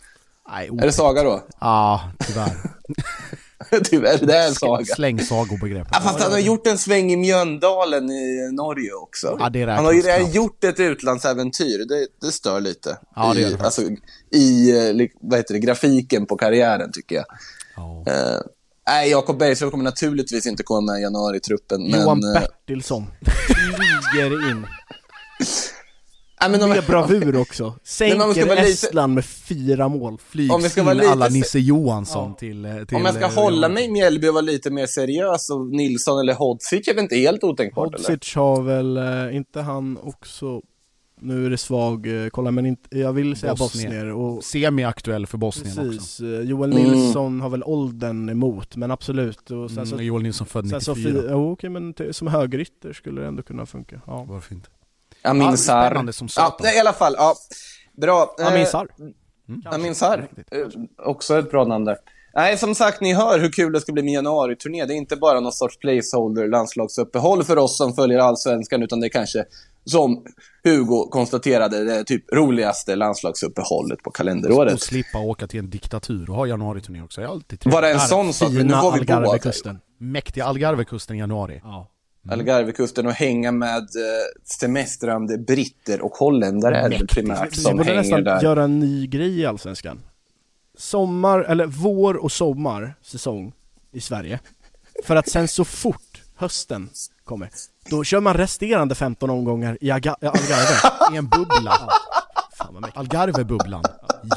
Nej, 0.49 0.69
Är 0.69 0.87
det 0.87 0.93
Saga 0.93 1.23
då? 1.23 1.43
Ja, 1.61 2.11
tyvärr. 2.27 2.53
Tyvärr, 3.85 4.27
det 4.27 4.37
är 4.37 4.49
en 4.49 4.55
Saga. 4.55 4.85
Släng 4.85 5.21
sagobegreppet. 5.21 5.93
Ja, 5.93 6.01
fast 6.01 6.21
han 6.21 6.33
har 6.33 6.39
gjort 6.39 6.67
en 6.67 6.79
sväng 6.79 7.13
i 7.13 7.17
Mjöndalen 7.17 8.11
i 8.11 8.53
Norge 8.53 8.93
också. 8.93 9.37
Ja, 9.41 9.49
det 9.49 9.65
han 9.65 9.85
har 9.85 9.93
ju 9.93 10.03
redan 10.03 10.31
gjort 10.31 10.65
ett 10.65 10.81
utlandsäventyr, 10.81 11.89
det, 11.89 12.07
det 12.21 12.33
stör 12.33 12.61
lite. 12.61 12.99
Ja, 13.17 13.33
det 13.35 13.41
I, 13.41 13.45
det 13.45 13.65
alltså, 13.65 13.83
I 14.31 14.71
eh, 14.71 15.09
vad 15.21 15.39
heter 15.39 15.55
det, 15.55 15.61
grafiken 15.61 16.27
på 16.27 16.37
karriären, 16.37 16.93
tycker 16.93 17.17
jag. 17.17 17.25
Ja. 17.77 18.05
Eh, 18.07 18.41
nej, 18.89 19.11
Jakob 19.11 19.39
Bergström 19.39 19.71
kommer 19.71 19.85
naturligtvis 19.85 20.47
inte 20.47 20.63
komma 20.63 20.93
med 20.93 21.01
i 21.01 21.03
januari-truppen. 21.03 21.83
Men, 21.83 22.01
Johan 22.01 22.25
eh, 22.25 22.41
Bertilsson 22.41 23.07
flyger 24.13 24.51
in. 24.51 24.67
nej, 26.41 26.51
men 26.51 26.63
om, 26.63 26.69
Med 26.69 26.85
bravur 26.87 27.37
också. 27.37 27.65
Men 27.65 27.71
ska 27.73 27.85
Sänker 27.85 28.47
vara 28.47 28.55
lite- 28.61 28.69
Estland 28.73 29.15
med 29.15 29.25
fyra 29.25 29.89
mål. 29.89 30.19
Flygs 30.29 30.55
Om 30.55 30.63
vi 30.63 30.69
ska 30.69 30.81
in 30.81 30.85
vara 30.87 30.95
lite 30.95 31.11
alla 31.11 31.27
se- 31.27 31.33
Nisse 31.33 31.59
Johansson 31.59 32.35
till, 32.37 32.65
eh, 32.65 32.85
till... 32.85 32.97
om 32.97 33.05
jag 33.05 33.15
ska 33.15 33.25
eh, 33.25 33.35
hålla 33.35 33.69
mig 33.69 33.85
i 33.85 33.91
Mjällby 33.91 34.29
och 34.29 34.35
vara 34.35 34.41
lite 34.43 34.71
mer 34.71 34.87
seriös, 34.87 35.51
och 35.51 35.67
Nilsson 35.67 36.21
eller 36.21 36.35
Hodzic 36.35 36.89
är 36.89 36.95
väl 36.95 37.03
inte 37.03 37.17
helt 37.17 37.45
otänkbart, 37.45 37.95
eller? 37.95 38.09
Hodzic 38.09 38.35
har 38.35 38.63
väl, 38.63 38.97
eh, 38.97 39.37
inte 39.37 39.61
han 39.61 39.99
också, 40.03 40.61
nu 41.21 41.47
är 41.47 41.51
det 41.51 41.59
svag, 41.59 42.25
eh, 42.25 42.29
kolla 42.29 42.51
men 42.51 42.67
inte, 42.67 42.99
jag 42.99 43.13
vill 43.13 43.37
säga 43.37 43.55
Bosnien. 43.55 43.91
bosnier 43.91 44.07
och 44.13 44.45
Semi-aktuell 44.45 45.27
för 45.27 45.39
Bosnien 45.39 45.79
också. 45.79 45.83
Precis, 45.99 46.21
eh, 46.21 46.41
Joel 46.41 46.73
Mm. 46.73 46.85
Nilsson 46.85 47.41
har 47.41 47.49
väl 47.51 47.63
åldern 47.63 48.29
emot, 48.29 48.77
men 48.77 48.91
absolut. 48.91 49.51
Och 49.51 49.71
sen 49.71 49.87
så, 49.87 49.95
Mm, 49.95 50.07
Joel 50.07 50.23
Nilsson 50.23 50.47
född 50.47 50.69
sen 50.69 50.81
så 50.81 50.95
94. 50.95 51.23
fi- 51.23 51.29
oh, 51.29 51.53
okej 51.53 51.71
men 51.71 51.95
t- 51.95 52.13
som 52.13 52.27
högerytter 52.29 52.93
skulle 52.93 53.21
det 53.21 53.27
ändå 53.27 53.43
kunna 53.43 53.67
funka. 53.67 54.01
Ja. 54.07 54.25
Varför 54.29 54.55
inte? 54.55 54.69
Amin 55.25 55.43
Ja, 55.51 55.57
Sarr. 55.57 55.87
spännande 55.87 56.13
som 56.13 56.25
Ja, 56.27 56.31
satan. 56.31 56.57
nej, 56.63 56.77
i 56.77 56.81
alla 56.81 56.93
fall. 56.93 57.15
Ja. 57.19 57.35
Bra. 58.01 58.37
Eh, 58.41 58.47
Amin 58.47 58.67
Sarr. 58.67 58.87
Amin 59.67 59.95
Sarr. 59.95 60.19
Eh, 60.51 60.67
Också 61.07 61.39
ett 61.39 61.51
bra 61.51 61.65
namn 61.65 61.85
där. 61.85 61.97
Nej, 62.35 62.59
som 62.59 62.75
sagt, 62.75 63.01
ni 63.01 63.15
hör 63.15 63.39
hur 63.39 63.53
kul 63.53 63.73
det 63.73 63.81
ska 63.81 63.93
bli 63.93 64.03
med 64.03 64.13
januari-turné. 64.13 64.85
Det 64.87 64.95
är 64.95 64.97
inte 64.97 65.17
bara 65.17 65.41
någon 65.41 65.53
sorts 65.53 65.79
placeholder 65.79 66.49
landslagsuppehåll 66.49 67.45
för 67.45 67.59
oss 67.59 67.77
som 67.79 67.95
följer 67.95 68.19
allsvenskan, 68.19 68.83
utan 68.83 69.01
det 69.01 69.07
är 69.07 69.09
kanske, 69.09 69.45
som 69.85 70.25
Hugo 70.65 71.09
konstaterade, 71.11 71.85
det 71.85 72.05
typ 72.05 72.33
roligaste 72.35 72.97
landslagsuppehållet 72.97 74.03
på 74.03 74.09
Och 74.11 74.17
kalenderåret. 74.17 74.83
slippa 74.83 75.19
åka 75.19 75.47
till 75.47 75.59
en 75.59 75.71
diktatur 75.71 76.31
och 76.31 76.37
ha 76.37 76.47
januariturné 76.47 77.03
också. 77.03 77.21
Jag 77.21 77.29
är 77.29 77.33
alltid 77.33 77.61
trevligt. 77.61 77.77
Bara 77.81 77.89
en 77.91 78.01
sån 78.01 78.33
sak, 78.33 78.51
men 78.53 78.67
nu 78.67 78.73
får 78.75 78.93
vi. 78.93 78.99
Algarvekusten. 78.99 79.79
Mäktiga 79.99 80.45
Algarvekusten 80.45 81.17
i 81.17 81.19
januari. 81.19 81.61
Ja. 81.65 81.89
Algarvekusten 82.31 83.07
och 83.07 83.13
hänga 83.13 83.53
med 83.53 83.79
eh, 83.79 83.85
semestrande 84.45 85.39
britter 85.39 86.01
och 86.01 86.13
holländare 86.13 86.77
är 86.77 86.89
det 86.89 87.07
primärt 87.07 87.53
Vi 87.53 87.57
som 87.57 87.73
borde 87.77 87.85
hänger 87.85 88.01
nästan 88.03 88.25
där. 88.25 88.43
göra 88.43 88.63
en 88.65 88.79
ny 88.79 89.07
grej 89.07 89.41
i 89.41 89.47
Allsvenskan. 89.47 90.01
Sommar, 90.79 91.41
eller 91.41 91.67
vår 91.67 92.15
och 92.15 92.33
sommar 92.33 92.95
säsong 93.03 93.53
i 93.93 94.01
Sverige. 94.01 94.41
För 95.05 95.17
att 95.17 95.29
sen 95.29 95.49
så 95.49 95.65
fort 95.65 96.23
hösten 96.37 96.91
kommer, 97.25 97.49
då 97.91 98.05
kör 98.05 98.21
man 98.21 98.35
resterande 98.35 98.95
15 98.95 99.31
omgångar 99.31 99.79
i 99.81 99.91
Algarve. 99.91 101.15
I 101.15 101.17
en 101.17 101.29
bubbla. 101.29 101.89
Algarve-bubblan. 102.95 103.83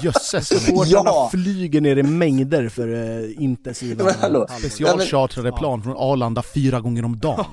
Jösses. 0.01 0.47
Supportrarna 0.47 1.09
Ja. 1.09 1.29
flyger 1.31 1.81
ner 1.81 1.97
i 1.97 2.03
mängder 2.03 2.69
för 2.69 2.93
eh, 2.93 3.43
intensiva... 3.43 4.13
Specialchartrade 4.59 5.51
plan 5.51 5.83
från 5.83 5.95
Arlanda 5.97 6.43
fyra 6.43 6.79
gånger 6.79 7.05
om 7.05 7.19
dagen. 7.19 7.45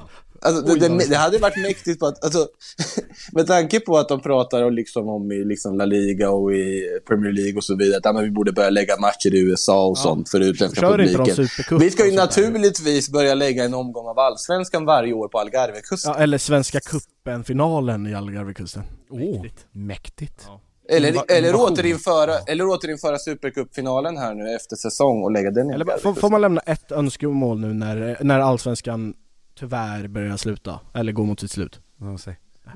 Alltså, 0.44 0.74
det, 0.74 0.88
det, 0.88 1.08
det 1.08 1.16
hade 1.16 1.38
varit 1.38 1.56
mäktigt 1.56 2.00
på 2.00 2.06
att, 2.06 2.24
alltså, 2.24 2.46
med 3.32 3.46
tanke 3.46 3.80
på 3.80 3.98
att 3.98 4.08
de 4.08 4.20
pratar 4.20 4.62
om, 4.62 4.72
liksom, 4.72 5.08
om 5.08 5.32
i 5.32 5.44
liksom 5.44 5.76
La 5.78 5.84
Liga 5.84 6.30
och 6.30 6.52
i 6.52 6.82
Premier 7.08 7.32
League 7.32 7.56
och 7.56 7.64
så 7.64 7.76
vidare, 7.76 7.96
att 7.96 8.04
ja, 8.04 8.12
men 8.12 8.24
vi 8.24 8.30
borde 8.30 8.52
börja 8.52 8.70
lägga 8.70 8.96
matcher 8.96 9.34
i 9.34 9.40
USA 9.40 9.86
och 9.86 9.98
sånt 9.98 10.28
för 10.28 10.40
utländska 10.40 10.90
publiken. 10.90 11.46
Vi 11.80 11.90
ska 11.90 12.06
ju 12.06 12.16
naturligtvis 12.16 13.10
börja 13.10 13.34
lägga 13.34 13.64
en 13.64 13.74
omgång 13.74 14.06
av 14.06 14.18
Allsvenskan 14.18 14.84
varje 14.84 15.12
år 15.12 15.28
på 15.28 15.38
Algarvekusten. 15.38 16.12
Ja, 16.16 16.22
eller 16.22 16.38
Svenska 16.38 16.80
cupen-finalen 16.80 18.06
i 18.06 18.14
Algarvekusten. 18.14 18.82
Åh, 19.10 19.18
Mäktigt. 19.42 19.66
mäktigt. 19.72 20.46
Eller, 20.92 21.12
Inva- 21.12 21.24
eller, 21.28 21.54
återinföra, 21.54 22.38
eller 22.38 22.66
återinföra 22.66 23.18
Supercupfinalen 23.18 24.16
här 24.16 24.34
nu 24.34 24.54
efter 24.54 24.76
säsong 24.76 25.22
och 25.22 25.30
lägga 25.30 25.50
den 25.50 25.70
i 25.70 25.74
Eller 25.74 25.98
får, 25.98 26.14
får 26.14 26.30
man 26.30 26.40
lämna 26.40 26.60
ett 26.60 26.92
önskemål 26.92 27.60
nu 27.60 27.74
när, 27.74 28.16
när 28.20 28.40
Allsvenskan 28.40 29.14
tyvärr 29.58 30.08
börjar 30.08 30.36
sluta? 30.36 30.80
Eller 30.94 31.12
går 31.12 31.24
mot 31.24 31.40
sitt 31.40 31.50
slut? 31.50 31.80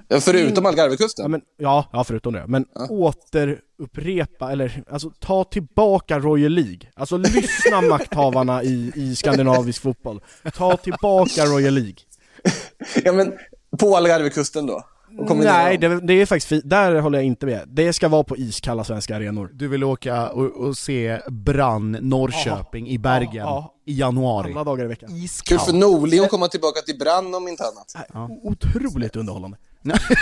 Ja, 0.08 0.20
Förutom 0.20 0.66
Algarvekusten? 0.66 1.22
Ja, 1.22 1.28
men, 1.28 1.40
ja, 1.56 1.88
ja 1.92 2.04
förutom 2.04 2.32
det. 2.32 2.44
Men 2.46 2.66
återupprepa, 2.88 4.52
eller 4.52 4.82
alltså 4.90 5.10
ta 5.18 5.44
tillbaka 5.44 6.18
Royal 6.18 6.52
League. 6.52 6.80
Alltså 6.94 7.16
lyssna 7.16 7.80
makthavarna 7.88 8.62
i, 8.62 8.92
i 8.94 9.16
skandinavisk 9.16 9.82
fotboll. 9.82 10.20
Ta 10.56 10.76
tillbaka 10.76 11.44
Royal 11.44 11.74
League. 11.74 11.96
Ja, 13.04 13.12
men 13.12 13.32
på 13.80 13.96
Algarvekusten 13.96 14.66
då? 14.66 14.84
Och 15.18 15.28
kombinera 15.28 15.56
Nej, 15.56 15.78
det, 15.78 16.00
det 16.00 16.12
är 16.12 16.26
faktiskt 16.26 16.62
där 16.64 16.94
håller 16.94 17.18
jag 17.18 17.26
inte 17.26 17.46
med. 17.46 17.64
Det 17.66 17.92
ska 17.92 18.08
vara 18.08 18.24
på 18.24 18.36
iskalla 18.36 18.84
svenska 18.84 19.16
arenor. 19.16 19.50
Du 19.52 19.68
vill 19.68 19.84
åka 19.84 20.28
och, 20.28 20.66
och 20.66 20.76
se 20.76 21.20
Brann 21.28 21.92
Norrköping 22.00 22.88
i 22.88 22.98
Bergen 22.98 23.34
Ja, 23.34 23.72
ja. 23.84 23.92
i 23.92 23.98
januari. 23.98 24.52
Alla 24.52 24.64
dagar 24.64 24.84
i 24.84 24.88
veckan. 24.88 25.10
Iskallt. 25.12 25.62
för 25.62 25.72
Norling 25.72 26.20
att 26.20 26.30
komma 26.30 26.48
tillbaka 26.48 26.80
till 26.80 26.98
Brann 26.98 27.34
om 27.34 27.48
inte 27.48 27.62
annat. 27.62 27.92
Nej, 28.14 28.40
Otroligt 28.42 29.16
underhållande. 29.16 29.56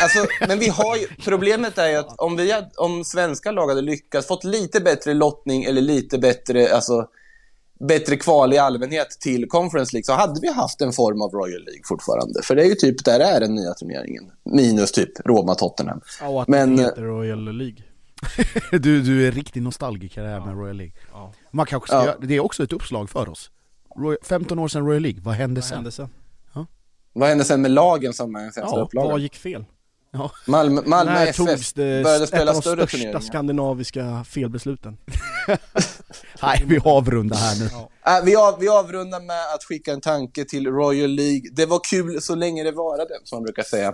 Alltså, 0.02 0.26
men 0.48 0.58
vi 0.58 0.68
har 0.68 0.96
ju, 0.96 1.06
problemet 1.24 1.78
är 1.78 1.88
ju 1.88 1.96
att 1.96 2.20
om, 2.20 2.36
vi 2.36 2.52
hade, 2.52 2.70
om 2.76 3.04
svenska 3.04 3.50
lag 3.50 3.68
hade 3.68 3.80
lyckats, 3.80 4.28
fått 4.28 4.44
lite 4.44 4.80
bättre 4.80 5.14
lottning 5.14 5.64
eller 5.64 5.82
lite 5.82 6.18
bättre, 6.18 6.74
alltså, 6.74 7.06
bättre 7.80 8.16
kval 8.16 8.52
i 8.52 8.58
allmänhet 8.58 9.10
till 9.20 9.48
Conference 9.48 9.92
League 9.96 10.04
så 10.04 10.12
hade 10.12 10.40
vi 10.40 10.52
haft 10.52 10.80
en 10.80 10.92
form 10.92 11.22
av 11.22 11.30
Royal 11.30 11.64
League 11.64 11.82
fortfarande. 11.84 12.42
För 12.42 12.54
det 12.56 12.62
är 12.62 12.66
ju 12.66 12.74
typ 12.74 13.04
där 13.04 13.20
är 13.20 13.40
den 13.40 13.54
nya 13.54 13.74
turneringen. 13.74 14.30
Minus 14.44 14.92
typ 14.92 15.26
Roma-Tottenham. 15.26 16.00
Ja, 16.20 16.28
och 16.28 16.42
att 16.42 16.48
Men, 16.48 16.76
det 16.76 16.82
eh, 16.82 16.88
heter 16.88 17.02
Royal 17.02 17.56
League. 17.58 17.82
Du, 18.70 19.02
du 19.02 19.26
är 19.28 19.32
riktig 19.32 19.62
nostalgiker 19.62 20.24
här 20.24 20.40
med 20.40 20.54
Royal 20.56 20.76
League. 20.76 20.94
Ja. 21.12 21.32
Man 21.50 21.66
kanske 21.66 21.86
ska 21.88 21.96
Ja. 21.96 22.04
göra, 22.04 22.16
det 22.18 22.34
är 22.36 22.40
också 22.40 22.62
ett 22.64 22.72
uppslag 22.72 23.10
för 23.10 23.28
oss. 23.28 23.50
Roy, 23.96 24.16
15 24.22 24.58
år 24.58 24.68
sedan 24.68 24.86
Royal 24.86 25.02
League, 25.02 25.20
vad 25.22 25.34
hände 25.34 25.60
Vad 25.60 25.68
sen? 25.68 25.76
hände 25.76 25.92
sen? 25.92 26.08
Vad 27.12 27.28
hände 27.28 27.44
sen 27.44 27.62
med 27.62 27.70
lagen 27.70 28.12
som 28.12 28.34
är 28.36 28.40
en 28.40 28.52
sämsta 28.52 28.76
Ja, 28.78 28.82
upplaga? 28.84 29.08
Vad 29.10 29.20
gick 29.20 29.36
fel? 29.36 29.64
Ja. 30.10 30.30
Malmö, 30.46 30.82
Malmö 30.86 31.22
FF 31.22 31.36
togs 31.36 31.72
det 31.72 32.02
började 32.04 32.22
ett 32.24 32.28
spela 32.28 32.50
av 32.50 32.54
de 32.56 32.60
större 32.62 32.76
största 32.76 32.96
turneringar. 32.96 33.20
skandinaviska 33.20 34.24
felbesluten? 34.28 34.96
Nej, 36.42 36.62
vi 36.66 36.78
avrundar 36.84 37.36
här 37.36 37.58
nu. 37.58 37.64
Äh, 38.06 38.24
vi, 38.24 38.36
av, 38.36 38.58
vi 38.60 38.68
avrundar 38.68 39.20
med 39.20 39.54
att 39.54 39.64
skicka 39.64 39.92
en 39.92 40.00
tanke 40.00 40.44
till 40.44 40.66
Royal 40.66 41.10
League. 41.10 41.50
Det 41.52 41.66
var 41.66 41.80
kul 41.90 42.22
så 42.22 42.34
länge 42.34 42.64
det 42.64 42.72
varade, 42.72 43.14
som 43.24 43.36
man 43.36 43.42
brukar 43.42 43.62
säga. 43.62 43.88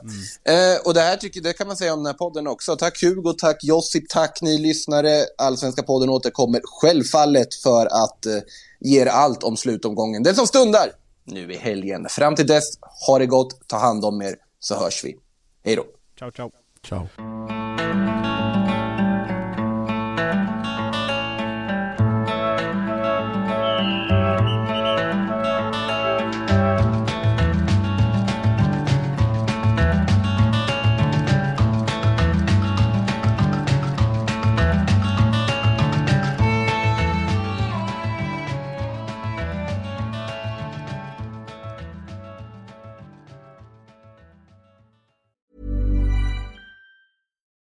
Eh, 0.44 0.86
och 0.86 0.94
det 0.94 1.00
här 1.00 1.16
tycker, 1.16 1.40
det 1.40 1.52
kan 1.52 1.66
man 1.66 1.76
säga 1.76 1.92
om 1.92 1.98
den 1.98 2.06
här 2.06 2.18
podden 2.18 2.46
också. 2.46 2.76
Tack 2.76 3.02
Hugo, 3.02 3.32
tack 3.32 3.64
Josip, 3.64 4.08
tack 4.08 4.38
ni 4.42 4.58
lyssnare. 4.58 5.24
Allsvenska 5.38 5.82
podden 5.82 6.08
återkommer 6.10 6.60
självfallet 6.64 7.54
för 7.54 7.86
att 7.86 8.26
eh, 8.26 8.32
ge 8.80 9.00
er 9.00 9.06
allt 9.06 9.42
om 9.42 9.56
slutomgången. 9.56 10.22
Den 10.22 10.34
som 10.34 10.46
stundar 10.46 10.90
nu 11.24 11.52
i 11.52 11.56
helgen. 11.56 12.06
Fram 12.10 12.36
till 12.36 12.46
dess, 12.46 12.64
ha 13.06 13.18
det 13.18 13.26
gott, 13.26 13.68
ta 13.68 13.76
hand 13.76 14.04
om 14.04 14.22
er, 14.22 14.36
så 14.60 14.74
hörs 14.74 15.04
vi. 15.04 15.16
Hej 15.64 15.76
då. 15.76 15.84
Ciao, 16.18 16.30
ciao. 16.30 16.50
Ciao. 16.82 18.29